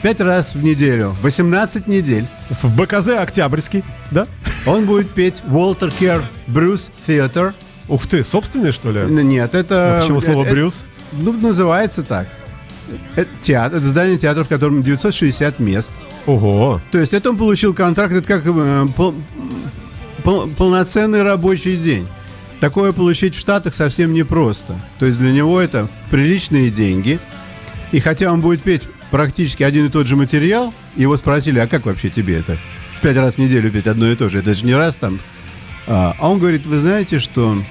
пять 0.00 0.18
раз 0.20 0.54
в 0.54 0.64
неделю, 0.64 1.14
18 1.20 1.86
недель. 1.86 2.24
В 2.48 2.74
БКЗ 2.74 3.08
Октябрьский, 3.08 3.84
да? 4.10 4.26
Он 4.64 4.86
будет 4.86 5.10
петь 5.10 5.42
Walter 5.46 5.92
Kerr 6.00 6.22
Bruce 6.48 6.88
Theater. 7.06 7.52
Ух 7.88 8.06
ты, 8.06 8.24
собственный, 8.24 8.72
что 8.72 8.92
ли? 8.92 9.02
Нет, 9.10 9.54
это... 9.54 9.98
А 9.98 10.00
почему 10.00 10.22
слово 10.22 10.44
это, 10.44 10.50
Брюс? 10.52 10.84
Ну, 11.12 11.34
называется 11.34 12.02
так. 12.02 12.28
Это 13.14 13.28
театр, 13.42 13.76
это 13.78 13.86
здание 13.86 14.16
театра, 14.16 14.44
в 14.44 14.48
котором 14.48 14.82
960 14.82 15.58
мест. 15.58 15.92
Ого! 16.24 16.80
То 16.90 16.98
есть 16.98 17.12
это 17.12 17.30
он 17.30 17.36
получил 17.36 17.74
контракт, 17.74 18.12
это 18.14 18.26
как 18.26 18.42
э, 18.46 18.86
пол, 18.96 19.14
пол, 20.24 20.48
полноценный 20.56 21.22
рабочий 21.22 21.76
день. 21.76 22.08
Такое 22.58 22.92
получить 22.92 23.34
в 23.34 23.38
Штатах 23.38 23.74
совсем 23.74 24.14
непросто. 24.14 24.74
То 24.98 25.06
есть 25.06 25.18
для 25.18 25.30
него 25.30 25.60
это 25.60 25.88
приличные 26.10 26.70
деньги. 26.70 27.20
И 27.92 28.00
хотя 28.00 28.32
он 28.32 28.40
будет 28.40 28.62
петь 28.62 28.82
практически 29.10 29.62
один 29.62 29.86
и 29.86 29.88
тот 29.88 30.06
же 30.06 30.16
материал, 30.16 30.72
его 30.96 31.16
спросили, 31.16 31.58
а 31.58 31.66
как 31.66 31.86
вообще 31.86 32.08
тебе 32.08 32.38
это? 32.38 32.56
Пять 33.02 33.16
раз 33.16 33.34
в 33.34 33.38
неделю 33.38 33.70
петь 33.70 33.86
одно 33.86 34.10
и 34.10 34.16
то 34.16 34.28
же. 34.28 34.38
Это 34.38 34.54
же 34.54 34.64
не 34.64 34.74
раз 34.74 34.96
там. 34.96 35.18
А, 35.86 36.14
а 36.18 36.30
он 36.30 36.38
говорит, 36.38 36.66
вы 36.66 36.78
знаете, 36.78 37.18
что 37.18 37.62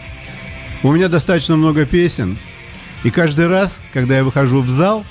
у 0.84 0.92
меня 0.92 1.08
достаточно 1.08 1.56
много 1.56 1.86
песен, 1.86 2.38
и 3.04 3.12
каждый 3.12 3.48
раз, 3.48 3.80
когда 3.94 4.18
я 4.18 4.24
выхожу 4.24 4.62
в 4.62 4.70
зал 4.70 5.06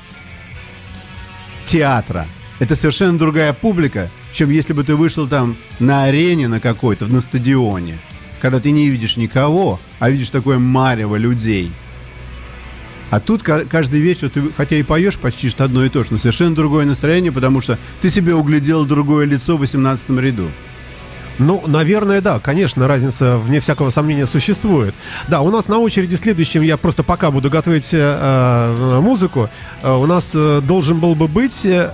театра, 1.66 2.26
это 2.58 2.74
совершенно 2.74 3.18
другая 3.18 3.52
публика, 3.52 4.10
чем 4.34 4.50
если 4.50 4.72
бы 4.72 4.84
ты 4.84 4.94
вышел 4.96 5.26
там 5.28 5.56
на 5.78 6.04
арене 6.04 6.48
на 6.48 6.60
какой-то, 6.60 7.06
на 7.06 7.20
стадионе 7.20 7.96
когда 8.40 8.60
ты 8.60 8.70
не 8.70 8.88
видишь 8.88 9.16
никого, 9.16 9.80
а 9.98 10.10
видишь 10.10 10.30
такое 10.30 10.58
марево 10.58 11.16
людей. 11.16 11.70
А 13.10 13.20
тут 13.20 13.42
каждый 13.42 14.00
вечер 14.00 14.28
ты, 14.28 14.42
хотя 14.56 14.76
и 14.76 14.82
поешь 14.82 15.16
почти 15.16 15.48
что 15.48 15.64
одно 15.64 15.84
и 15.84 15.88
то 15.88 16.02
же, 16.02 16.08
но 16.10 16.18
совершенно 16.18 16.54
другое 16.54 16.84
настроение, 16.84 17.32
потому 17.32 17.60
что 17.60 17.78
ты 18.02 18.10
себе 18.10 18.34
углядел 18.34 18.84
другое 18.84 19.24
лицо 19.24 19.56
в 19.56 19.60
18 19.60 20.10
ряду. 20.10 20.48
Ну, 21.38 21.62
наверное, 21.66 22.20
да, 22.20 22.40
конечно, 22.40 22.88
разница, 22.88 23.38
вне 23.38 23.60
всякого 23.60 23.90
сомнения, 23.90 24.26
существует. 24.26 24.94
Да, 25.28 25.40
у 25.40 25.50
нас 25.50 25.68
на 25.68 25.78
очереди 25.78 26.16
следующим, 26.16 26.62
я 26.62 26.76
просто 26.76 27.04
пока 27.04 27.30
буду 27.30 27.48
готовить 27.48 27.90
э, 27.92 27.98
э 27.98 29.00
музыку, 29.00 29.48
э, 29.82 29.90
у 29.90 30.06
нас 30.06 30.32
э, 30.34 30.60
должен 30.62 30.98
был 30.98 31.14
бы 31.14 31.28
быть 31.28 31.64
э, 31.64 31.90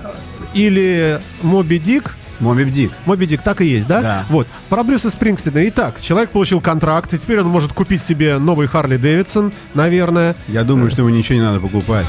или 0.54 1.20
Моби 1.42 1.78
Дик, 1.78 2.16
Моби 2.40 2.64
Дик. 2.64 2.92
Моби 3.06 3.26
Дик, 3.26 3.42
так 3.42 3.60
и 3.60 3.66
есть, 3.66 3.86
да? 3.86 4.00
Да. 4.00 4.26
Вот. 4.28 4.46
Про 4.68 4.82
Брюса 4.82 5.10
Спрингстина. 5.10 5.66
Итак, 5.68 6.00
человек 6.00 6.30
получил 6.30 6.60
контракт, 6.60 7.12
и 7.14 7.18
теперь 7.18 7.40
он 7.40 7.48
может 7.48 7.72
купить 7.72 8.02
себе 8.02 8.38
новый 8.38 8.66
Харли 8.66 8.96
Дэвидсон, 8.96 9.52
наверное. 9.74 10.34
Я 10.48 10.64
думаю, 10.64 10.90
что 10.90 11.02
ему 11.02 11.10
ничего 11.10 11.36
не 11.36 11.44
надо 11.44 11.60
покупать. 11.60 12.06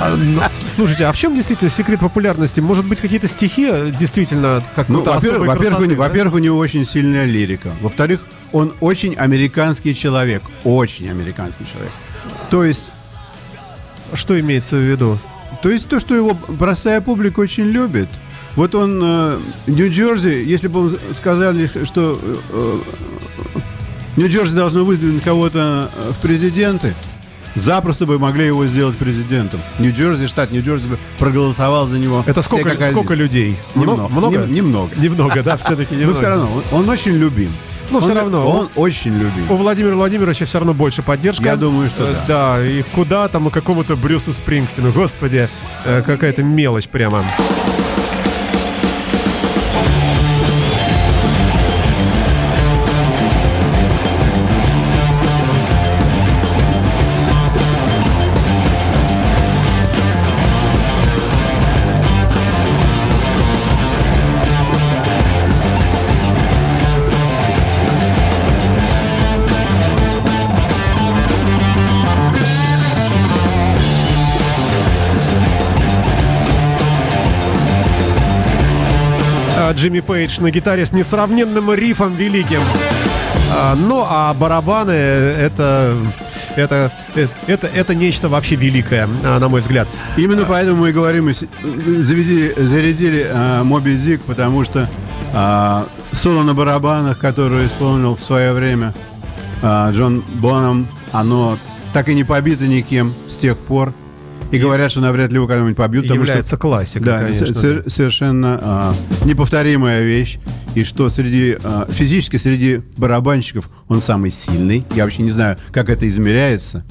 А, 0.00 0.14
ну, 0.16 0.40
слушайте, 0.68 1.06
а 1.06 1.12
в 1.12 1.16
чем 1.16 1.34
действительно 1.34 1.70
секрет 1.70 1.98
популярности? 1.98 2.60
Может 2.60 2.84
быть, 2.84 3.00
какие-то 3.00 3.26
стихи 3.26 3.68
э, 3.68 3.90
действительно 3.90 4.62
как 4.76 4.88
ну, 4.88 5.02
во-первых, 5.02 5.48
во-первых, 5.48 5.88
да? 5.88 5.94
во-первых, 5.96 6.34
у 6.34 6.38
него 6.38 6.56
очень 6.58 6.84
сильная 6.84 7.24
лирика. 7.24 7.72
Во-вторых, 7.80 8.20
он 8.52 8.74
очень 8.80 9.14
американский 9.14 9.96
человек. 9.96 10.42
Очень 10.62 11.10
американский 11.10 11.64
человек. 11.66 11.92
То 12.50 12.64
есть... 12.64 12.84
Что 14.14 14.38
имеется 14.40 14.76
в 14.76 14.80
виду? 14.80 15.18
То 15.62 15.68
есть 15.68 15.86
то, 15.88 16.00
что 16.00 16.14
его 16.14 16.34
простая 16.34 17.00
публика 17.00 17.40
очень 17.40 17.64
любит– 17.64 18.08
вот 18.58 18.74
он, 18.74 19.00
э, 19.00 19.38
Нью-Джерси, 19.68 20.42
если 20.44 20.66
бы 20.66 20.80
он 20.80 20.98
сказали, 21.16 21.70
что 21.84 22.18
э, 22.20 22.36
э, 22.50 22.78
Нью-Джерси 24.16 24.52
должно 24.52 24.84
выдвинуть 24.84 25.22
кого-то 25.22 25.88
э, 25.94 26.10
в 26.10 26.20
президенты, 26.20 26.92
запросто 27.54 28.04
бы 28.04 28.18
могли 28.18 28.46
его 28.46 28.66
сделать 28.66 28.96
президентом. 28.96 29.60
Нью-Джерси, 29.78 30.26
штат 30.26 30.50
Нью-Джерси 30.50 30.88
бы 30.88 30.98
проголосовал 31.20 31.86
за 31.86 32.00
него. 32.00 32.24
Это 32.26 32.42
сколько, 32.42 32.76
сколько 32.90 33.14
людей? 33.14 33.56
Немного. 33.76 34.08
Много? 34.08 34.38
Нем, 34.38 34.52
немного. 34.52 34.90
Немного, 34.96 35.40
да, 35.44 35.56
все-таки 35.56 35.94
немного. 35.94 36.14
Но 36.14 36.18
все 36.18 36.28
равно, 36.28 36.48
он, 36.72 36.80
он 36.80 36.88
очень 36.88 37.12
любим. 37.12 37.52
Ну, 37.92 38.00
все 38.00 38.12
равно. 38.12 38.44
Он 38.44 38.68
очень 38.74 39.12
любим. 39.12 39.48
У 39.48 39.54
Владимира 39.54 39.94
Владимировича 39.94 40.46
все 40.46 40.58
равно 40.58 40.74
больше 40.74 41.02
поддержка. 41.02 41.44
Я 41.44 41.54
думаю, 41.54 41.90
что 41.90 42.06
да. 42.06 42.24
Да, 42.56 42.66
и 42.66 42.82
куда 42.82 43.28
там, 43.28 43.50
какому-то 43.50 43.94
Брюсу 43.94 44.32
Спрингстину. 44.32 44.90
Господи, 44.90 45.48
какая-то 45.84 46.42
мелочь 46.42 46.88
прямо. 46.88 47.22
Джимми 79.78 80.00
Пейдж 80.00 80.40
на 80.40 80.50
гитаре 80.50 80.84
с 80.84 80.92
несравненным 80.92 81.72
рифом 81.72 82.16
великим. 82.16 82.60
А, 83.54 83.76
ну, 83.76 84.04
а 84.08 84.34
барабаны 84.34 84.90
это 84.90 85.94
это, 86.56 86.90
это, 87.46 87.68
это 87.68 87.94
нечто 87.94 88.28
вообще 88.28 88.56
великое, 88.56 89.08
а, 89.24 89.38
на 89.38 89.48
мой 89.48 89.60
взгляд. 89.60 89.86
Именно 90.16 90.46
поэтому 90.46 90.80
мы 90.80 90.90
говорим, 90.90 91.32
заведили, 91.32 92.52
зарядили 92.56 93.28
а, 93.30 93.62
Моби 93.62 93.94
Дик, 93.96 94.22
потому 94.22 94.64
что 94.64 94.90
а, 95.32 95.86
соло 96.10 96.42
на 96.42 96.54
барабанах, 96.54 97.20
которое 97.20 97.64
исполнил 97.68 98.16
в 98.16 98.24
свое 98.24 98.52
время 98.52 98.92
а, 99.62 99.92
Джон 99.92 100.24
Боном, 100.34 100.88
оно 101.12 101.56
так 101.92 102.08
и 102.08 102.14
не 102.14 102.24
побито 102.24 102.64
никем 102.64 103.14
с 103.28 103.34
тех 103.36 103.56
пор. 103.56 103.94
И 104.50 104.58
говорят, 104.58 104.90
что 104.90 105.00
навряд 105.00 105.30
ли 105.30 105.36
его 105.36 105.46
когда-нибудь 105.46 105.76
побьют. 105.76 106.06
Является 106.06 106.56
что, 106.56 106.58
классикой, 106.58 107.02
да, 107.02 107.18
конечно. 107.18 107.54
Сер- 107.54 107.84
совершенно 107.88 108.58
а, 108.62 108.94
неповторимая 109.24 110.02
вещь. 110.02 110.38
И 110.74 110.84
что 110.84 111.10
среди 111.10 111.58
а, 111.62 111.86
физически 111.90 112.36
среди 112.36 112.80
барабанщиков 112.96 113.68
он 113.88 114.00
самый 114.00 114.30
сильный. 114.30 114.84
Я 114.94 115.04
вообще 115.04 115.22
не 115.22 115.30
знаю, 115.30 115.58
как 115.72 115.90
это 115.90 116.08
измеряется. 116.08 116.84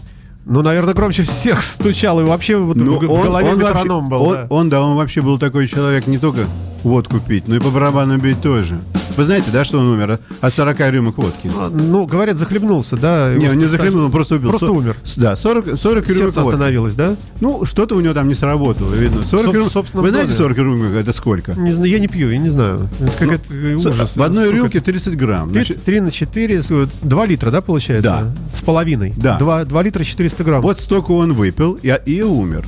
Ну, 0.45 0.61
наверное, 0.61 0.93
громче 0.93 1.23
всех 1.23 1.61
стучал 1.63 2.21
и 2.21 2.23
вообще 2.23 2.57
вот 2.57 2.77
ну, 2.77 2.97
в, 2.97 3.03
в 3.03 3.23
голове 3.23 3.49
он 3.49 3.59
метроном 3.59 4.09
вообще, 4.09 4.09
был. 4.09 4.21
Он, 4.21 4.33
да. 4.33 4.47
он, 4.49 4.69
да, 4.69 4.81
он 4.81 4.95
вообще 4.95 5.21
был 5.21 5.37
такой 5.37 5.67
человек 5.67 6.07
не 6.07 6.17
только 6.17 6.45
водку 6.83 7.19
пить, 7.19 7.47
но 7.47 7.55
и 7.55 7.59
по 7.59 7.69
барабану 7.69 8.17
бить 8.17 8.41
тоже. 8.41 8.77
Вы 9.18 9.24
знаете, 9.24 9.49
да, 9.51 9.65
что 9.65 9.80
он 9.80 9.88
умер 9.88 10.20
от 10.41 10.53
40 10.53 10.80
рюмок 10.91 11.18
водки? 11.18 11.51
Ну, 11.72 12.05
говорят, 12.05 12.38
захлебнулся, 12.38 12.95
да? 12.95 13.34
Не, 13.34 13.49
он 13.49 13.57
не 13.57 13.65
захлебнулся, 13.65 14.05
он 14.05 14.11
просто 14.11 14.36
убил. 14.36 14.49
Просто 14.51 14.72
умер. 14.72 14.95
Да, 15.15 15.36
40, 15.36 15.80
40 15.80 16.07
рюмок 16.07 16.18
Сердце 16.18 16.41
остановилось, 16.41 16.93
да? 16.93 17.15
Ну, 17.41 17.65
что-то 17.65 17.95
у 17.95 17.99
него 17.99 18.13
там 18.13 18.28
не 18.28 18.36
сработало, 18.36 18.93
видно. 18.93 19.24
40 19.24 19.45
Соб, 19.45 19.55
рюмок. 19.55 19.72
Собственно, 19.72 20.03
Вы 20.03 20.09
знаете, 20.09 20.34
40 20.34 20.57
рюмок 20.57 20.91
это 20.93 21.13
сколько? 21.13 21.53
Не 21.53 21.72
знаю, 21.72 21.89
я 21.89 21.99
не 21.99 22.07
пью, 22.07 22.30
я 22.30 22.38
не 22.38 22.49
знаю. 22.49 22.89
Это 22.99 23.11
как 23.18 23.28
ну, 23.49 23.80
это 23.80 23.89
ужас. 23.89 24.15
В 24.15 24.22
одной 24.22 24.51
рюмке 24.51 24.82
30 24.82 25.18
грамм. 25.18 25.49
33 25.49 25.99
на 25.99 26.11
4, 26.11 26.61
2 27.01 27.26
литра, 27.26 27.49
да, 27.49 27.61
получается? 27.61 28.32
Да. 28.32 28.55
С 28.55 28.61
половиной. 28.61 29.13
Да. 29.18 29.39
2, 29.39 29.65
2 29.65 29.82
литра 29.82 30.03
400 30.03 30.43
грамм. 30.43 30.61
Вот 30.61 30.80
столько 30.80 31.11
он 31.11 31.34
выпил 31.34 31.80
и, 31.82 31.91
и 32.05 32.22
умер. 32.22 32.65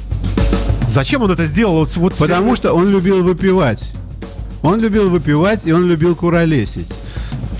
Зачем 0.89 1.22
он 1.22 1.30
это 1.30 1.45
сделал? 1.45 1.76
Вот, 1.76 1.95
вот 1.95 2.16
Потому 2.16 2.54
все... 2.56 2.64
что 2.64 2.74
он 2.74 2.89
любил 2.89 3.24
выпивать. 3.24 3.91
Он 4.62 4.80
любил 4.80 5.10
выпивать, 5.10 5.66
и 5.66 5.72
он 5.72 5.88
любил 5.88 6.16
куролесить. 6.16 6.91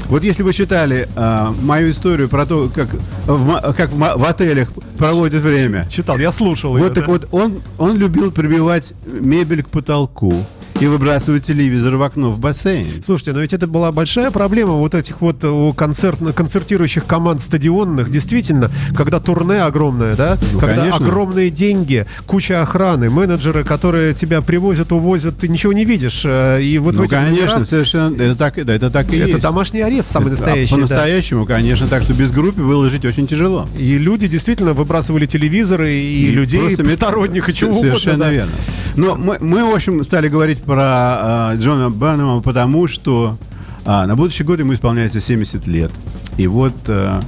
Вот 0.10 0.24
если 0.24 0.42
вы 0.42 0.54
читали 0.54 1.08
э, 1.16 1.48
мою 1.62 1.92
историю 1.92 2.30
про 2.30 2.48
то, 2.48 2.70
как 2.74 2.88
в, 3.28 3.74
как 3.74 3.92
в, 3.92 3.98
в 3.98 4.24
отелях 4.26 4.70
проводят 4.98 5.44
время. 5.44 5.88
Читал, 5.88 6.18
я 6.18 6.32
слушал. 6.32 6.72
Вот 6.72 6.80
ее, 6.80 6.90
так 6.90 7.06
да? 7.06 7.12
вот, 7.12 7.28
он, 7.32 7.62
он 7.78 7.98
любил 7.98 8.32
прибивать 8.32 8.94
мебель 9.06 9.62
к 9.62 9.70
потолку 9.70 10.34
и 10.80 10.88
выбрасывать 10.88 11.46
телевизор 11.46 11.96
в 11.96 12.04
окно 12.04 12.32
в 12.32 12.40
бассейн. 12.40 13.04
Слушайте, 13.06 13.34
но 13.34 13.42
ведь 13.42 13.54
это 13.54 13.68
была 13.68 13.92
большая 13.92 14.32
проблема 14.32 14.74
вот 14.74 14.96
этих 14.96 15.22
вот 15.22 15.44
у 15.44 15.74
концерт, 15.74 16.20
концертирующих 16.36 17.06
команд 17.06 17.42
стадионных. 17.42 18.10
Действительно, 18.10 18.72
когда 18.96 19.20
турне 19.20 19.62
огромное, 19.62 20.16
да? 20.16 20.38
Ну, 20.54 20.60
когда 20.60 20.76
конечно. 20.78 21.06
огромные 21.06 21.50
деньги, 21.50 22.06
куча 22.26 22.62
охраны, 22.62 23.10
менеджеры, 23.10 23.64
которые 23.64 24.14
тебя 24.14 24.42
привозят, 24.42 24.92
увозят, 24.92 25.38
ты 25.38 25.48
ничего 25.48 25.74
не 25.74 25.86
видишь. 25.86 26.22
э, 26.24 26.62
И 26.62 26.78
вот 26.78 26.96
ну, 26.96 27.08
конечно, 27.08 27.46
номерах... 27.46 27.68
совершенно. 27.68 28.22
Это 28.22 28.36
так, 28.36 28.66
да, 28.66 28.74
это 28.74 28.90
так 28.90 29.14
и 29.14 29.18
это 29.18 29.30
есть. 29.30 29.42
домашний 29.42 29.82
арест 29.82 30.12
самый 30.12 30.32
Это, 30.32 30.42
настоящий. 30.42 30.74
А 30.74 30.76
по-настоящему, 30.76 31.46
да. 31.46 31.56
конечно, 31.56 31.88
так 31.88 32.04
что 32.04 32.14
без 32.14 32.32
группы 32.32 32.62
выложить 32.62 33.06
очень 33.06 33.28
тяжело. 33.28 33.68
И 33.78 33.98
люди 33.98 34.28
действительно 34.28 34.74
выбрасывали 34.74 35.26
телевизоры 35.26 35.92
и, 35.92 36.28
и 36.28 36.32
людей 36.32 36.78
посторонних 36.78 37.50
и 37.50 37.54
чего 37.54 37.74
Совершенно 37.74 38.16
угодно, 38.16 38.26
да. 38.26 38.32
верно. 38.32 38.52
Но 39.00 39.16
мы, 39.16 39.38
мы, 39.40 39.64
в 39.64 39.74
общем, 39.74 40.04
стали 40.04 40.28
говорить 40.28 40.62
про 40.62 41.54
э, 41.54 41.58
Джона 41.58 41.90
Баннема, 41.90 42.42
потому 42.42 42.90
что 42.90 43.38
а, 43.86 44.06
на 44.06 44.18
будущий 44.18 44.44
год 44.44 44.60
ему 44.60 44.74
исполняется 44.74 45.22
70 45.22 45.66
лет. 45.68 45.90
И 46.38 46.48
вот 46.48 46.74
а, 46.90 47.22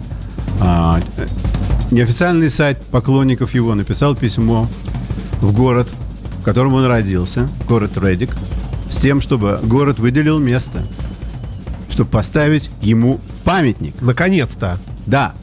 а, 0.59 0.99
неофициальный 1.89 2.49
сайт 2.49 2.83
поклонников 2.87 3.53
его 3.53 3.73
написал 3.73 4.17
письмо 4.17 4.67
в 5.39 5.53
город, 5.53 5.87
в 6.41 6.43
котором 6.43 6.73
он 6.73 6.87
родился, 6.87 7.47
город 7.69 7.91
Редик, 7.95 8.31
с 8.89 8.97
тем, 8.97 9.21
чтобы 9.21 9.57
город 9.63 9.97
выделил 9.97 10.39
место, 10.39 10.85
чтобы 11.89 12.09
поставить 12.09 12.69
ему 12.81 13.21
памятник. 13.45 13.95
Наконец-то. 14.01 14.77
Да, 15.05 15.33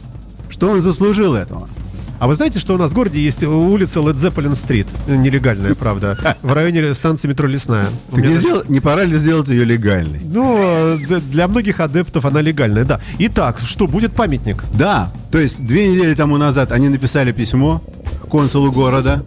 что 0.50 0.68
он 0.68 0.82
заслужил 0.82 1.34
этого. 1.34 1.70
А 2.18 2.26
вы 2.26 2.34
знаете, 2.34 2.58
что 2.58 2.74
у 2.74 2.78
нас 2.78 2.90
в 2.90 2.94
городе 2.94 3.20
есть 3.20 3.44
улица 3.44 4.00
Led 4.00 4.14
Zeppelin 4.14 4.52
Street, 4.52 4.86
нелегальная, 5.06 5.74
правда, 5.76 6.36
в 6.42 6.52
районе 6.52 6.92
станции 6.94 7.28
метро 7.28 7.46
Лесная. 7.46 7.86
Меня 8.12 8.28
не, 8.28 8.34
даже- 8.34 8.40
сделал- 8.46 8.62
не 8.68 8.80
пора 8.80 9.04
ли 9.04 9.14
сделать 9.14 9.48
ее 9.48 9.64
легальной? 9.64 10.20
Ну, 10.24 10.58
э, 10.58 11.20
для 11.30 11.46
многих 11.46 11.78
адептов 11.80 12.24
она 12.24 12.40
легальная, 12.40 12.84
да. 12.84 13.00
Итак, 13.18 13.60
что, 13.64 13.86
будет 13.86 14.12
памятник? 14.14 14.64
Да, 14.74 15.12
то 15.30 15.38
есть 15.38 15.64
две 15.64 15.88
недели 15.88 16.14
тому 16.14 16.38
назад 16.38 16.72
они 16.72 16.88
написали 16.88 17.30
письмо 17.32 17.82
консулу 18.30 18.72
города 18.72 19.24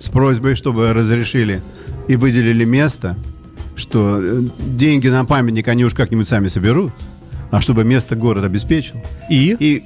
с 0.00 0.08
просьбой, 0.08 0.56
чтобы 0.56 0.92
разрешили 0.92 1.62
и 2.08 2.16
выделили 2.16 2.64
место, 2.64 3.16
что 3.76 4.20
э, 4.20 4.40
деньги 4.58 5.06
на 5.08 5.24
памятник 5.24 5.68
они 5.68 5.84
уж 5.84 5.94
как-нибудь 5.94 6.26
сами 6.26 6.48
соберут, 6.48 6.92
а 7.52 7.60
чтобы 7.60 7.84
место 7.84 8.16
город 8.16 8.42
обеспечил. 8.42 8.96
И, 9.30 9.56
И 9.60 9.84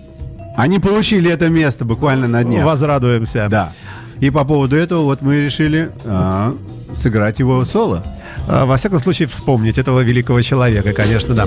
они 0.56 0.78
получили 0.78 1.30
это 1.30 1.48
место 1.48 1.84
буквально 1.84 2.28
на 2.28 2.44
днях. 2.44 2.64
возрадуемся. 2.64 3.48
Да. 3.50 3.72
И 4.20 4.28
по 4.30 4.44
поводу 4.44 4.76
этого 4.76 5.02
вот 5.04 5.22
мы 5.22 5.44
решили 5.46 5.90
а, 6.04 6.54
сыграть 6.94 7.38
его 7.38 7.64
соло. 7.64 8.04
А, 8.48 8.66
Во 8.66 8.76
всяком 8.76 9.00
случае, 9.00 9.28
вспомнить 9.28 9.78
этого 9.78 10.00
великого 10.00 10.42
человека, 10.42 10.92
конечно, 10.92 11.34
да. 11.34 11.44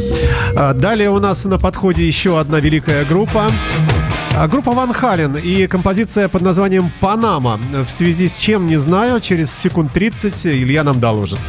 А, 0.55 0.73
Далее 0.73 1.11
у 1.11 1.19
нас 1.19 1.45
на 1.45 1.59
подходе 1.59 2.05
еще 2.07 2.39
одна 2.39 2.59
великая 2.59 3.05
группа. 3.05 3.45
А, 4.35 4.47
Группа 4.47 4.71
Ван 4.71 4.91
Хален 4.91 5.35
и 5.35 5.67
композиция 5.67 6.27
под 6.29 6.41
названием 6.41 6.91
«Панама». 6.99 7.59
В 7.87 7.91
связи 7.91 8.27
с 8.27 8.35
чем, 8.35 8.65
не 8.65 8.77
знаю, 8.77 9.19
через 9.21 9.53
секунд 9.53 9.93
30 9.93 10.47
Илья 10.47 10.83
нам 10.83 10.99
доложит. 10.99 11.39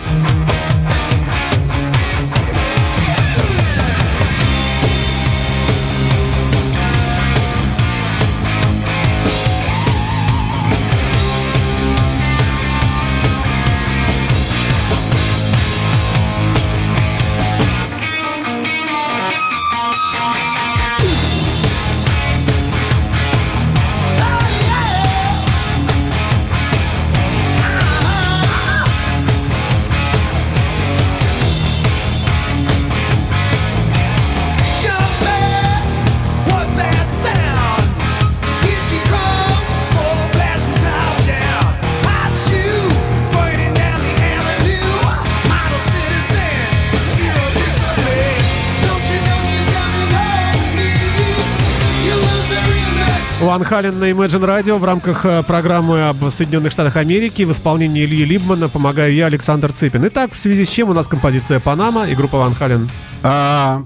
Ван 53.55 53.63
Хален 53.63 54.01
на 54.01 54.11
Imagine 54.11 54.45
Radio 54.45 54.79
в 54.79 54.85
рамках 54.85 55.25
э, 55.25 55.45
программы 55.45 56.09
об 56.09 56.29
Соединенных 56.29 56.73
Штатах 56.73 56.97
Америки 56.97 57.45
в 57.45 57.53
исполнении 57.53 58.05
Ильи 58.05 58.25
Либмана 58.25 58.69
помогаю 58.69 59.15
я, 59.15 59.27
Александр 59.27 59.73
Цыпин. 59.73 60.05
Итак, 60.09 60.33
в 60.33 60.39
связи 60.41 60.65
с 60.65 60.69
чем 60.69 60.91
у 60.91 60.93
нас 60.93 61.07
композиция 61.07 61.61
«Панама» 61.61 62.09
и 62.09 62.17
группа 62.17 62.37
Ван 62.37 62.53
Хален. 62.53 62.91
А, 63.23 63.85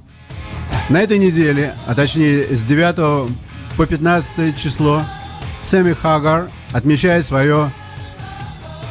на 0.89 1.03
этой 1.03 1.19
неделе, 1.19 1.75
а 1.87 1.95
точнее 1.95 2.47
с 2.47 2.62
9 2.62 3.31
по 3.77 3.85
15 3.85 4.57
число, 4.57 5.03
Сэмми 5.66 5.93
Хаггар 5.93 6.49
отмечает 6.73 7.27
свое 7.27 7.71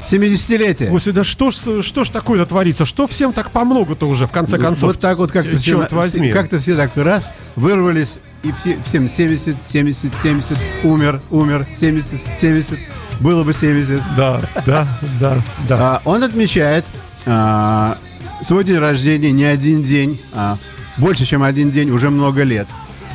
70-летие. 0.08 0.90
Господи, 0.90 1.16
да 1.16 1.24
что 1.24 1.52
ж, 1.52 1.84
что 1.84 2.04
ж 2.04 2.10
такое-то 2.10 2.46
творится? 2.46 2.86
Что 2.86 3.08
всем 3.08 3.34
так 3.34 3.52
по 3.52 3.66
много-то 3.66 4.08
уже, 4.08 4.26
в 4.26 4.32
конце 4.32 4.58
концов? 4.58 4.90
Вот 4.90 5.00
так 5.00 5.18
вот 5.18 5.32
как-то 5.32 5.58
все, 5.58 5.88
возьми. 5.92 6.32
как-то 6.32 6.60
все 6.60 6.76
так 6.76 6.92
раз 6.96 7.32
вырвались, 7.56 8.18
и 8.44 8.52
все, 8.52 8.78
всем 8.86 9.10
70, 9.10 9.58
70, 9.64 10.12
70, 10.18 10.58
умер, 10.84 11.22
умер, 11.30 11.66
70, 11.74 12.20
70, 12.38 12.80
было 13.20 13.44
бы 13.44 13.54
70. 13.54 14.02
Да, 14.16 14.42
да, 14.66 14.88
да, 15.20 15.38
да. 15.68 15.78
А, 15.80 16.02
он 16.06 16.24
отмечает 16.24 16.86
а, 17.26 17.98
свой 18.44 18.64
день 18.64 18.78
рождения 18.78 19.32
не 19.32 19.44
один 19.44 19.84
день, 19.84 20.20
а 20.34 20.58
больше, 20.98 21.26
чем 21.26 21.44
один 21.44 21.72
день, 21.72 21.90
уже 21.90 22.10
много 22.10 22.44
лет, 22.44 22.68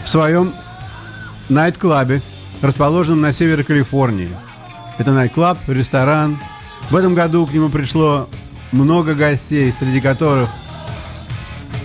в 0.05 0.09
своем 0.09 0.53
найт-клабе, 1.49 2.21
расположенном 2.61 3.21
на 3.21 3.33
севере 3.33 3.65
Калифорнии. 3.65 4.29
Это 4.99 5.13
найт-клаб, 5.13 5.59
ресторан. 5.69 6.37
В 6.91 6.97
этом 6.97 7.15
году 7.15 7.47
к 7.47 7.53
нему 7.55 7.69
пришло 7.69 8.29
много 8.71 9.15
гостей, 9.15 9.73
среди 9.79 10.01
которых 10.01 10.49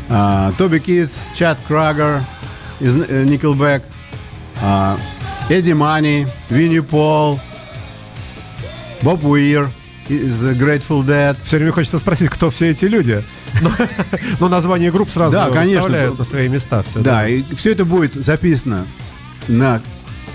а, 0.09 0.53
Тоби 0.57 0.79
Китс, 0.79 1.17
Чад 1.35 1.57
Крагер 1.67 2.21
из 2.79 2.95
э, 2.95 3.23
Nickelback, 3.23 3.83
а, 4.61 4.97
Эдди 5.49 5.73
Мани, 5.73 6.27
Винни 6.49 6.79
Пол, 6.79 7.39
Боб 9.01 9.23
Уир 9.25 9.69
из 10.09 10.41
Grateful 10.41 11.05
Dead. 11.05 11.37
Все 11.45 11.57
время 11.57 11.71
хочется 11.71 11.99
спросить, 11.99 12.29
кто 12.29 12.49
все 12.49 12.69
эти 12.71 12.85
люди. 12.85 13.23
Но, 13.61 13.71
но 14.39 14.49
название 14.49 14.91
групп 14.91 15.09
сразу 15.09 15.33
Да, 15.33 15.49
конечно. 15.49 16.13
на 16.17 16.23
свои 16.23 16.47
места. 16.47 16.83
Все, 16.83 16.99
Да, 16.99 17.27
и 17.27 17.43
все 17.55 17.71
это 17.71 17.85
будет 17.85 18.13
записано 18.13 18.85
на 19.47 19.81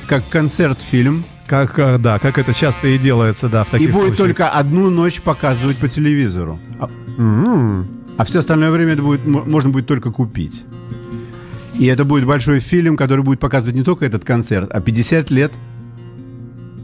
как 0.07 0.29
концерт-фильм. 0.29 1.25
Как, 1.53 1.79
э, 1.79 1.99
да, 1.99 2.19
как 2.19 2.39
это 2.39 2.55
часто 2.55 2.89
и 2.89 2.97
делается, 2.97 3.47
да, 3.51 3.65
в 3.65 3.69
И 3.69 3.71
таких 3.73 3.89
будет 3.93 4.17
случаях. 4.17 4.17
только 4.17 4.49
одну 4.49 4.89
ночь 4.89 5.21
показывать 5.21 5.77
по 5.77 5.87
телевизору. 5.87 6.59
А, 6.81 6.89
М, 7.19 7.87
а 8.17 8.25
все 8.25 8.39
остальное 8.39 8.71
время 8.71 8.95
это 8.95 9.03
будет, 9.03 9.27
можно 9.27 9.69
будет 9.69 9.87
только 9.87 10.11
купить. 10.11 10.65
И 11.75 11.85
это 11.85 12.07
будет 12.07 12.25
большой 12.25 12.61
фильм, 12.61 12.97
который 12.97 13.23
будет 13.23 13.39
показывать 13.39 13.77
не 13.77 13.83
только 13.85 14.07
этот 14.07 14.25
концерт, 14.25 14.71
а 14.73 14.81
50 14.81 15.31
лет 15.31 15.53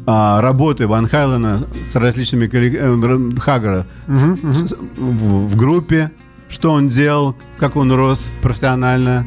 а, 0.07 0.43
работы 0.43 0.87
Ван 0.87 1.09
Хайлена 1.09 1.61
с 1.91 1.95
различными 1.95 2.47
коллег- 2.47 2.77
э, 2.77 3.33
Р- 3.35 3.41
Хаггара 3.41 3.87
с- 4.07 4.75
в, 4.99 5.49
в 5.49 5.57
группе, 5.57 6.11
что 6.51 6.73
он 6.73 6.89
делал, 6.89 7.35
как 7.59 7.77
он 7.77 7.91
рос 7.93 8.31
профессионально. 8.43 9.25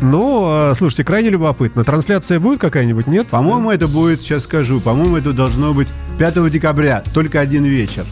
Ну, 0.00 0.70
э, 0.70 0.74
слушайте, 0.76 1.04
крайне 1.04 1.30
любопытно. 1.30 1.84
Трансляция 1.84 2.38
будет 2.38 2.60
какая-нибудь, 2.60 3.06
нет? 3.06 3.28
По-моему, 3.28 3.70
это 3.70 3.88
будет, 3.88 4.20
сейчас 4.20 4.44
скажу, 4.44 4.80
по-моему, 4.80 5.16
это 5.16 5.32
должно 5.32 5.72
быть 5.72 5.88
5 6.18 6.50
декабря, 6.50 7.02
только 7.14 7.40
один 7.40 7.64
вечер. 7.64 8.04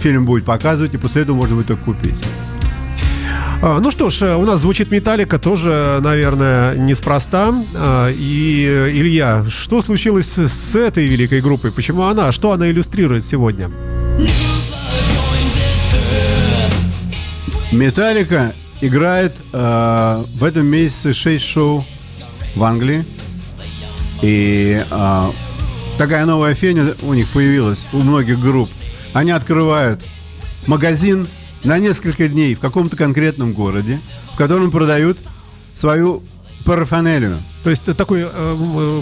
Фильм 0.00 0.26
будет 0.26 0.44
показывать, 0.44 0.94
и 0.94 0.98
после 0.98 1.22
этого 1.22 1.36
можно 1.36 1.56
будет 1.56 1.68
только 1.68 1.84
купить. 1.84 2.22
А, 3.62 3.80
Ну 3.80 3.90
что 3.90 4.10
ж, 4.10 4.22
э, 4.22 4.36
у 4.36 4.44
нас 4.44 4.60
звучит 4.60 4.90
Металлика 4.90 5.38
тоже, 5.38 5.98
наверное, 6.02 6.76
неспроста. 6.76 7.54
А, 7.74 8.10
И, 8.10 8.66
э, 8.68 8.90
Илья, 8.90 9.44
что 9.48 9.82
случилось 9.82 10.38
с 10.38 10.74
этой 10.74 11.06
великой 11.06 11.40
группой? 11.40 11.72
Почему 11.72 12.02
она? 12.02 12.32
Что 12.32 12.52
она 12.52 12.70
иллюстрирует 12.70 13.24
сегодня? 13.24 13.70
Металлика 17.72 18.52
играет 18.80 19.36
э, 19.52 20.24
в 20.34 20.44
этом 20.44 20.66
месяце 20.66 21.12
6 21.12 21.44
шоу 21.44 21.84
в 22.54 22.62
Англии. 22.62 23.04
И 24.22 24.80
э, 24.90 25.30
такая 25.96 26.24
новая 26.26 26.54
феня 26.54 26.94
у 27.02 27.14
них 27.14 27.28
появилась, 27.28 27.86
у 27.92 27.98
многих 27.98 28.40
групп. 28.40 28.70
Они 29.12 29.30
открывают 29.30 30.04
магазин 30.66 31.26
на 31.64 31.78
несколько 31.78 32.28
дней 32.28 32.54
в 32.54 32.60
каком-то 32.60 32.96
конкретном 32.96 33.52
городе, 33.52 34.00
в 34.32 34.36
котором 34.36 34.70
продают 34.70 35.18
свою 35.74 36.22
парафанелию. 36.64 37.38
То 37.68 37.72
есть 37.72 37.86
э, 37.86 37.92
такой 37.92 38.22
э, 38.26 38.54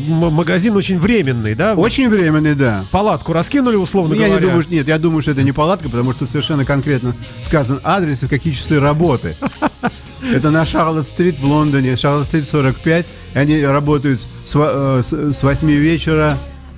магазин 0.08 0.74
очень 0.74 0.98
временный, 0.98 1.54
да? 1.54 1.74
Очень 1.74 2.08
временный, 2.08 2.56
да. 2.56 2.84
Палатку 2.90 3.32
раскинули, 3.32 3.76
условно 3.76 4.14
Я 4.14 4.22
не 4.22 4.26
говоря. 4.30 4.46
думаю, 4.48 4.62
что- 4.64 4.74
нет, 4.74 4.88
я 4.88 4.98
думаю, 4.98 5.22
что 5.22 5.30
это 5.30 5.44
не 5.44 5.52
палатка, 5.52 5.88
потому 5.88 6.12
что 6.12 6.26
совершенно 6.26 6.64
конкретно 6.64 7.14
сказан 7.42 7.78
адрес 7.84 8.24
и 8.24 8.26
какие 8.26 8.52
часы 8.52 8.80
работы. 8.80 9.36
Это 10.34 10.50
на 10.50 10.66
Шарлотт-стрит 10.66 11.38
в 11.38 11.44
Лондоне, 11.44 11.96
Шарлотт-стрит 11.96 12.48
45. 12.48 13.06
И 13.34 13.38
они 13.38 13.64
работают 13.64 14.20
с, 14.20 14.52
э, 14.56 15.02
с- 15.04 15.12
с 15.38 15.42
8 15.44 15.70
вечера, 15.70 16.34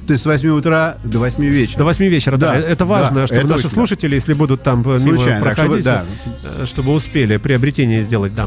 то 0.06 0.12
есть 0.12 0.24
с 0.24 0.26
8 0.26 0.50
утра 0.50 0.98
до 1.04 1.20
8 1.20 1.42
вечера. 1.46 1.78
До 1.78 1.84
8 1.84 2.04
вечера, 2.08 2.36
да. 2.36 2.52
Да, 2.52 2.58
Это 2.58 2.84
важно, 2.84 3.20
да, 3.20 3.26
чтобы 3.28 3.40
это 3.40 3.48
наши 3.48 3.60
очень, 3.60 3.70
слушатели, 3.74 4.14
если 4.14 4.34
будут 4.34 4.62
там 4.62 4.82
э, 4.86 4.98
Случайно, 4.98 5.40
проходить, 5.40 5.86
чтобы- 5.86 6.04
э, 6.58 6.66
чтобы 6.66 6.92
успели 6.92 7.38
приобретение 7.38 8.02
сделать, 8.02 8.34
да. 8.34 8.46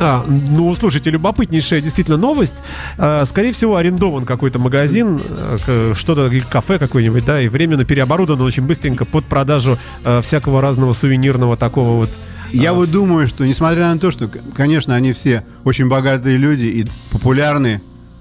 А, 0.00 0.24
ну, 0.26 0.74
слушайте, 0.74 1.10
любопытнейшая 1.10 1.80
действительно 1.80 2.16
новость. 2.16 2.56
А, 2.98 3.24
скорее 3.26 3.52
всего, 3.52 3.76
арендован 3.76 4.24
какой-то 4.24 4.58
магазин, 4.58 5.20
к- 5.64 5.94
что-то, 5.94 6.30
кафе 6.50 6.78
какое-нибудь, 6.78 7.24
да, 7.24 7.40
и 7.40 7.48
временно 7.48 7.84
переоборудован 7.84 8.40
очень 8.42 8.64
быстренько 8.64 9.04
под 9.04 9.24
продажу 9.24 9.78
э, 10.04 10.22
всякого 10.22 10.60
разного 10.60 10.92
сувенирного 10.92 11.56
такого 11.56 11.96
вот. 11.96 12.10
Я 12.52 12.74
вот 12.74 12.90
думаю, 12.90 13.26
что 13.26 13.46
несмотря 13.46 13.92
на 13.92 13.98
то, 13.98 14.10
что, 14.10 14.28
конечно, 14.54 14.94
они 14.94 15.12
все 15.12 15.44
очень 15.64 15.88
богатые 15.88 16.36
люди 16.36 16.64
и 16.64 16.86
популярны 17.10 17.80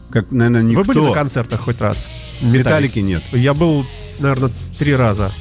как, 0.10 0.30
наверное, 0.32 0.62
никто. 0.62 0.82
Вы 0.82 0.88
были 0.88 1.00
на 1.06 1.14
концертах 1.14 1.62
хоть 1.62 1.80
раз? 1.80 2.06
Металлики 2.42 3.00
нет. 3.00 3.24
Я 3.32 3.54
был, 3.54 3.86
наверное, 4.20 4.52
три 4.78 4.94
раза. 4.96 5.32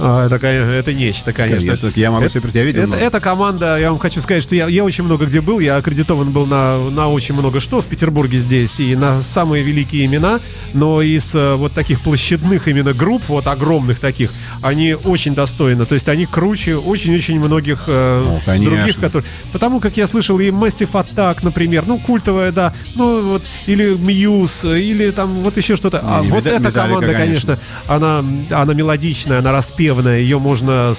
А, 0.00 0.26
это, 0.26 0.38
конечно, 0.38 0.70
это 0.70 0.92
нечто, 0.92 1.32
конечно. 1.32 1.64
Я, 1.64 1.76
так- 1.76 1.96
я 1.96 2.10
могу 2.10 2.24
Это- 2.24 2.32
себе 2.32 2.40
представить, 2.42 2.66
я 2.74 2.82
видел. 2.82 2.92
Это, 2.94 3.00
но- 3.00 3.06
эта 3.06 3.20
команда, 3.20 3.78
я 3.78 3.90
вам 3.90 3.98
хочу 4.00 4.20
сказать, 4.22 4.42
что 4.42 4.54
я, 4.54 4.66
я 4.68 4.82
очень 4.84 5.04
много 5.04 5.26
где 5.26 5.40
был, 5.40 5.60
я 5.60 5.76
аккредитован 5.76 6.30
был 6.32 6.46
на, 6.46 6.78
на 6.90 7.08
очень 7.08 7.34
много 7.34 7.60
что 7.60 7.80
в 7.80 7.86
Петербурге 7.86 8.38
здесь, 8.38 8.80
и 8.80 8.96
на 8.96 9.20
самые 9.20 9.62
великие 9.62 10.06
имена, 10.06 10.40
но 10.72 11.00
из 11.00 11.34
э, 11.34 11.54
вот 11.54 11.72
таких 11.72 12.00
площадных 12.00 12.66
именно 12.66 12.92
групп, 12.92 13.22
вот 13.28 13.46
огромных 13.46 14.00
таких, 14.00 14.30
они 14.62 14.94
очень 14.94 15.34
достойны, 15.34 15.84
то 15.84 15.94
есть 15.94 16.08
они 16.08 16.26
круче 16.26 16.76
очень-очень 16.76 17.38
многих 17.38 17.84
э, 17.86 18.22
Ну, 18.24 18.40
конечно. 18.44 18.76
других, 18.76 18.96
которые... 19.00 19.24
Потому 19.52 19.78
как 19.80 19.96
я 19.96 20.06
слышал 20.08 20.38
и 20.40 20.48
Massive 20.48 20.90
Attack, 20.92 21.38
например, 21.42 21.84
ну, 21.86 21.98
культовая, 21.98 22.50
да, 22.52 22.74
ну, 22.96 23.22
вот, 23.22 23.42
или 23.66 23.94
Muse, 23.96 24.80
или 24.80 25.10
там 25.10 25.28
вот 25.30 25.56
еще 25.56 25.76
что-то. 25.76 26.00
А 26.02 26.20
Не, 26.22 26.28
вот 26.30 26.46
эта 26.46 26.72
команда, 26.72 27.12
конечно, 27.12 27.58
она, 27.86 28.24
она 28.50 28.74
мелодичная, 28.74 29.38
она 29.38 29.52
распевная, 29.84 30.20
ее 30.20 30.38
можно 30.38 30.94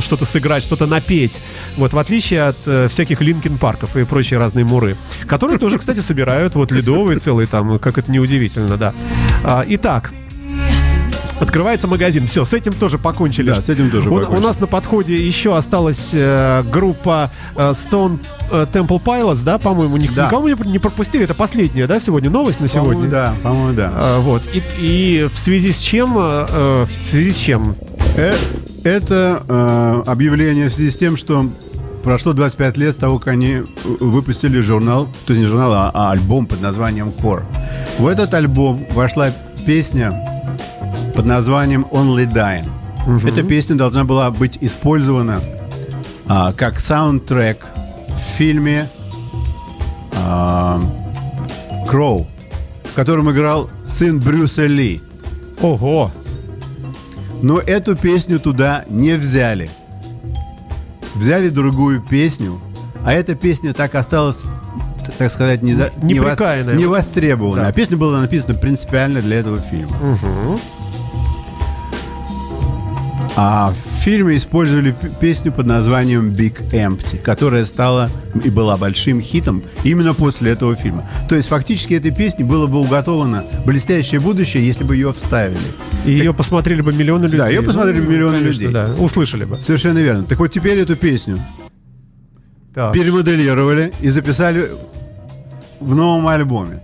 что-то 0.00 0.24
сыграть, 0.24 0.62
что-то 0.62 0.86
напеть. 0.86 1.40
Вот, 1.76 1.92
в 1.92 1.98
отличие 1.98 2.42
от 2.42 2.56
э, 2.66 2.88
всяких 2.88 3.20
Линкин 3.20 3.58
Парков 3.58 3.96
и 3.96 4.04
прочие 4.04 4.38
разные 4.38 4.64
муры, 4.64 4.96
которые 5.26 5.58
тоже, 5.58 5.78
кстати, 5.78 6.00
собирают 6.00 6.54
вот 6.54 6.70
ледовые 6.72 7.18
целые 7.18 7.46
там, 7.46 7.78
как 7.78 7.98
это 7.98 8.10
неудивительно, 8.10 8.76
да. 8.76 8.92
А, 9.44 9.64
итак, 9.66 10.12
Открывается 11.40 11.88
магазин. 11.88 12.26
Все, 12.26 12.44
с 12.44 12.52
этим 12.52 12.72
тоже 12.72 12.98
покончили. 12.98 13.48
Да, 13.50 13.62
с 13.62 13.68
этим 13.68 13.90
тоже 13.90 14.08
у, 14.10 14.18
покончили. 14.18 14.36
у 14.36 14.46
нас 14.46 14.60
на 14.60 14.66
подходе 14.66 15.14
еще 15.26 15.56
осталась 15.56 16.10
э, 16.12 16.62
группа 16.70 17.30
э, 17.56 17.70
Stone 17.70 18.18
э, 18.50 18.66
Temple 18.72 19.02
Pilots, 19.02 19.42
да, 19.44 19.58
по-моему, 19.58 19.96
ник- 19.96 20.14
Да. 20.14 20.26
никого 20.26 20.48
не, 20.50 20.54
не 20.70 20.78
пропустили. 20.78 21.24
Это 21.24 21.34
последняя, 21.34 21.86
да, 21.86 21.98
сегодня 21.98 22.28
новость 22.30 22.60
на 22.60 22.68
По-моему, 22.68 22.92
сегодня. 22.92 23.10
да, 23.10 23.34
по-моему, 23.42 23.74
да. 23.74 23.90
А, 23.94 24.20
вот. 24.20 24.42
И, 24.52 24.62
и 24.78 25.28
в 25.32 25.38
связи 25.38 25.72
с 25.72 25.78
чем, 25.78 26.14
э, 26.18 26.46
э, 26.48 26.86
в 26.86 27.10
связи 27.10 27.30
с 27.30 27.36
чем? 27.36 27.74
Э, 28.16 28.34
Это 28.84 29.42
э, 29.48 30.02
объявление 30.06 30.68
в 30.68 30.74
связи 30.74 30.90
с 30.90 30.96
тем, 30.96 31.16
что 31.16 31.46
прошло 32.04 32.32
25 32.34 32.76
лет 32.76 32.94
с 32.94 32.98
того, 32.98 33.18
как 33.18 33.28
они 33.28 33.62
выпустили 33.98 34.60
журнал, 34.60 35.06
то 35.26 35.32
есть 35.32 35.40
не 35.40 35.46
журнал, 35.46 35.72
а, 35.74 35.90
а 35.92 36.10
альбом 36.12 36.46
под 36.46 36.60
названием 36.62 37.08
Core. 37.08 37.44
В 37.98 38.06
этот 38.06 38.32
альбом 38.34 38.86
вошла 38.92 39.30
песня 39.66 40.39
под 41.14 41.26
названием 41.26 41.86
Only 41.90 42.26
Dying. 42.32 42.68
Эта 43.26 43.42
песня 43.42 43.76
должна 43.76 44.04
была 44.04 44.30
быть 44.30 44.58
использована 44.60 45.40
а, 46.26 46.52
как 46.52 46.80
саундтрек 46.80 47.58
в 48.08 48.36
фильме 48.38 48.88
а, 50.14 50.80
Кроу, 51.88 52.26
в 52.84 52.94
котором 52.94 53.30
играл 53.30 53.68
сын 53.86 54.20
Брюса 54.20 54.66
Ли. 54.66 55.00
Ого! 55.60 56.10
Но 57.42 57.58
эту 57.58 57.96
песню 57.96 58.38
туда 58.38 58.84
не 58.88 59.14
взяли. 59.14 59.70
Взяли 61.14 61.48
другую 61.48 62.00
песню, 62.02 62.60
а 63.04 63.12
эта 63.12 63.34
песня 63.34 63.72
так 63.72 63.94
осталась, 63.94 64.42
так 65.18 65.32
сказать, 65.32 65.62
не, 65.62 65.74
за, 65.74 65.90
не, 66.02 66.14
вос- 66.20 66.36
не 66.76 66.86
востребована. 66.86 67.62
Да. 67.62 67.68
А 67.68 67.72
песня 67.72 67.96
была 67.96 68.20
написана 68.20 68.54
принципиально 68.54 69.20
для 69.22 69.38
этого 69.40 69.58
фильма. 69.58 69.92
А 73.42 73.72
в 73.72 74.00
фильме 74.00 74.36
использовали 74.36 74.94
песню 75.18 75.50
под 75.50 75.64
названием 75.64 76.30
Big 76.30 76.60
Empty, 76.72 77.16
которая 77.16 77.64
стала 77.64 78.10
и 78.44 78.50
была 78.50 78.76
большим 78.76 79.22
хитом 79.22 79.62
именно 79.82 80.12
после 80.12 80.50
этого 80.50 80.76
фильма. 80.76 81.08
То 81.26 81.36
есть 81.36 81.48
фактически 81.48 81.94
этой 81.94 82.10
песне 82.10 82.44
было 82.44 82.66
бы 82.66 82.78
уготовано 82.78 83.42
блестящее 83.64 84.20
будущее, 84.20 84.66
если 84.66 84.84
бы 84.84 84.94
ее 84.94 85.14
вставили. 85.14 85.56
И 86.04 86.10
ее 86.10 86.34
посмотрели 86.34 86.82
бы 86.82 86.92
миллионы 86.92 87.24
людей. 87.24 87.38
Да, 87.38 87.48
ее 87.48 87.62
посмотрели 87.62 88.02
бы 88.02 88.12
миллионы 88.12 88.40
конечно, 88.40 88.60
людей. 88.60 88.74
Да, 88.74 88.90
услышали 88.98 89.44
бы. 89.44 89.58
Совершенно 89.58 90.00
верно. 90.00 90.24
Так 90.24 90.38
вот 90.38 90.48
теперь 90.48 90.78
эту 90.78 90.94
песню 90.94 91.38
Так. 92.74 92.92
перемоделировали 92.92 93.94
и 94.02 94.10
записали 94.10 94.66
в 95.80 95.94
новом 95.94 96.28
альбоме. 96.28 96.82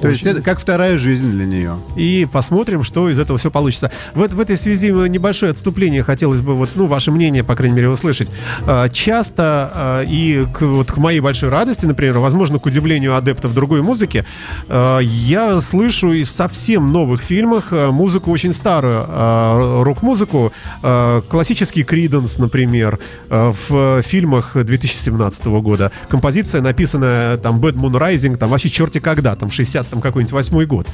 То 0.00 0.08
есть 0.08 0.22
Очень- 0.22 0.32
это 0.32 0.42
как 0.42 0.58
вторая 0.58 0.98
жизнь 0.98 1.30
для 1.30 1.46
нее. 1.46 1.76
И 1.96 2.26
посмотрим, 2.30 2.82
что 2.82 3.10
из 3.10 3.18
этого 3.18 3.38
все 3.38 3.50
получится. 3.50 3.90
В, 4.14 4.26
в 4.26 4.40
этой 4.40 4.56
связи 4.56 4.88
э, 4.88 5.08
небольшое 5.08 5.52
отступление 5.52 6.02
хотелось 6.02 6.40
бы, 6.40 6.54
вот, 6.54 6.70
ну, 6.74 6.86
ваше 6.86 7.10
мнение, 7.10 7.44
по 7.44 7.54
крайней 7.54 7.76
мере, 7.76 7.88
услышать. 7.88 8.28
А, 8.66 8.88
Часто 8.88 9.70
а, 9.74 10.02
и 10.02 10.46
к, 10.52 10.62
вот, 10.62 10.90
к 10.92 10.96
моей 10.96 11.20
большой 11.20 11.48
радости, 11.50 11.86
например, 11.86 12.18
возможно, 12.18 12.58
к 12.58 12.66
удивлению 12.66 13.16
адептов 13.16 13.54
другой 13.54 13.82
музыки, 13.82 14.24
я 14.68 15.60
слышу 15.60 16.12
и 16.12 16.24
в 16.24 16.30
совсем 16.30 16.92
новых 16.92 17.22
фильмах 17.22 17.72
музыку 17.72 18.30
очень 18.30 18.52
старую, 18.52 19.04
рок-музыку, 19.84 20.52
классический 21.28 21.84
Криденс, 21.84 22.38
например, 22.38 22.98
в 23.28 24.02
фильмах 24.02 24.52
2017 24.54 25.46
года. 25.46 25.92
Композиция, 26.08 26.60
написанная 26.60 27.36
там 27.36 27.60
Bad 27.60 27.74
Moon 27.74 27.92
Rising, 27.92 28.36
там 28.36 28.50
вообще 28.50 28.70
черти 28.70 29.00
когда, 29.00 29.36
там 29.36 29.50
60 29.50 29.89
там 29.90 30.00
какой-нибудь 30.00 30.32
восьмой 30.32 30.66
год. 30.66 30.86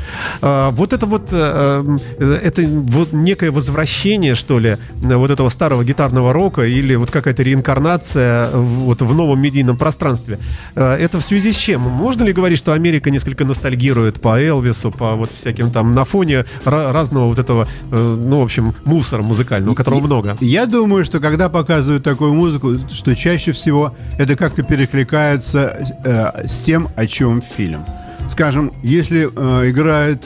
А, 0.42 0.70
вот 0.70 0.92
это 0.92 1.07
вот, 1.07 1.28
э, 1.30 1.97
э, 2.18 2.38
это 2.42 2.62
вот 2.66 3.12
некое 3.12 3.51
возвращение, 3.51 4.34
что 4.34 4.59
ли, 4.59 4.76
вот 5.01 5.30
этого 5.30 5.49
старого 5.49 5.84
гитарного 5.84 6.32
рока 6.32 6.62
или 6.62 6.94
вот 6.94 7.11
какая-то 7.11 7.42
реинкарнация 7.42 8.51
вот 8.51 9.03
в 9.03 9.14
новом 9.14 9.40
медийном 9.40 9.76
пространстве. 9.76 10.38
Э, 10.74 10.94
это 10.94 11.18
в 11.18 11.24
связи 11.24 11.53
с 11.53 11.57
чем? 11.57 11.80
Можно 11.80 12.24
ли 12.24 12.32
говорить, 12.32 12.59
что 12.59 12.72
Америка 12.72 13.11
несколько 13.11 13.44
ностальгирует 13.44 14.20
по 14.20 14.40
Элвису, 14.40 14.90
по 14.90 15.14
вот 15.14 15.30
всяким 15.32 15.70
там 15.70 15.94
на 15.94 16.05
фоне 16.05 16.44
разного 16.64 17.26
вот 17.26 17.38
этого, 17.38 17.68
э, 17.90 17.97
ну, 17.97 18.40
в 18.40 18.44
общем, 18.44 18.74
мусора 18.84 19.22
музыкального, 19.22 19.74
которого 19.74 20.01
много? 20.01 20.36
Я 20.40 20.66
думаю, 20.66 21.05
что 21.05 21.20
когда 21.20 21.49
показывают 21.49 22.05
такую 22.05 22.34
музыку, 22.34 22.78
что 22.92 23.14
чаще 23.14 23.53
всего 23.53 23.94
это 24.18 24.36
как-то 24.36 24.62
перекликается 24.62 25.76
э, 26.05 26.47
с 26.47 26.62
тем, 26.62 26.88
о 26.97 27.07
чем 27.07 27.42
фильм. 27.42 27.84
Скажем, 28.31 28.72
если 28.83 29.29
э, 29.35 29.70
играет 29.70 30.22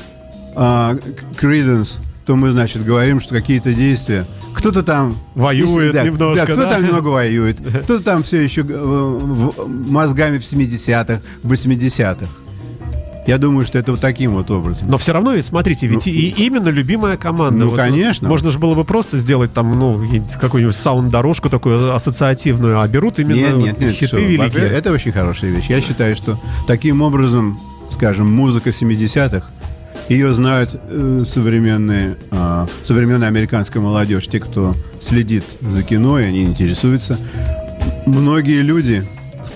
Криденс, 1.36 1.98
то 2.26 2.36
мы, 2.36 2.50
значит, 2.52 2.84
говорим, 2.84 3.20
что 3.20 3.34
какие-то 3.34 3.72
действия. 3.72 4.26
Кто-то 4.54 4.82
там 4.82 5.16
Воюет 5.34 5.94
да, 5.94 6.04
немножко, 6.04 6.36
да, 6.36 6.44
кто-то 6.44 6.62
да? 6.62 6.70
там 6.74 6.84
немного 6.84 7.08
воюет, 7.08 7.58
кто-то 7.84 8.02
там 8.02 8.22
все 8.22 8.42
еще 8.42 8.64
э, 8.68 9.20
мозгами 9.88 10.38
в 10.38 10.42
70-х, 10.42 11.22
в 11.42 11.52
80-х. 11.52 12.26
Я 13.26 13.38
думаю, 13.38 13.66
что 13.66 13.78
это 13.78 13.92
вот 13.92 14.00
таким 14.00 14.32
вот 14.32 14.50
образом. 14.50 14.88
Но 14.88 14.98
все 14.98 15.12
равно, 15.12 15.32
ведь 15.32 15.44
смотрите, 15.44 15.86
ведь 15.86 16.08
и 16.08 16.28
именно 16.30 16.68
любимая 16.68 17.16
команда. 17.16 17.64
Ну, 17.64 17.70
конечно. 17.72 18.28
Можно 18.28 18.50
же 18.50 18.58
было 18.58 18.74
бы 18.74 18.84
просто 18.84 19.18
сделать 19.18 19.52
там, 19.52 19.78
ну, 19.78 20.04
какую-нибудь 20.40 20.74
саунд-дорожку 20.74 21.48
такую 21.50 21.94
ассоциативную, 21.94 22.80
а 22.80 22.88
берут 22.88 23.18
именно 23.18 23.36
Нет, 23.36 23.54
вот 23.54 23.64
нет, 23.64 23.80
нет, 23.80 23.92
хиты 23.92 24.06
что, 24.06 24.18
великие. 24.18 24.68
Это 24.68 24.90
очень 24.90 25.12
хорошая 25.12 25.50
вещь. 25.50 25.66
Я 25.68 25.80
считаю, 25.80 26.16
что 26.16 26.40
таким 26.66 27.02
образом, 27.02 27.58
скажем, 27.90 28.30
музыка 28.30 28.70
70-х, 28.70 29.44
ее 30.08 30.32
знают 30.32 30.70
э, 30.74 31.24
современные, 31.26 32.16
э, 32.30 32.66
современная 32.84 33.28
американская 33.28 33.82
молодежь, 33.82 34.26
те, 34.26 34.40
кто 34.40 34.74
следит 35.00 35.44
за 35.60 35.82
кино, 35.82 36.18
и 36.18 36.24
они 36.24 36.42
интересуются. 36.44 37.18
Многие 38.06 38.62
люди, 38.62 39.06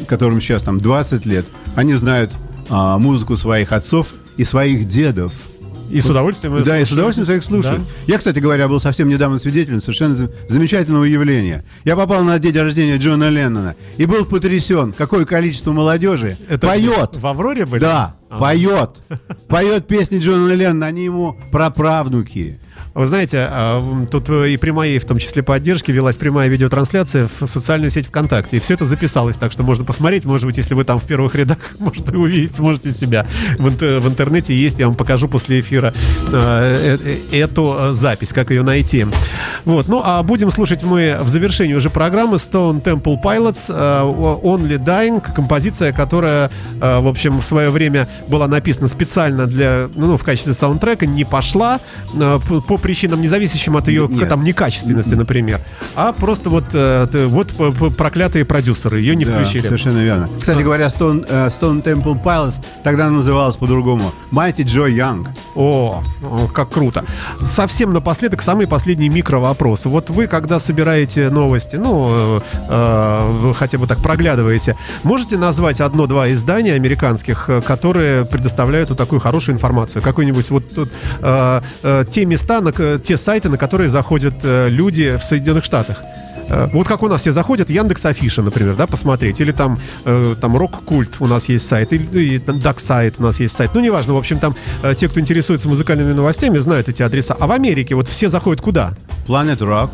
которым 0.07 0.41
сейчас 0.41 0.63
там 0.63 0.81
20 0.81 1.27
лет, 1.27 1.47
они 1.77 1.95
знают 1.95 2.35
а, 2.69 2.99
музыку 2.99 3.37
своих 3.37 3.73
отцов 3.73 4.15
и 4.37 4.45
своих 4.45 4.87
дедов. 4.87 5.33
И 5.91 6.01
с 6.01 6.07
удовольствием. 6.07 6.63
Да, 6.65 6.81
и 6.81 6.85
с 6.85 6.91
удовольствием 6.93 7.25
своих 7.27 7.45
слушают. 7.45 7.79
Да. 7.79 7.85
Я, 8.07 8.19
кстати 8.19 8.39
говоря, 8.39 8.67
был 8.69 8.81
совсем 8.81 9.09
недавно 9.09 9.39
свидетелем 9.39 9.81
совершенно 9.81 10.15
зам- 10.15 10.31
замечательного 10.49 11.05
явления. 11.05 11.65
Я 11.85 11.95
попал 11.97 12.25
на 12.25 12.39
день 12.39 12.57
рождения 12.57 12.97
Джона 12.97 13.29
Леннона 13.29 13.75
и 13.97 14.07
был 14.07 14.25
потрясен, 14.25 14.93
какое 14.93 15.25
количество 15.25 15.73
молодежи 15.73 16.37
Это 16.49 16.67
поет. 16.67 17.11
В 17.17 17.27
Авроре 17.27 17.67
были? 17.67 17.81
Да, 17.81 18.17
А. 18.31 18.39
поет. 18.41 19.03
Поет 19.49 19.87
песни 19.87 20.19
Джона 20.19 20.53
Леннона, 20.55 20.87
они 20.87 21.05
ему 21.05 21.37
праправнуки. 21.53 22.59
Вы 22.95 23.07
знаете, 23.07 23.49
а, 23.51 24.07
тут 24.09 24.31
э, 24.31 24.51
и 24.51 24.57
при 24.57 24.71
моей, 24.71 25.01
в 25.01 25.05
том 25.05 25.19
числе, 25.19 25.43
поддержке 25.43 25.93
велась 25.93 26.17
прямая 26.17 26.49
видеотрансляция 26.49 27.29
в 27.41 27.47
социальную 27.47 27.91
сеть 27.91 28.07
ВКонтакте. 28.07 28.57
И 28.57 28.61
все 28.61 28.75
это 28.75 28.87
записалось, 28.87 29.37
так 29.37 29.51
что 29.51 29.65
можно 29.65 29.85
посмотреть. 29.85 30.25
Может 30.25 30.47
быть, 30.47 30.57
если 30.59 30.75
вы 30.75 30.85
там 30.85 31.01
в 31.01 31.05
первых 31.05 31.35
рядах, 31.35 31.59
может, 31.81 32.09
увидеть 32.11 32.55
сможете 32.55 32.93
себя. 32.93 33.27
В, 33.59 33.69
в 33.69 34.09
интернете 34.09 34.55
есть, 34.55 34.79
я 34.79 34.87
вам 34.87 34.95
покажу 34.95 35.27
после 35.27 35.59
эфира 35.61 35.93
э, 36.33 36.99
э, 37.33 37.37
эту 37.37 37.93
запись, 37.93 38.33
как 38.33 38.51
ее 38.51 38.63
найти. 38.63 39.07
Вот. 39.65 39.89
Ну, 39.89 40.01
а 40.05 40.23
будем 40.23 40.53
слушать 40.53 40.85
мы 40.85 41.19
в 41.21 41.29
завершении 41.29 41.75
уже 41.75 41.91
программы 41.91 42.37
Stone 42.37 42.83
Temple 42.83 43.21
Pilots 43.21 43.71
Only 43.71 44.79
Dying, 44.79 45.21
композиция, 45.35 45.93
которая, 45.93 46.51
в 46.81 47.09
общем, 47.09 47.41
в 47.41 47.45
свое 47.45 47.71
время 47.71 48.07
была 48.29 48.47
написана 48.47 48.87
специально 48.89 49.47
для, 49.47 49.89
ну, 49.97 50.17
в 50.17 50.23
качестве 50.23 50.55
саундтрека, 50.55 51.07
не 51.07 51.25
пошла. 51.25 51.81
Э, 52.15 52.39
п- 52.47 52.61
причинам, 52.85 53.23
не 53.23 53.29
зависящим 53.29 53.77
от 53.77 53.89
ее 53.89 54.07
Нет. 54.11 54.29
там 54.29 54.45
некачественности, 54.45 55.15
например, 55.15 55.61
а 55.97 56.13
просто 56.13 56.51
вот, 56.51 56.65
э, 56.75 57.07
вот 57.29 57.97
проклятые 57.97 58.45
продюсеры 58.45 59.01
ее 59.01 59.17
не 59.17 59.25
Да, 59.25 59.33
включили. 59.33 59.63
совершенно 59.63 60.05
верно. 60.05 60.29
Кстати 60.39 60.63
говоря, 60.63 60.87
Stone, 60.89 61.25
э, 61.27 61.49
Stone 61.49 61.83
Temple 61.83 62.23
Pilots 62.23 62.61
тогда 62.83 63.09
называлась 63.09 63.57
по-другому. 63.57 64.13
Mighty 64.31 64.65
Joe 64.65 64.91
Young. 64.91 65.27
О, 65.55 66.03
как 66.53 66.69
круто. 66.71 67.05
Совсем 67.41 67.93
напоследок, 67.95 68.43
самый 68.43 68.67
последний 68.67 69.09
микровопрос. 69.09 69.87
Вот 69.87 70.11
вы, 70.11 70.27
когда 70.27 70.61
собираете 70.61 71.31
новости, 71.31 71.77
ну, 71.77 72.07
э, 72.11 72.41
э, 72.69 73.31
вы 73.41 73.55
хотя 73.55 73.79
бы 73.79 73.87
так 73.87 73.99
проглядываете, 74.03 74.77
можете 75.05 75.39
назвать 75.39 75.81
одно-два 75.81 76.31
издания 76.33 76.75
американских, 76.75 77.49
которые 77.67 78.27
предоставляют 78.27 78.91
вот 78.91 78.99
такую 78.99 79.21
хорошую 79.21 79.55
информацию? 79.55 80.03
Какой-нибудь 80.03 80.51
вот 80.51 80.65
э, 80.77 81.61
э, 81.83 82.05
те 82.11 82.27
места, 82.27 82.61
на, 82.61 82.74
к- 82.75 82.99
те 83.03 83.17
сайты, 83.17 83.49
на 83.49 83.57
которые 83.59 83.89
заходят 83.91 84.35
э, 84.43 84.69
люди 84.69 85.17
в 85.17 85.25
Соединенных 85.25 85.65
Штатах? 85.65 86.03
Э, 86.49 86.69
Вот 86.73 86.87
как 86.87 87.03
у 87.03 87.09
нас 87.09 87.21
все 87.23 87.33
заходят, 87.33 87.71
Яндекс 87.71 88.05
Афиша, 88.07 88.43
например, 88.43 88.75
да, 88.77 88.87
посмотреть, 88.87 89.41
или 89.41 89.53
там, 89.53 89.79
э, 90.05 90.35
там 90.41 90.57
Рок-Культ 90.57 91.17
у 91.21 91.27
нас 91.27 91.49
есть 91.49 91.67
сайт, 91.67 91.93
или, 91.93 92.09
ну, 92.13 92.19
и 92.19 92.39
там 92.39 92.61
Дак 92.61 92.81
сайт 92.81 93.15
у 93.19 93.23
нас 93.23 93.41
есть 93.41 93.55
сайт, 93.57 93.71
ну, 93.75 93.81
неважно, 93.81 94.13
в 94.15 94.19
общем, 94.19 94.39
там 94.39 94.55
э, 94.83 94.95
те, 94.95 95.09
кто 95.09 95.21
интересуется 95.21 95.69
музыкальными 95.69 96.13
новостями, 96.13 96.59
знают 96.59 96.89
эти 96.89 97.03
адреса. 97.03 97.35
А 97.41 97.47
в 97.47 97.53
Америке 97.53 97.95
вот 97.95 98.09
все 98.09 98.29
заходят 98.29 98.61
куда? 98.61 98.93
Planet 99.27 99.59
Rock. 99.59 99.91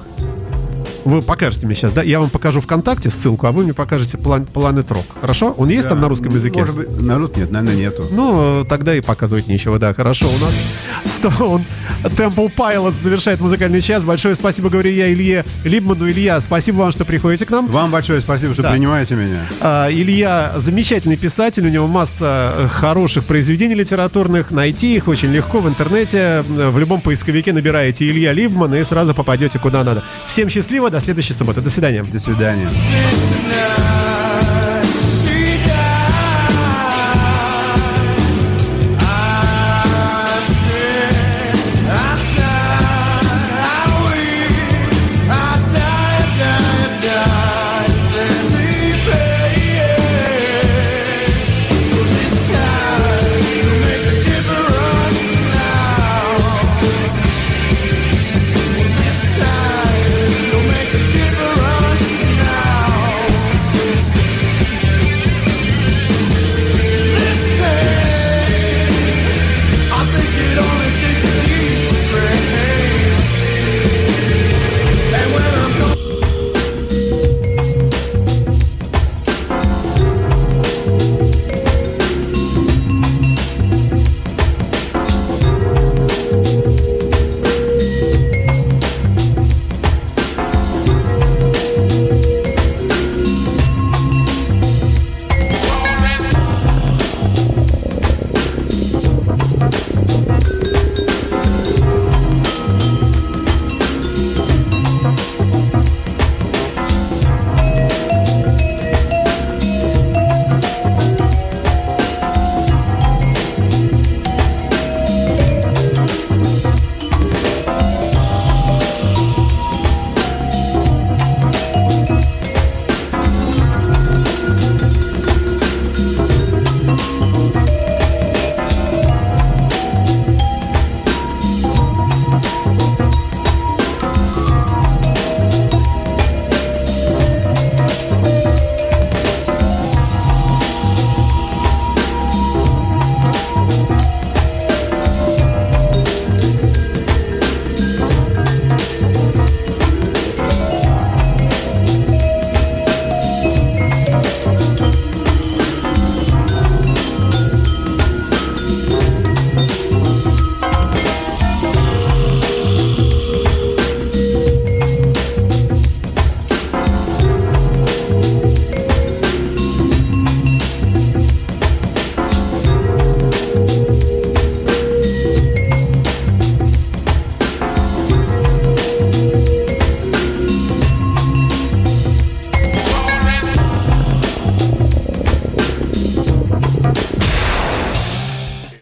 Вы 1.04 1.22
покажете 1.22 1.66
мне 1.66 1.74
сейчас, 1.74 1.92
да? 1.92 2.02
Я 2.02 2.20
вам 2.20 2.30
покажу 2.30 2.60
ВКонтакте 2.60 3.10
ссылку, 3.10 3.46
а 3.46 3.52
вы 3.52 3.64
мне 3.64 3.74
покажете 3.74 4.18
план, 4.18 4.46
Planet 4.52 4.86
Rock. 4.88 5.04
Хорошо? 5.20 5.54
Он 5.56 5.68
есть 5.68 5.88
там 5.88 6.00
на 6.00 6.08
русском 6.08 6.34
языке? 6.34 6.60
Может 6.60 6.76
быть, 6.76 7.00
народ 7.00 7.36
нет, 7.36 7.50
наверное, 7.50 7.76
нету. 7.76 8.04
Ну, 8.12 8.64
тогда 8.68 8.94
и 8.94 9.00
показывать 9.00 9.46
нечего, 9.48 9.78
да, 9.78 9.94
хорошо. 9.94 10.26
У 10.28 10.38
нас 10.44 10.54
Stone 11.04 11.62
Temple 12.04 12.52
Pilots 12.54 12.92
завершает 12.92 13.40
музыкальный 13.40 13.80
час. 13.80 14.02
Большое 14.02 14.34
спасибо, 14.34 14.68
говорю 14.68 14.90
я 14.90 15.12
Илье 15.12 15.44
Либману. 15.64 16.08
Илья, 16.08 16.40
спасибо 16.40 16.76
вам, 16.78 16.92
что 16.92 17.04
приходите 17.04 17.46
к 17.46 17.50
нам. 17.50 17.66
Вам 17.68 17.90
большое 17.90 18.20
спасибо, 18.20 18.52
что 18.54 18.62
Да. 18.62 18.72
принимаете 18.72 19.14
меня. 19.14 19.46
А, 19.60 19.88
Илья 19.90 20.54
замечательный 20.56 21.16
писатель, 21.16 21.66
у 21.66 21.70
него 21.70 21.86
масса 21.86 22.54
э, 22.56 22.68
хороших 22.68 23.24
произведений 23.24 23.74
литературных. 23.74 24.50
Найти 24.50 24.96
их 24.96 25.08
очень 25.08 25.28
легко 25.30 25.60
в 25.60 25.68
интернете. 25.68 26.44
В 26.48 26.78
любом 26.78 27.00
поисковике 27.00 27.52
набираете 27.52 28.08
Илья 28.08 28.32
Либман 28.32 28.74
и 28.74 28.84
сразу 28.84 29.14
попадете 29.14 29.58
куда 29.58 29.82
надо. 29.84 30.02
Всем 30.26 30.48
счастливо, 30.48 30.89
до 30.90 31.00
следующей 31.00 31.32
субботы. 31.32 31.60
До 31.60 31.70
свидания. 31.70 32.02
До 32.02 32.18
свидания. 32.18 32.70